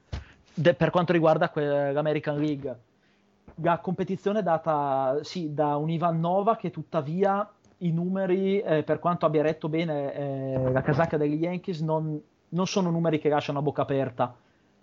de- 0.54 0.74
per 0.74 0.90
quanto 0.90 1.12
riguarda 1.12 1.50
que- 1.50 1.92
l'American 1.92 2.38
League. 2.38 2.78
La 3.62 3.78
competizione 3.78 4.40
è 4.40 4.42
data 4.42 5.18
sì, 5.22 5.52
da 5.52 5.76
un 5.76 5.90
Ivan 5.90 6.18
Nova 6.18 6.56
che 6.56 6.70
tuttavia 6.70 7.48
i 7.78 7.92
numeri, 7.92 8.60
eh, 8.60 8.82
per 8.82 8.98
quanto 8.98 9.26
abbia 9.26 9.42
retto 9.42 9.68
bene 9.68 10.14
eh, 10.14 10.70
la 10.72 10.82
casacca 10.82 11.16
degli 11.16 11.42
Yankees, 11.42 11.80
non, 11.80 12.20
non, 12.50 12.66
sono 12.66 12.90
numeri 12.90 13.18
che 13.18 13.28
lasciano 13.28 13.58
a 13.58 13.62
bocca 13.62 13.82
aperta. 13.82 14.34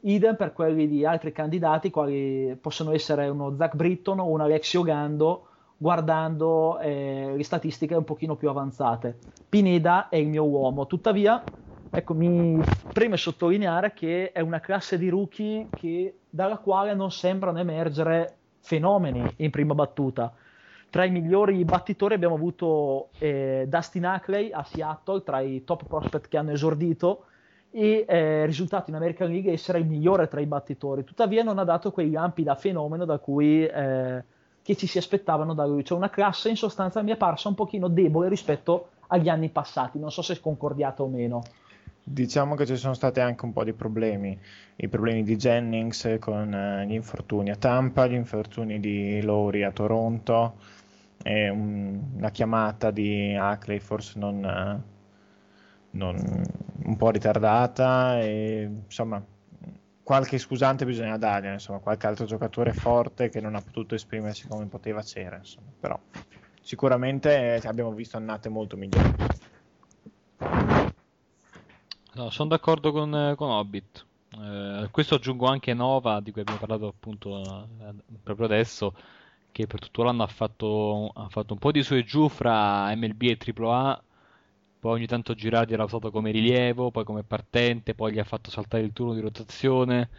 Idem 0.01 0.35
per 0.35 0.53
quelli 0.53 0.87
di 0.87 1.05
altri 1.05 1.31
candidati, 1.31 1.89
quali 1.89 2.55
possono 2.59 2.93
essere 2.93 3.27
uno 3.27 3.55
Zach 3.55 3.75
Britton 3.75 4.19
o 4.19 4.27
un 4.27 4.41
Alexio 4.41 4.83
Gando, 4.83 5.47
guardando 5.77 6.79
eh, 6.79 7.33
le 7.35 7.43
statistiche 7.43 7.95
un 7.95 8.03
pochino 8.03 8.35
più 8.35 8.49
avanzate. 8.49 9.17
Pineda 9.47 10.09
è 10.09 10.15
il 10.15 10.27
mio 10.27 10.45
uomo, 10.45 10.87
tuttavia 10.87 11.43
ecco, 11.89 12.13
mi 12.13 12.61
preme 12.91 13.17
sottolineare 13.17 13.93
che 13.93 14.31
è 14.31 14.39
una 14.39 14.59
classe 14.59 14.97
di 14.97 15.09
rookie 15.09 15.67
che, 15.73 16.15
dalla 16.29 16.57
quale 16.57 16.93
non 16.93 17.11
sembrano 17.11 17.59
emergere 17.59 18.35
fenomeni 18.59 19.25
in 19.37 19.49
prima 19.51 19.73
battuta. 19.73 20.33
Tra 20.89 21.03
i 21.03 21.11
migliori 21.11 21.63
battitori 21.63 22.13
abbiamo 22.13 22.35
avuto 22.35 23.09
eh, 23.19 23.65
Dustin 23.67 24.05
Ackley 24.05 24.51
a 24.51 24.63
Seattle, 24.63 25.21
tra 25.23 25.41
i 25.41 25.63
top 25.63 25.85
prospect 25.85 26.27
che 26.29 26.37
hanno 26.37 26.51
esordito, 26.51 27.25
e 27.71 28.05
eh, 28.07 28.45
risultato 28.45 28.89
in 28.89 28.95
American 28.95 29.29
League 29.29 29.51
essere 29.51 29.79
il 29.79 29.85
migliore 29.85 30.27
tra 30.27 30.39
i 30.39 30.45
battitori. 30.45 31.03
Tuttavia 31.03 31.43
non 31.43 31.59
ha 31.59 31.63
dato 31.63 31.91
quei 31.91 32.09
lampi 32.09 32.43
da 32.43 32.55
fenomeno 32.55 33.05
da 33.05 33.19
cui 33.19 33.65
eh, 33.65 34.23
che 34.67 34.75
ci 34.75 34.85
si 34.85 34.97
aspettavano 34.97 35.53
da 35.53 35.65
lui. 35.65 35.85
Cioè 35.85 35.97
una 35.97 36.09
classe 36.09 36.49
in 36.49 36.57
sostanza 36.57 37.01
mi 37.01 37.11
è 37.11 37.15
parsa 37.15 37.47
un 37.47 37.55
pochino 37.55 37.87
debole 37.87 38.27
rispetto 38.27 38.89
agli 39.07 39.29
anni 39.29 39.47
passati. 39.47 39.97
Non 39.97 40.11
so 40.11 40.21
se 40.21 40.41
concordiate 40.41 41.01
o 41.03 41.07
meno. 41.07 41.41
Diciamo 42.03 42.53
che 42.55 42.65
ci 42.65 42.75
sono 42.75 42.93
stati 42.93 43.21
anche 43.21 43.45
un 43.45 43.53
po' 43.53 43.63
di 43.63 43.71
problemi, 43.71 44.37
i 44.75 44.89
problemi 44.89 45.23
di 45.23 45.37
Jennings 45.37 46.17
con 46.19 46.53
eh, 46.53 46.85
gli 46.85 46.93
infortuni 46.93 47.49
a 47.49 47.55
Tampa, 47.55 48.07
gli 48.07 48.13
infortuni 48.13 48.81
di 48.81 49.21
Lowry 49.21 49.63
a 49.63 49.71
Toronto, 49.71 50.55
e 51.23 51.47
un, 51.47 52.01
una 52.17 52.29
chiamata 52.29 52.91
di 52.91 53.37
Ackley 53.39 53.79
forse 53.79 54.19
non, 54.19 54.43
eh, 54.43 54.81
non, 55.91 56.43
un 56.83 56.97
po' 56.97 57.09
ritardata 57.09 58.19
e 58.19 58.69
insomma 58.85 59.23
qualche 60.07 60.37
scusante 60.37 60.85
bisogna 60.85 61.17
dargli, 61.17 61.47
insomma, 61.47 61.79
qualche 61.79 62.07
altro 62.07 62.23
giocatore 62.23 62.71
forte 62.71 63.27
che 63.27 63.41
non 63.41 63.55
ha 63.55 63.61
potuto 63.61 63.93
esprimersi 63.93 64.47
come 64.47 64.65
poteva 64.67 65.01
c'era, 65.01 65.35
insomma. 65.35 65.67
però 65.77 65.99
sicuramente 66.61 67.55
eh, 67.61 67.67
abbiamo 67.67 67.91
visto 67.91 68.15
annate 68.15 68.47
molto 68.47 68.77
migliori. 68.77 69.13
No, 72.13 72.29
sono 72.29 72.47
d'accordo 72.47 72.93
con, 72.93 73.33
con 73.35 73.49
Hobbit. 73.49 74.05
Eh, 74.39 74.87
questo 74.91 75.15
aggiungo 75.15 75.47
anche 75.47 75.73
Nova, 75.73 76.21
di 76.21 76.31
cui 76.31 76.39
abbiamo 76.39 76.59
parlato 76.59 76.87
appunto 76.87 77.41
eh, 77.43 77.93
proprio 78.23 78.45
adesso, 78.45 78.93
perché 79.57 79.67
per 79.67 79.81
tutto 79.81 80.03
l'anno 80.03 80.23
ha 80.23 80.27
fatto, 80.27 81.11
ha 81.13 81.27
fatto 81.27 81.51
un 81.51 81.59
po' 81.59 81.71
di 81.71 81.83
su 81.83 81.95
e 81.95 82.05
giù 82.05 82.29
fra 82.29 82.95
MLB 82.95 83.23
e 83.23 83.37
AAA, 83.45 84.03
poi 84.87 84.99
ogni 84.99 85.05
tanto 85.05 85.33
Girardi 85.33 85.73
era 85.73 85.83
usato 85.83 86.11
come 86.11 86.31
rilievo, 86.31 86.91
poi 86.91 87.03
come 87.03 87.23
partente, 87.23 87.93
poi 87.93 88.13
gli 88.13 88.19
ha 88.19 88.23
fatto 88.23 88.49
saltare 88.49 88.83
il 88.83 88.93
turno 88.93 89.13
di 89.13 89.19
rotazione. 89.19 90.09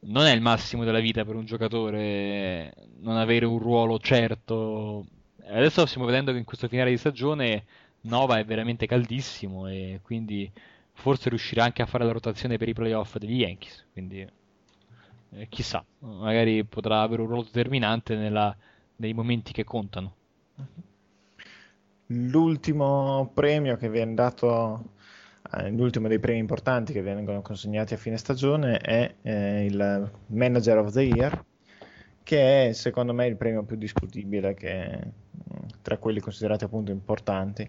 Non 0.00 0.26
è 0.26 0.34
il 0.34 0.42
massimo 0.42 0.84
della 0.84 1.00
vita 1.00 1.24
per 1.24 1.34
un 1.34 1.46
giocatore 1.46 2.74
non 3.00 3.16
avere 3.16 3.46
un 3.46 3.58
ruolo 3.58 3.98
certo. 3.98 5.06
Adesso 5.46 5.86
stiamo 5.86 6.06
vedendo 6.06 6.30
che 6.30 6.36
in 6.36 6.44
questo 6.44 6.68
finale 6.68 6.90
di 6.90 6.98
stagione 6.98 7.64
Nova 8.02 8.36
è 8.38 8.44
veramente 8.44 8.84
caldissimo 8.84 9.66
e 9.66 10.00
quindi 10.02 10.50
forse 10.92 11.30
riuscirà 11.30 11.64
anche 11.64 11.80
a 11.80 11.86
fare 11.86 12.04
la 12.04 12.12
rotazione 12.12 12.58
per 12.58 12.68
i 12.68 12.74
playoff 12.74 13.16
degli 13.16 13.40
Yankees. 13.40 13.86
Quindi 13.92 14.28
eh, 15.30 15.48
chissà, 15.48 15.82
magari 16.00 16.64
potrà 16.64 17.00
avere 17.00 17.22
un 17.22 17.28
ruolo 17.28 17.44
determinante 17.44 18.14
nella, 18.14 18.54
nei 18.96 19.14
momenti 19.14 19.52
che 19.52 19.64
contano. 19.64 20.14
L'ultimo 22.14 23.30
premio 23.32 23.76
che 23.76 23.88
viene 23.88 24.12
dato, 24.12 24.96
eh, 25.54 25.70
l'ultimo 25.70 26.08
dei 26.08 26.18
premi 26.18 26.40
importanti 26.40 26.92
che 26.92 27.00
vengono 27.00 27.40
consegnati 27.40 27.94
a 27.94 27.96
fine 27.96 28.18
stagione 28.18 28.76
è 28.78 29.14
eh, 29.22 29.64
il 29.64 30.12
Manager 30.26 30.78
of 30.78 30.92
the 30.92 31.00
Year, 31.02 31.42
che 32.22 32.68
è 32.68 32.72
secondo 32.72 33.14
me 33.14 33.26
il 33.26 33.36
premio 33.36 33.62
più 33.64 33.76
discutibile 33.76 34.52
che, 34.54 35.00
tra 35.80 35.96
quelli 35.96 36.20
considerati 36.20 36.64
appunto 36.64 36.90
importanti 36.90 37.68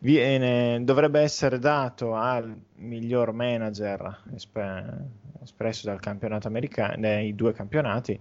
viene, 0.00 0.84
dovrebbe 0.84 1.20
essere 1.20 1.58
dato 1.58 2.14
al 2.14 2.54
miglior 2.76 3.32
manager 3.32 4.22
esp- 4.34 5.02
espresso 5.42 5.86
dal 5.86 6.00
campionato 6.00 6.46
americano, 6.46 6.96
nei 6.96 7.34
due 7.34 7.52
campionati, 7.54 8.20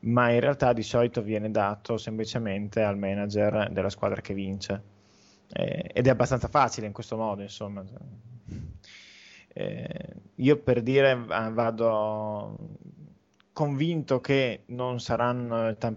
ma 0.00 0.30
in 0.30 0.40
realtà 0.40 0.72
di 0.72 0.82
solito 0.82 1.22
viene 1.22 1.50
dato 1.50 1.96
semplicemente 1.96 2.82
al 2.82 2.98
manager 2.98 3.70
della 3.70 3.88
squadra 3.90 4.20
che 4.20 4.34
vince. 4.34 4.94
Eh, 5.52 5.90
ed 5.92 6.06
è 6.06 6.10
abbastanza 6.10 6.48
facile 6.48 6.86
in 6.86 6.92
questo 6.92 7.16
modo, 7.16 7.42
insomma. 7.42 7.84
Eh, 9.48 10.14
io 10.34 10.56
per 10.58 10.82
dire 10.82 11.14
vado 11.16 12.56
convinto 13.52 14.20
che 14.20 14.64
non, 14.66 14.98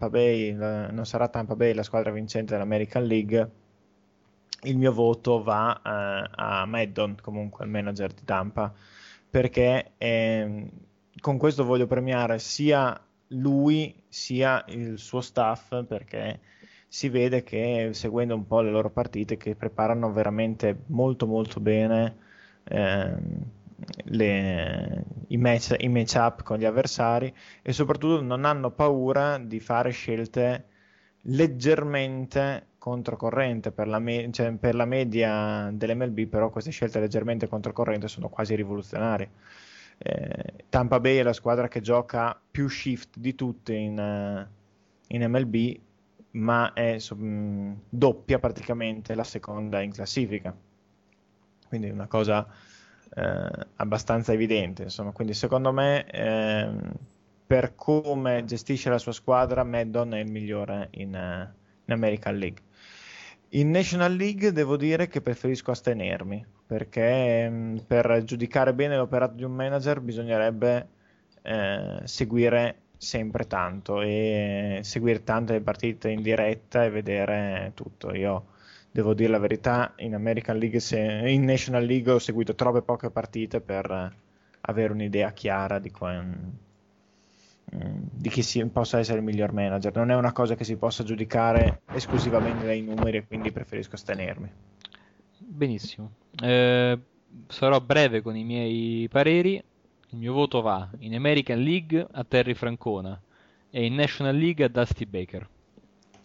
Bay, 0.10 0.54
non 0.54 1.06
sarà 1.06 1.28
Tampa 1.28 1.56
Bay 1.56 1.74
la 1.74 1.84
squadra 1.84 2.12
vincente 2.12 2.54
dell'American 2.54 3.04
League 3.04 3.52
il 4.64 4.78
mio 4.78 4.92
voto 4.92 5.42
va 5.42 5.80
uh, 5.84 6.32
a 6.36 6.66
Maddon, 6.66 7.18
comunque 7.22 7.66
il 7.66 7.72
manager 7.72 8.12
di 8.12 8.24
Tampa, 8.26 8.74
perché 9.30 9.92
eh, 9.98 10.70
con 11.20 11.38
questo 11.38 11.64
voglio 11.64 11.88
premiare 11.88 12.40
sia 12.40 13.00
lui 13.34 13.96
sia 14.08 14.64
il 14.70 14.98
suo 14.98 15.22
staff, 15.22 15.84
perché 15.86 16.40
si 16.90 17.10
vede 17.10 17.44
che 17.44 17.92
seguendo 17.94 18.36
un 18.36 18.46
po' 18.48 18.62
le 18.62 18.72
loro 18.72 18.90
partite 18.90 19.38
che 19.38 19.56
preparano 19.56 20.12
veramente 20.12 20.84
molto 20.88 21.28
molto 21.28 21.60
bene 21.60 22.18
eh, 22.64 23.16
le, 24.06 25.04
i, 25.28 25.38
match, 25.38 25.76
i 25.78 25.88
match 25.88 26.16
up 26.16 26.44
con 26.44 26.58
gli 26.58 26.66
avversari 26.66 27.34
e 27.62 27.74
soprattutto 27.74 28.22
non 28.22 28.46
hanno 28.46 28.72
paura 28.72 29.38
di 29.38 29.60
fare 29.60 29.92
scelte 29.92 30.66
leggermente 31.24 32.68
controcorrente 32.78 33.72
per 33.72 33.88
la, 33.88 34.00
me- 34.00 34.30
cioè 34.32 34.52
per 34.54 34.74
la 34.76 34.86
media 34.86 35.70
dell'MLB, 35.72 36.28
però 36.28 36.50
queste 36.50 36.72
scelte 36.72 37.00
leggermente 37.00 37.48
controcorrente 37.48 38.08
sono 38.08 38.30
quasi 38.30 38.56
rivoluzionarie. 38.56 39.30
Eh, 39.98 40.54
Tampa 40.70 41.00
Bay 41.00 41.18
è 41.18 41.24
la 41.24 41.34
squadra 41.34 41.68
che 41.68 41.82
gioca 41.82 42.40
più 42.50 42.68
shift 42.70 43.18
di 43.18 43.36
tutte 43.36 43.74
in, 43.74 44.00
uh, 44.00 44.50
in 45.08 45.30
MLB, 45.30 45.78
ma 46.32 46.74
è 46.74 47.00
so, 47.00 47.16
mh, 47.16 47.82
doppia 47.90 48.40
praticamente 48.40 49.16
la 49.16 49.24
seconda 49.24 49.82
in 49.82 49.92
classifica. 49.92 50.56
Quindi 51.68 51.88
è 51.88 51.92
una 51.92 52.08
cosa 52.08 52.48
eh, 53.16 53.68
abbastanza 53.76 54.34
evidente. 54.34 54.84
Insomma. 54.84 55.12
Quindi 55.12 55.34
secondo 55.34 55.72
me, 55.72 56.06
eh, 56.10 56.70
per 57.46 57.76
come 57.76 58.44
gestisce 58.46 58.90
la 58.90 58.98
sua 58.98 59.12
squadra, 59.12 59.64
Maddon 59.64 60.14
è 60.14 60.20
il 60.20 60.30
migliore 60.30 60.90
in, 60.92 61.14
uh, 61.14 61.52
in 61.86 61.94
American 61.94 62.38
League. 62.38 62.62
In 63.54 63.72
National 63.72 64.16
League 64.16 64.52
devo 64.52 64.78
dire 64.78 65.08
che 65.08 65.22
preferisco 65.22 65.72
astenermi 65.72 66.46
perché 66.68 67.50
mh, 67.50 67.56
mm, 67.56 67.78
per 67.88 68.22
giudicare 68.24 68.76
bene 68.76 68.96
l'operato 68.96 69.34
di 69.34 69.44
un 69.44 69.54
manager 69.54 70.02
bisognerebbe 70.02 70.88
eh, 71.42 72.02
seguire 72.04 72.82
sempre 73.00 73.48
tanto 73.48 74.02
e 74.02 74.82
seguire 74.84 75.24
tante 75.24 75.62
partite 75.62 76.10
in 76.10 76.22
diretta 76.22 76.84
e 76.84 76.90
vedere 76.90 77.72
tutto. 77.74 78.14
Io 78.14 78.46
devo 78.92 79.14
dire 79.14 79.30
la 79.30 79.40
verità, 79.40 79.94
in 79.98 80.14
American 80.14 80.58
League, 80.58 80.80
se, 80.80 81.00
in 81.00 81.46
National 81.46 81.86
League 81.86 82.12
ho 82.12 82.20
seguito 82.20 82.56
troppe 82.56 82.82
poche 82.82 83.10
partite 83.10 83.62
per 83.62 84.14
avere 84.62 84.94
un'idea 84.94 85.32
chiara 85.32 85.80
di, 85.80 85.92
qua, 85.92 86.22
Mm, 87.76 88.02
di 88.12 88.30
chi 88.30 88.42
si, 88.42 88.66
possa 88.66 88.98
essere 88.98 89.20
il 89.20 89.24
miglior 89.24 89.54
manager. 89.54 89.96
Non 89.96 90.10
è 90.10 90.16
una 90.16 90.32
cosa 90.32 90.56
che 90.56 90.64
si 90.64 90.76
possa 90.76 91.04
giudicare 91.04 91.82
esclusivamente 91.92 92.66
dai 92.66 92.82
numeri 92.82 93.18
e 93.18 93.28
quindi 93.28 93.52
preferisco 93.52 93.96
astenermi. 93.96 94.50
Benissimo. 95.38 96.12
Eh, 96.42 97.00
sarò 97.48 97.80
breve 97.80 98.22
con 98.22 98.36
i 98.36 98.44
miei 98.44 99.08
pareri. 99.08 99.62
Il 100.12 100.18
mio 100.18 100.34
voto 100.34 100.62
va 100.62 100.90
in 101.00 101.16
American 101.16 101.60
League 101.60 102.08
a 102.12 102.24
Terry 102.24 102.54
Francona 102.54 103.20
e 103.70 103.86
in 103.86 103.96
National 103.96 104.36
League 104.36 104.66
a 104.66 104.68
Dusty 104.68 105.06
Baker. 105.06 105.48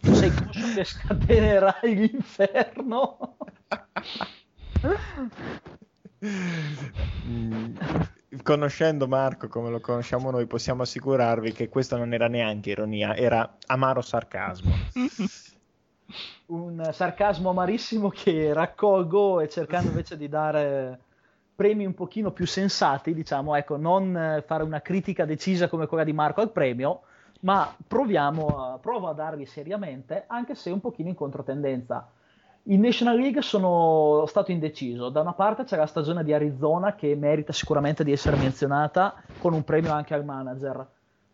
Sei 0.00 0.34
conscio 0.34 0.74
che 0.74 0.84
scatenerai 0.84 1.94
l'inferno? 1.94 3.36
Mm 7.26 7.76
conoscendo 8.42 9.06
Marco 9.06 9.48
come 9.48 9.70
lo 9.70 9.80
conosciamo 9.80 10.30
noi, 10.30 10.46
possiamo 10.46 10.82
assicurarvi 10.82 11.52
che 11.52 11.68
questo 11.68 11.96
non 11.96 12.12
era 12.12 12.28
neanche 12.28 12.70
ironia, 12.70 13.14
era 13.14 13.56
amaro 13.66 14.00
sarcasmo. 14.00 14.72
Un 16.46 16.90
sarcasmo 16.92 17.50
amarissimo 17.50 18.08
che 18.10 18.52
raccolgo 18.52 19.40
e 19.40 19.48
cercando 19.48 19.88
invece 19.88 20.16
di 20.16 20.28
dare 20.28 21.00
premi 21.54 21.86
un 21.86 21.94
pochino 21.94 22.32
più 22.32 22.46
sensati, 22.46 23.14
diciamo, 23.14 23.54
ecco, 23.54 23.76
non 23.76 24.42
fare 24.46 24.62
una 24.62 24.80
critica 24.80 25.24
decisa 25.24 25.68
come 25.68 25.86
quella 25.86 26.04
di 26.04 26.12
Marco 26.12 26.40
al 26.40 26.50
premio, 26.50 27.02
ma 27.40 27.74
proviamo 27.86 28.78
provo 28.80 29.08
a 29.08 29.12
darvi 29.12 29.46
seriamente, 29.46 30.24
anche 30.26 30.54
se 30.54 30.70
un 30.70 30.80
pochino 30.80 31.08
in 31.08 31.14
controtendenza. 31.14 32.08
In 32.68 32.80
National 32.80 33.18
League 33.18 33.42
sono 33.42 34.24
stato 34.26 34.50
indeciso. 34.50 35.10
Da 35.10 35.20
una 35.20 35.34
parte 35.34 35.64
c'è 35.64 35.76
la 35.76 35.86
stagione 35.86 36.24
di 36.24 36.32
Arizona 36.32 36.94
che 36.94 37.14
merita 37.14 37.52
sicuramente 37.52 38.02
di 38.04 38.12
essere 38.12 38.38
menzionata 38.38 39.14
con 39.38 39.52
un 39.52 39.64
premio 39.64 39.92
anche 39.92 40.14
al 40.14 40.24
manager. 40.24 40.86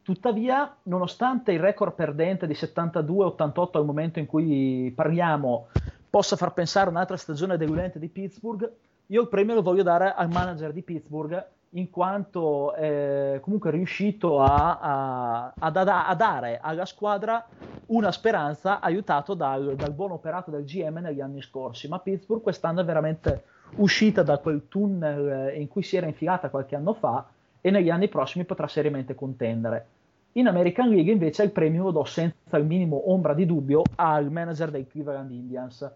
Tuttavia, 0.03 0.77
nonostante 0.85 1.53
il 1.53 1.61
record 1.61 1.95
perdente 1.95 2.49
di 2.49 2.55
72-88 2.55 3.69
al 3.75 3.85
momento 3.85 4.19
in 4.19 4.27
cui 4.27 4.93
parliamo 4.93 5.69
possa 6.11 6.35
far 6.35 6.53
pensare 6.53 6.91
un'altra 6.91 7.17
stagione 7.17 7.57
deludente 7.57 8.01
di 8.01 8.09
Pittsburgh, 8.09 8.69
io 9.11 9.23
il 9.23 9.29
premio 9.29 9.55
lo 9.55 9.63
voglio 9.63 9.83
dare 9.83 10.15
al 10.15 10.29
manager 10.29 10.73
di 10.73 10.83
Pittsburgh 10.83 11.47
in 11.71 11.91
quanto 11.91 12.75
è 12.75 13.39
comunque 13.41 13.73
riuscito 13.73 14.41
a, 14.41 14.79
a, 14.79 15.53
a, 15.59 16.07
a, 16.07 16.15
dare 16.15 16.59
alla 16.61 16.85
squadra 16.85 17.45
una 17.87 18.13
speranza 18.13 18.81
aiutato 18.81 19.35
dal, 19.35 19.75
dal, 19.75 19.93
buon 19.93 20.13
operato 20.13 20.53
del 20.53 20.65
GM 20.65 20.99
negli 20.99 21.21
anni 21.21 21.43
scorsi. 21.43 21.89
Ma 21.89 21.99
Pittsburgh 21.99 22.43
quest'anno 22.43 22.81
è 22.81 22.85
veramente 22.85 23.45
uscita 23.77 24.23
da 24.23 24.39
quel 24.39 24.67
tunnel 24.69 25.57
in 25.57 25.67
cui 25.67 25.83
si 25.83 25.97
era 25.97 26.07
infilata 26.07 26.49
qualche 26.49 26.77
anno 26.77 26.93
fa 26.93 27.29
e 27.61 27.71
negli 27.71 27.91
anni 27.91 28.09
prossimi 28.09 28.45
potrà 28.45 28.69
seriamente 28.69 29.17
contendere. 29.17 29.87
In 30.33 30.47
American 30.47 30.89
League 30.89 31.11
invece 31.11 31.43
il 31.43 31.51
premio 31.51 31.85
lo 31.85 31.91
do 31.91 32.05
senza 32.05 32.57
il 32.57 32.65
minimo 32.65 33.11
ombra 33.11 33.35
di 33.35 33.45
dubbio 33.45 33.83
al 33.97 34.31
manager 34.31 34.71
dei 34.71 34.87
Cleveland 34.87 35.33
Indians 35.33 35.93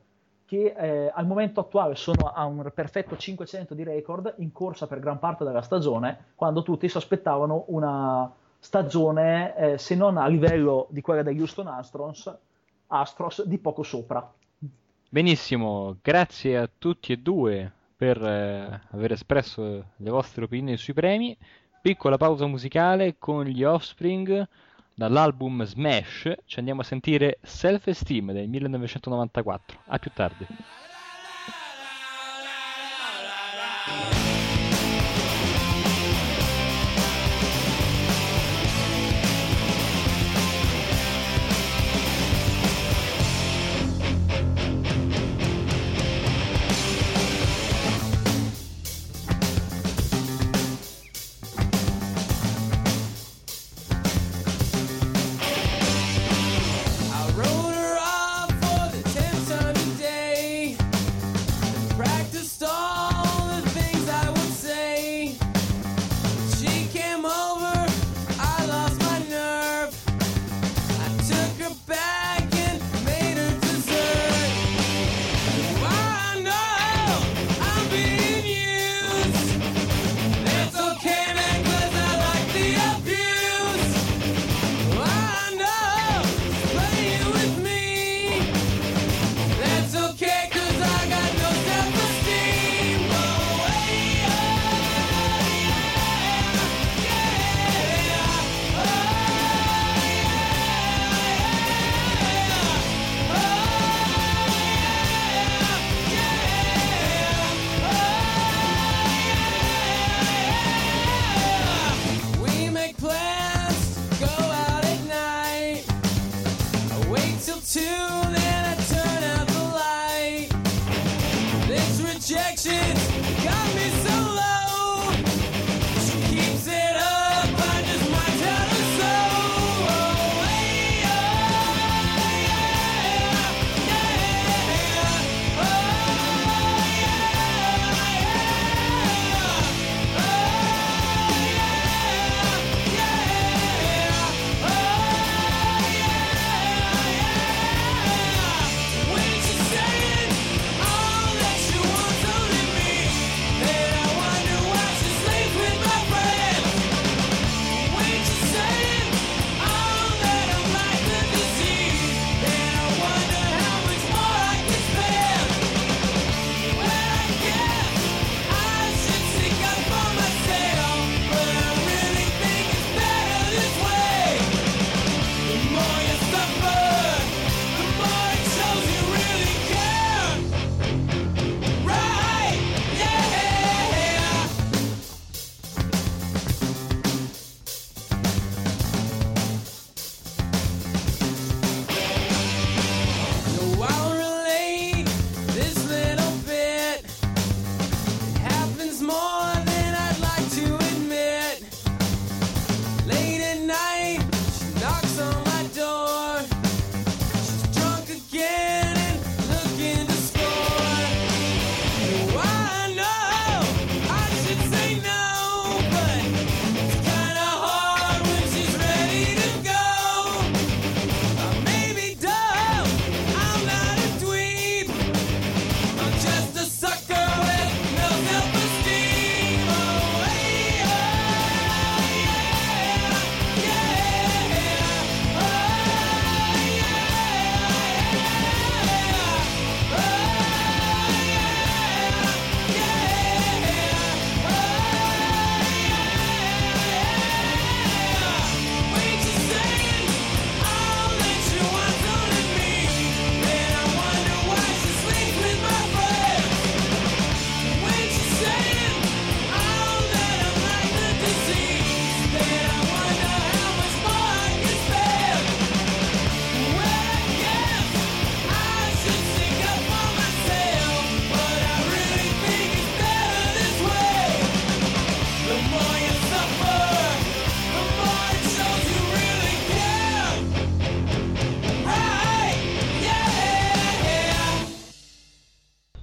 che 0.46 0.74
eh, 0.76 1.10
al 1.12 1.26
momento 1.26 1.60
attuale 1.60 1.94
sono 1.94 2.32
a 2.32 2.44
un 2.44 2.70
perfetto 2.74 3.16
500 3.16 3.74
di 3.74 3.82
record 3.82 4.34
in 4.38 4.52
corsa 4.52 4.86
per 4.86 5.00
gran 5.00 5.18
parte 5.18 5.44
della 5.44 5.62
stagione, 5.62 6.32
quando 6.34 6.62
tutti 6.62 6.88
si 6.88 6.96
aspettavano 6.96 7.64
una 7.68 8.30
stagione, 8.58 9.56
eh, 9.56 9.78
se 9.78 9.94
non 9.94 10.16
a 10.16 10.26
livello 10.26 10.86
di 10.90 11.00
quella 11.00 11.22
degli 11.22 11.40
Houston 11.40 11.66
Astros, 11.66 12.32
Astros 12.88 13.44
di 13.44 13.58
poco 13.58 13.82
sopra. 13.82 14.32
Benissimo, 15.08 15.96
grazie 16.02 16.58
a 16.58 16.68
tutti 16.76 17.12
e 17.12 17.18
due 17.18 17.72
per 17.96 18.22
eh, 18.22 18.80
aver 18.90 19.12
espresso 19.12 19.84
le 19.96 20.10
vostre 20.10 20.44
opinioni 20.44 20.76
sui 20.76 20.92
premi. 20.92 21.36
Piccola 21.80 22.16
pausa 22.16 22.46
musicale 22.46 23.16
con 23.18 23.44
gli 23.44 23.62
Offspring 23.62 24.48
dall'album 24.94 25.64
Smash 25.64 26.32
ci 26.46 26.58
andiamo 26.58 26.80
a 26.80 26.84
sentire 26.84 27.38
Self 27.42 27.86
Esteem 27.88 28.32
del 28.32 28.48
1994. 28.48 29.78
A 29.86 29.98
più 29.98 30.10
tardi. 30.14 30.46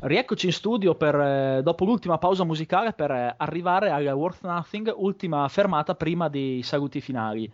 Rieccoci 0.03 0.47
in 0.47 0.51
studio 0.51 0.95
per, 0.95 1.13
eh, 1.13 1.61
dopo 1.61 1.85
l'ultima 1.85 2.17
pausa 2.17 2.43
musicale 2.43 2.91
per 2.93 3.11
eh, 3.11 3.35
arrivare 3.37 3.91
al 3.91 4.03
Worth 4.07 4.41
Nothing, 4.41 4.91
ultima 4.97 5.47
fermata 5.47 5.93
prima 5.93 6.27
dei 6.27 6.63
saluti 6.63 6.99
finali. 7.01 7.51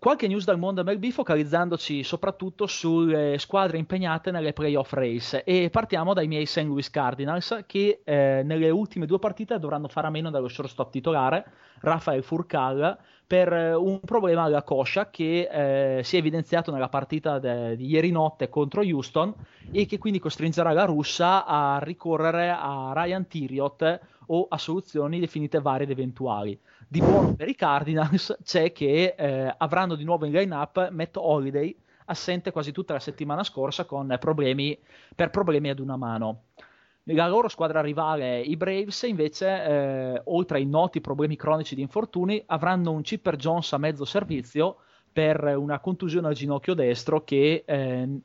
Qualche 0.00 0.26
news 0.26 0.44
dal 0.44 0.58
mondo 0.58 0.82
MLB 0.82 1.10
focalizzandoci 1.10 2.02
soprattutto 2.02 2.66
sulle 2.66 3.38
squadre 3.38 3.78
impegnate 3.78 4.32
nelle 4.32 4.52
playoff 4.52 4.92
race 4.94 5.44
e 5.44 5.70
partiamo 5.70 6.12
dai 6.12 6.26
miei 6.26 6.44
St. 6.44 6.64
Louis 6.64 6.90
Cardinals 6.90 7.62
che 7.66 8.00
eh, 8.02 8.42
nelle 8.44 8.70
ultime 8.70 9.06
due 9.06 9.20
partite 9.20 9.60
dovranno 9.60 9.86
fare 9.86 10.08
a 10.08 10.10
meno 10.10 10.28
dello 10.28 10.48
shortstop 10.48 10.90
titolare 10.90 11.44
Rafael 11.82 12.24
Furcal 12.24 12.98
per 13.32 13.50
eh, 13.50 13.72
un 13.72 14.00
problema 14.00 14.42
alla 14.42 14.62
coscia 14.62 15.08
che 15.08 15.48
eh, 15.50 16.04
si 16.04 16.16
è 16.16 16.18
evidenziato 16.18 16.70
nella 16.70 16.90
partita 16.90 17.38
de- 17.38 17.76
di 17.76 17.86
ieri 17.86 18.10
notte 18.10 18.50
contro 18.50 18.82
Houston 18.82 19.34
e 19.70 19.86
che 19.86 19.96
quindi 19.96 20.18
costringerà 20.18 20.70
la 20.72 20.84
russa 20.84 21.46
a 21.46 21.78
ricorrere 21.78 22.50
a 22.50 22.92
Ryan 22.94 23.26
Tiriot 23.26 24.00
o 24.26 24.46
a 24.50 24.58
soluzioni 24.58 25.18
definite 25.18 25.62
varie 25.62 25.84
ed 25.84 25.92
eventuali. 25.92 26.60
Di 26.86 27.00
buono 27.00 27.34
per 27.34 27.48
i 27.48 27.54
Cardinals 27.54 28.36
c'è 28.44 28.70
che 28.70 29.14
eh, 29.16 29.54
avranno 29.56 29.94
di 29.94 30.04
nuovo 30.04 30.26
in 30.26 30.32
line-up 30.32 30.90
Matt 30.90 31.16
Holiday, 31.16 31.74
assente 32.04 32.50
quasi 32.52 32.70
tutta 32.70 32.92
la 32.92 33.00
settimana 33.00 33.42
scorsa 33.44 33.86
problemi, 33.86 34.78
per 35.16 35.30
problemi 35.30 35.70
ad 35.70 35.78
una 35.78 35.96
mano. 35.96 36.42
La 37.06 37.26
loro 37.26 37.48
squadra 37.48 37.80
rivale, 37.80 38.40
i 38.40 38.56
Braves, 38.56 39.02
invece, 39.02 39.46
eh, 39.48 40.20
oltre 40.26 40.58
ai 40.58 40.66
noti 40.66 41.00
problemi 41.00 41.34
cronici 41.34 41.74
di 41.74 41.80
infortuni, 41.80 42.40
avranno 42.46 42.92
un 42.92 43.02
Chipper 43.02 43.34
Jones 43.34 43.72
a 43.72 43.78
mezzo 43.78 44.04
servizio 44.04 44.76
per 45.12 45.42
una 45.56 45.80
contusione 45.80 46.28
al 46.28 46.34
ginocchio 46.34 46.74
destro 46.74 47.24
che 47.24 47.64
eh, 47.66 48.20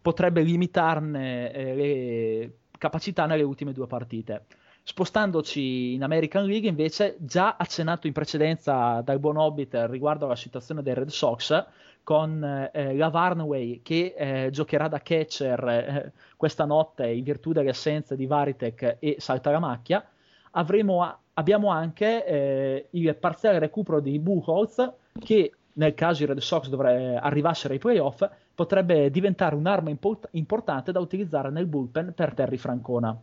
potrebbe 0.00 0.40
limitarne 0.40 1.52
eh, 1.52 1.74
le 1.74 2.52
capacità 2.78 3.26
nelle 3.26 3.42
ultime 3.42 3.72
due 3.72 3.86
partite. 3.86 4.46
Spostandoci 4.82 5.92
in 5.92 6.02
American 6.02 6.46
League, 6.46 6.68
invece, 6.68 7.16
già 7.20 7.56
accennato 7.58 8.06
in 8.06 8.14
precedenza 8.14 9.02
dal 9.02 9.18
buon 9.18 9.36
Hobbit 9.36 9.84
riguardo 9.90 10.24
alla 10.24 10.36
situazione 10.36 10.82
dei 10.82 10.94
Red 10.94 11.08
Sox, 11.08 11.62
con 12.04 12.70
eh, 12.72 12.94
la 12.94 13.08
Varnway 13.08 13.80
che 13.82 14.14
eh, 14.16 14.50
giocherà 14.52 14.86
da 14.86 15.00
catcher 15.00 15.68
eh, 15.68 16.12
questa 16.36 16.64
notte 16.66 17.08
in 17.08 17.24
virtù 17.24 17.52
delle 17.52 17.70
assenze 17.70 18.14
di 18.14 18.26
Varitek 18.26 18.98
e 19.00 19.16
Saltaramacchia, 19.18 20.06
avremo 20.52 21.02
a- 21.02 21.18
abbiamo 21.32 21.70
anche 21.70 22.24
eh, 22.24 22.86
il 22.90 23.14
parziale 23.16 23.58
recupero 23.58 24.00
di 24.00 24.18
Buchholz 24.18 24.92
che 25.18 25.52
nel 25.72 25.94
caso 25.94 26.22
i 26.22 26.26
Red 26.26 26.38
Sox 26.38 26.70
arrivassero 26.72 27.72
ai 27.72 27.80
playoff 27.80 28.22
potrebbe 28.54 29.10
diventare 29.10 29.56
un'arma 29.56 29.90
import- 29.90 30.28
importante 30.32 30.92
da 30.92 31.00
utilizzare 31.00 31.50
nel 31.50 31.66
bullpen 31.66 32.12
per 32.14 32.34
Terry 32.34 32.58
Francona. 32.58 33.18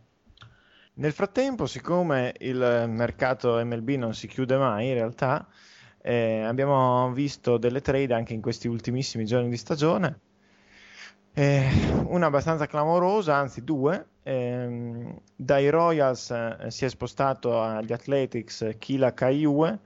Nel 0.94 1.12
frattempo, 1.12 1.64
siccome 1.64 2.34
il 2.40 2.84
mercato 2.88 3.64
MLB 3.64 3.90
non 3.90 4.12
si 4.12 4.26
chiude 4.26 4.58
mai, 4.58 4.88
in 4.88 4.94
realtà 4.94 5.46
eh, 6.02 6.42
abbiamo 6.42 7.12
visto 7.12 7.56
delle 7.58 7.80
trade 7.80 8.12
anche 8.14 8.34
in 8.34 8.40
questi 8.40 8.68
ultimissimi 8.68 9.24
giorni 9.24 9.48
di 9.48 9.56
stagione. 9.56 10.20
Eh, 11.34 11.66
una 12.08 12.26
abbastanza 12.26 12.66
clamorosa, 12.66 13.36
anzi 13.36 13.64
due. 13.64 14.06
Ehm, 14.24 15.18
dai 15.34 15.70
Royals 15.70 16.30
eh, 16.30 16.70
si 16.70 16.84
è 16.84 16.88
spostato 16.88 17.60
agli 17.60 17.92
Athletics 17.92 18.74
Kila 18.78 19.14
Kaiue, 19.14 19.78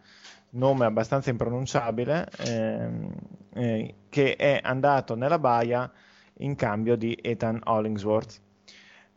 nome 0.50 0.84
abbastanza 0.86 1.30
impronunciabile, 1.30 2.28
ehm, 2.38 3.12
eh, 3.54 3.94
che 4.08 4.36
è 4.36 4.60
andato 4.62 5.14
nella 5.14 5.38
baia 5.38 5.90
in 6.38 6.54
cambio 6.56 6.96
di 6.96 7.16
Ethan 7.22 7.60
Hollingsworth. 7.64 8.40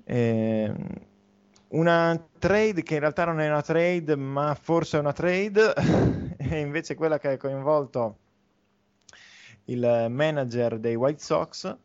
Ehm, 0.06 0.88
una 1.70 2.28
trade 2.40 2.82
che 2.84 2.96
in 2.96 3.00
realtà 3.02 3.26
non 3.26 3.40
è 3.40 3.48
una 3.48 3.62
trade, 3.62 4.16
ma 4.16 4.56
forse 4.60 4.98
è 4.98 5.00
una 5.00 5.14
trade, 5.14 5.74
e 6.50 6.60
invece 6.60 6.96
quella 6.96 7.20
che 7.20 7.30
ha 7.30 7.38
coinvolto 7.38 8.18
il 9.66 10.08
manager 10.10 10.80
dei 10.80 10.96
White 10.96 11.22
Sox, 11.22 11.78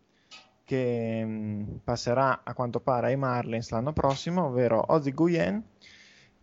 che 0.64 1.24
mh, 1.24 1.80
passerà 1.84 2.40
a 2.42 2.54
quanto 2.54 2.80
pare 2.80 3.08
ai 3.08 3.16
Marlins 3.16 3.70
l'anno 3.70 3.92
prossimo, 3.92 4.46
ovvero 4.46 4.82
Ozzy 4.88 5.12
Guyen, 5.12 5.62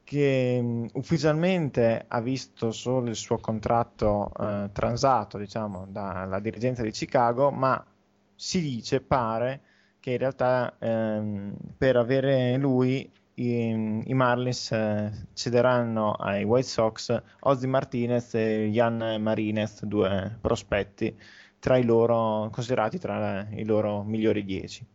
che 0.03 0.61
mh, 0.61 0.89
ufficialmente 0.93 2.06
ha 2.07 2.22
visto 2.22 2.72
solo 2.72 3.10
il 3.10 3.15
suo 3.15 3.39
contratto 3.39 4.31
eh, 4.39 4.69
transato, 4.72 5.38
diciamo, 5.39 5.88
dalla 5.89 6.39
dirigenza 6.39 6.84
di 6.84 6.91
Chicago, 6.91 7.49
ma 7.49 7.84
si 8.35 8.61
dice, 8.61 9.02
pare, 9.02 9.61
che 9.99 10.11
in 10.11 10.18
realtà 10.18 10.76
ehm, 10.77 11.53
per 11.77 11.95
avere 11.95 12.57
lui 12.57 13.10
i, 13.42 14.04
i 14.06 14.14
Marlins 14.14 14.72
eh, 14.72 15.28
cederanno 15.34 16.12
ai 16.14 16.44
White 16.44 16.68
Sox 16.68 17.22
Ozzy 17.42 17.68
Martinez 17.68 18.34
e 18.36 18.70
Jan 18.72 19.22
Marinez, 19.22 19.84
due 19.84 20.38
prospetti 20.40 21.16
tra 21.60 21.78
i 21.78 21.84
loro, 21.84 22.50
considerati 22.52 22.98
tra 22.98 23.48
i 23.52 23.64
loro 23.66 24.04
migliori 24.04 24.44
10. 24.44 24.86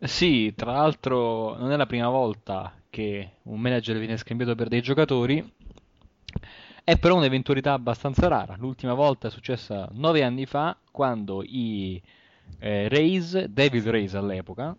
Sì, 0.00 0.52
tra 0.54 0.72
l'altro 0.72 1.56
non 1.56 1.70
è 1.70 1.76
la 1.76 1.86
prima 1.86 2.08
volta 2.08 2.72
che 2.90 3.30
un 3.44 3.60
manager 3.60 3.98
viene 3.98 4.16
scambiato 4.16 4.54
per 4.54 4.68
dei 4.68 4.82
giocatori, 4.82 5.52
è 6.82 6.98
però 6.98 7.16
un'eventualità 7.16 7.72
abbastanza 7.72 8.28
rara. 8.28 8.56
L'ultima 8.58 8.94
volta 8.94 9.28
è 9.28 9.30
successa 9.30 9.88
nove 9.92 10.22
anni 10.22 10.44
fa, 10.44 10.76
quando 10.90 11.42
i 11.42 12.02
eh, 12.58 12.88
Rays, 12.88 13.44
David 13.44 13.88
Rays 13.88 14.14
all'epoca, 14.14 14.76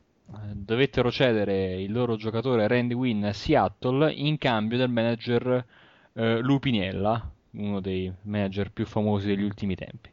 dovettero 0.54 1.12
cedere 1.12 1.82
il 1.82 1.92
loro 1.92 2.16
giocatore 2.16 2.68
Randy 2.68 2.94
Wynn 2.94 3.24
a 3.24 3.34
Seattle 3.34 4.12
in 4.12 4.38
cambio 4.38 4.78
del 4.78 4.90
manager 4.90 5.66
eh, 6.14 6.40
Lou 6.40 6.60
Piniella, 6.60 7.32
uno 7.52 7.80
dei 7.80 8.12
manager 8.24 8.72
più 8.72 8.86
famosi 8.86 9.28
degli 9.28 9.44
ultimi 9.44 9.76
tempi. 9.76 10.10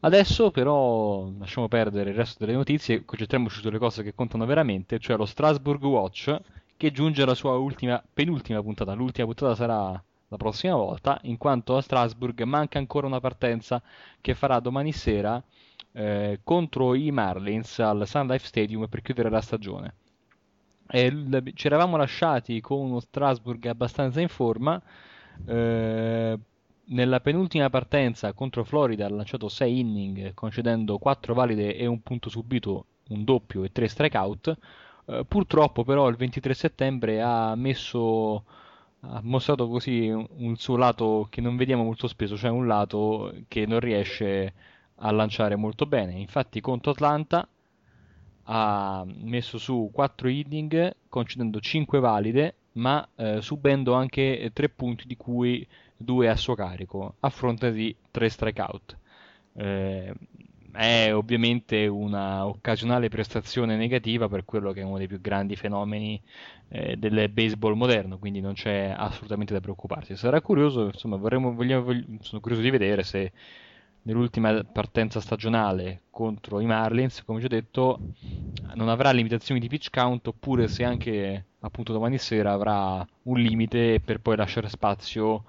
Adesso 0.00 0.50
però 0.50 1.30
lasciamo 1.38 1.68
perdere 1.68 2.10
il 2.10 2.16
resto 2.16 2.44
delle 2.44 2.56
notizie 2.56 2.96
e 2.96 3.04
concentriamoci 3.04 3.60
sulle 3.60 3.78
cose 3.78 4.02
che 4.02 4.14
contano 4.14 4.46
veramente, 4.46 4.98
cioè 4.98 5.16
lo 5.16 5.26
Strasbourg 5.26 5.82
Watch 5.82 6.40
che 6.76 6.90
giunge 6.90 7.22
alla 7.22 7.34
sua 7.34 7.56
ultima, 7.56 8.02
penultima 8.12 8.62
puntata. 8.62 8.94
L'ultima 8.94 9.26
puntata 9.26 9.54
sarà 9.54 10.02
la 10.28 10.36
prossima 10.38 10.74
volta, 10.74 11.18
in 11.24 11.36
quanto 11.36 11.76
a 11.76 11.82
Strasbourg 11.82 12.40
manca 12.44 12.78
ancora 12.78 13.06
una 13.06 13.20
partenza 13.20 13.82
che 14.20 14.34
farà 14.34 14.58
domani 14.60 14.92
sera 14.92 15.42
eh, 15.92 16.40
contro 16.44 16.94
i 16.94 17.10
Marlins 17.10 17.78
al 17.80 18.06
Sun 18.06 18.26
Life 18.26 18.46
Stadium 18.46 18.86
per 18.88 19.02
chiudere 19.02 19.30
la 19.30 19.40
stagione. 19.40 19.94
E 20.88 21.52
ci 21.54 21.66
eravamo 21.66 21.96
lasciati 21.96 22.60
con 22.60 22.80
uno 22.80 23.00
Strasbourg 23.00 23.64
abbastanza 23.66 24.20
in 24.20 24.28
forma. 24.28 24.80
eh, 25.46 26.38
nella 26.92 27.20
penultima 27.20 27.70
partenza 27.70 28.32
contro 28.32 28.64
Florida 28.64 29.06
ha 29.06 29.10
lanciato 29.10 29.48
6 29.48 29.78
inning, 29.78 30.34
concedendo 30.34 30.98
4 30.98 31.34
valide 31.34 31.76
e 31.76 31.86
un 31.86 32.02
punto 32.02 32.28
subito, 32.28 32.86
un 33.10 33.24
doppio 33.24 33.62
e 33.64 33.70
3 33.72 33.86
strikeout. 33.88 34.58
Eh, 35.06 35.24
purtroppo, 35.26 35.84
però, 35.84 36.08
il 36.08 36.16
23 36.16 36.54
settembre 36.54 37.20
ha 37.22 37.54
messo. 37.54 38.44
Ha 39.02 39.20
mostrato 39.22 39.66
così 39.68 40.08
un 40.08 40.56
suo 40.56 40.76
lato 40.76 41.26
che 41.30 41.40
non 41.40 41.56
vediamo 41.56 41.84
molto 41.84 42.06
spesso, 42.06 42.36
cioè 42.36 42.50
un 42.50 42.66
lato 42.66 43.32
che 43.48 43.64
non 43.66 43.80
riesce 43.80 44.52
a 45.00 45.10
lanciare 45.10 45.56
molto 45.56 45.86
bene. 45.86 46.12
Infatti, 46.12 46.60
contro 46.60 46.92
Atlanta 46.92 47.46
ha 48.44 49.04
messo 49.06 49.58
su 49.58 49.90
4 49.92 50.28
inning, 50.28 50.94
concedendo 51.08 51.60
5 51.60 52.00
valide, 52.00 52.54
ma 52.72 53.06
eh, 53.16 53.40
subendo 53.40 53.94
anche 53.94 54.50
3 54.52 54.68
punti, 54.70 55.06
di 55.06 55.16
cui 55.16 55.66
2 55.96 56.28
a 56.28 56.36
suo 56.36 56.54
carico, 56.54 57.14
a 57.20 57.30
fronte 57.30 57.72
di 57.72 57.94
3 58.10 58.28
strikeout. 58.28 58.96
Eh, 59.54 60.12
è 60.72 61.12
ovviamente 61.12 61.86
una 61.86 62.46
occasionale 62.46 63.08
prestazione 63.08 63.76
negativa 63.76 64.28
per 64.28 64.44
quello 64.44 64.72
che 64.72 64.80
è 64.80 64.84
uno 64.84 64.98
dei 64.98 65.08
più 65.08 65.20
grandi 65.20 65.56
fenomeni 65.56 66.20
eh, 66.68 66.96
del 66.96 67.28
baseball 67.28 67.74
moderno, 67.74 68.18
quindi 68.18 68.40
non 68.40 68.54
c'è 68.54 68.94
assolutamente 68.96 69.52
da 69.52 69.60
preoccuparsi. 69.60 70.16
Sarà 70.16 70.40
curioso, 70.40 70.86
insomma, 70.86 71.16
vorremmo, 71.16 71.52
vogliamo- 71.54 71.84
vogli- 71.84 72.18
sono 72.20 72.40
curioso 72.40 72.62
di 72.62 72.70
vedere 72.70 73.02
se 73.02 73.32
nell'ultima 74.02 74.62
partenza 74.64 75.20
stagionale 75.20 76.02
contro 76.10 76.60
i 76.60 76.66
Marlins, 76.66 77.24
come 77.24 77.40
già 77.40 77.48
detto, 77.48 77.98
non 78.74 78.88
avrà 78.88 79.10
limitazioni 79.10 79.60
di 79.60 79.68
pitch 79.68 79.90
count 79.90 80.26
oppure 80.26 80.68
se 80.68 80.84
anche 80.84 81.44
appunto 81.60 81.92
domani 81.92 82.18
sera 82.18 82.52
avrà 82.52 83.06
un 83.24 83.38
limite 83.38 84.00
per 84.00 84.20
poi 84.20 84.36
lasciare 84.36 84.68
spazio 84.68 85.44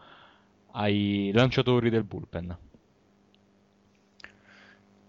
ai 0.72 1.32
lanciatori 1.34 1.90
del 1.90 2.04
bullpen. 2.04 2.58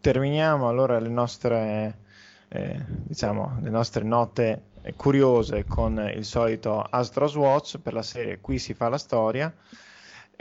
Terminiamo 0.00 0.68
allora 0.68 0.98
le 0.98 1.08
nostre, 1.08 1.98
eh, 2.48 2.84
diciamo, 2.86 3.58
le 3.62 3.70
nostre 3.70 4.02
note 4.02 4.62
curiose 4.96 5.64
con 5.64 6.10
il 6.12 6.24
solito 6.24 6.80
Astros 6.80 7.36
Watch 7.36 7.78
per 7.78 7.92
la 7.92 8.02
serie 8.02 8.40
Qui 8.40 8.58
si 8.58 8.74
fa 8.74 8.88
la 8.88 8.98
storia. 8.98 9.54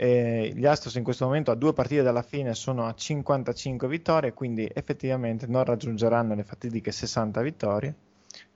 Eh, 0.02 0.50
gli 0.56 0.66
Astros 0.66 0.96
in 0.96 1.04
questo 1.04 1.26
momento 1.26 1.52
a 1.52 1.54
due 1.54 1.72
partite 1.72 2.02
dalla 2.02 2.22
fine 2.22 2.54
sono 2.54 2.86
a 2.86 2.92
55 2.92 3.86
vittorie, 3.86 4.32
quindi 4.32 4.68
effettivamente 4.74 5.46
non 5.46 5.62
raggiungeranno 5.62 6.34
le 6.34 6.42
fatidiche 6.42 6.90
60 6.90 7.40
vittorie, 7.40 7.94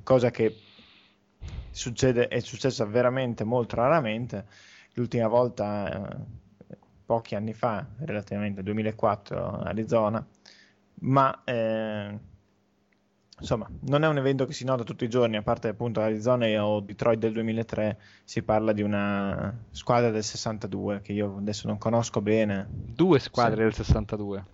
cosa 0.03 0.33
che 0.33 0.57
succede, 1.71 2.27
è 2.27 2.41
successa 2.41 2.85
veramente 2.85 3.45
molto 3.45 3.77
raramente. 3.77 4.45
L'ultima 4.95 5.29
volta, 5.29 6.19
eh, 6.67 6.79
pochi 7.07 7.37
anni 7.37 7.53
fa, 7.53 7.87
relativamente 7.99 8.65
2004, 8.65 9.61
Arizona, 9.61 10.27
ma 11.03 11.45
eh, 11.45 12.19
insomma 13.39 13.69
non 13.83 14.03
è 14.03 14.09
un 14.09 14.17
evento 14.17 14.47
che 14.47 14.53
si 14.53 14.65
nota 14.65 14.83
tutti 14.83 15.05
i 15.05 15.09
giorni, 15.09 15.37
a 15.37 15.43
parte 15.43 15.69
appunto 15.69 16.01
Arizona 16.01 16.65
o 16.65 16.81
Detroit 16.81 17.19
del 17.19 17.33
2003, 17.33 17.99
si 18.25 18.43
parla 18.43 18.73
di 18.73 18.83
una 18.83 19.55
squadra 19.71 20.11
del 20.11 20.25
62 20.25 21.01
che 21.03 21.13
io 21.13 21.37
adesso 21.39 21.67
non 21.67 21.79
conosco 21.79 22.21
bene. 22.21 22.67
Due 22.71 23.19
squadre 23.19 23.57
Sì. 23.57 23.63
del 23.63 23.75
62. 23.75 24.45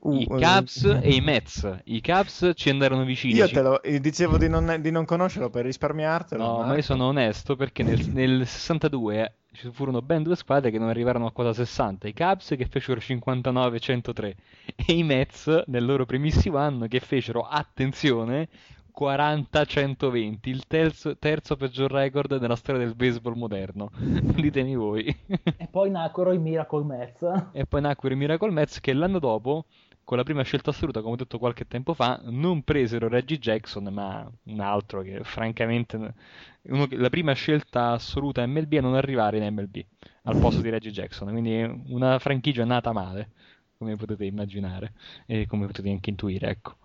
Uh, 0.00 0.16
I 0.16 0.22
eh, 0.22 0.26
Cubs 0.26 0.84
e 0.84 1.14
i 1.14 1.20
Mets. 1.22 1.78
I 1.84 2.02
Cubs 2.02 2.52
ci 2.54 2.68
andarono 2.68 3.04
vicini. 3.04 3.34
Io 3.34 3.48
te 3.48 3.62
lo 3.62 3.82
eh, 3.82 4.00
dicevo 4.00 4.36
di 4.36 4.48
non, 4.48 4.76
di 4.80 4.90
non 4.90 5.06
conoscerlo 5.06 5.48
per 5.48 5.64
risparmiartelo. 5.64 6.44
No, 6.44 6.62
ma 6.62 6.74
io 6.74 6.82
sono 6.82 7.06
onesto 7.06 7.56
perché 7.56 7.82
nel, 7.82 8.06
nel 8.10 8.46
62 8.46 9.36
ci 9.54 9.70
furono 9.70 10.02
ben 10.02 10.22
due 10.22 10.36
squadre 10.36 10.70
che 10.70 10.78
non 10.78 10.88
arrivarono 10.88 11.26
a 11.26 11.32
quota 11.32 11.52
60, 11.52 12.08
i 12.08 12.12
Cubs 12.12 12.54
che 12.56 12.66
fecero 12.66 12.98
59-103 13.00 14.34
e 14.74 14.92
i 14.92 15.02
Mets 15.02 15.62
nel 15.66 15.84
loro 15.84 16.04
primissimo 16.04 16.58
anno 16.58 16.86
che 16.88 17.00
fecero, 17.00 17.42
attenzione, 17.42 18.48
40-120, 18.96 20.38
il 20.42 20.66
terzo, 20.66 21.16
terzo 21.16 21.56
peggior 21.56 21.90
record 21.90 22.36
della 22.36 22.56
storia 22.56 22.84
del 22.84 22.94
baseball 22.94 23.34
moderno. 23.34 23.90
Ditemi 23.98 24.76
voi. 24.76 25.04
E 25.26 25.68
poi 25.70 25.90
nacquero 25.90 26.32
i 26.32 26.38
Miracle 26.38 26.84
Mets. 26.84 27.50
E 27.52 27.66
poi 27.66 27.80
nacquero 27.80 28.14
i 28.14 28.16
Miracle 28.16 28.50
Mets 28.50 28.80
che 28.80 28.92
l'anno 28.92 29.18
dopo, 29.18 29.66
con 30.04 30.16
la 30.18 30.22
prima 30.24 30.42
scelta 30.42 30.70
assoluta, 30.70 31.00
come 31.00 31.14
ho 31.14 31.16
detto 31.16 31.38
qualche 31.38 31.66
tempo 31.66 31.94
fa, 31.94 32.20
non 32.24 32.62
presero 32.62 33.08
Reggie 33.08 33.38
Jackson, 33.38 33.84
ma 33.92 34.30
un 34.44 34.60
altro 34.60 35.02
che 35.02 35.22
francamente... 35.24 36.14
che- 36.62 36.96
la 36.96 37.10
prima 37.10 37.32
scelta 37.32 37.92
assoluta 37.92 38.46
MLB 38.46 38.72
a 38.74 38.80
non 38.80 38.94
arrivare 38.94 39.38
in 39.38 39.52
MLB 39.52 39.84
al 40.22 40.36
posto 40.36 40.60
di 40.62 40.70
Reggie 40.70 40.90
Jackson. 40.90 41.30
Quindi 41.30 41.62
una 41.88 42.18
franchigia 42.18 42.64
nata 42.64 42.92
male, 42.92 43.30
come 43.78 43.96
potete 43.96 44.24
immaginare 44.24 44.92
e 45.26 45.46
come 45.46 45.66
potete 45.66 45.90
anche 45.90 46.10
intuire, 46.10 46.48
ecco. 46.48 46.76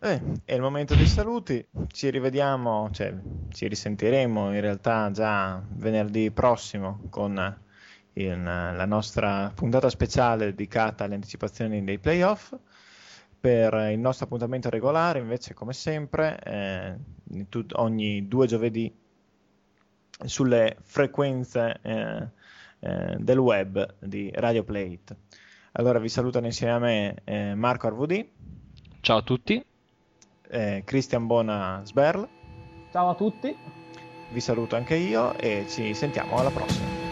Eh, 0.00 0.22
è 0.44 0.54
il 0.54 0.60
momento 0.60 0.94
dei 0.94 1.06
saluti, 1.06 1.64
ci 1.88 2.08
rivediamo, 2.10 2.88
cioè 2.92 3.12
ci 3.50 3.66
risentiremo 3.66 4.54
in 4.54 4.60
realtà 4.60 5.10
già 5.10 5.60
venerdì 5.72 6.30
prossimo 6.30 7.00
con 7.10 7.34
il- 8.22 8.42
la 8.42 8.84
nostra 8.86 9.50
puntata 9.54 9.88
speciale 9.90 10.46
dedicata 10.46 11.04
alle 11.04 11.14
anticipazioni 11.14 11.82
dei 11.84 11.98
playoff. 11.98 12.54
Per 13.40 13.72
il 13.92 13.98
nostro 14.00 14.24
appuntamento 14.26 14.68
regolare, 14.68 15.20
invece, 15.20 15.54
come 15.54 15.72
sempre, 15.72 16.38
eh, 16.42 16.94
in 17.34 17.48
tut- 17.48 17.72
ogni 17.76 18.26
due 18.26 18.46
giovedì 18.48 18.92
sulle 20.24 20.76
frequenze 20.82 21.78
eh, 21.82 22.28
eh, 22.80 23.16
del 23.18 23.38
web 23.38 23.94
di 24.00 24.30
Radio 24.34 24.64
Play 24.64 24.92
It. 24.92 25.16
Allora 25.72 25.98
vi 26.00 26.08
salutano 26.08 26.46
insieme 26.46 26.72
a 26.72 26.78
me 26.78 27.14
eh, 27.24 27.54
Marco 27.54 27.86
Arvudì 27.86 28.28
Ciao 29.00 29.18
a 29.18 29.22
tutti. 29.22 29.64
eh, 30.50 30.82
Christian 30.84 31.26
Bona 31.26 31.82
Sberl, 31.84 32.26
Ciao 32.90 33.10
a 33.10 33.14
tutti. 33.14 33.54
vi 34.32 34.40
saluto 34.40 34.74
anche 34.74 34.96
io 34.96 35.36
e 35.38 35.66
ci 35.68 35.94
sentiamo 35.94 36.36
alla 36.38 36.50
prossima. 36.50 37.07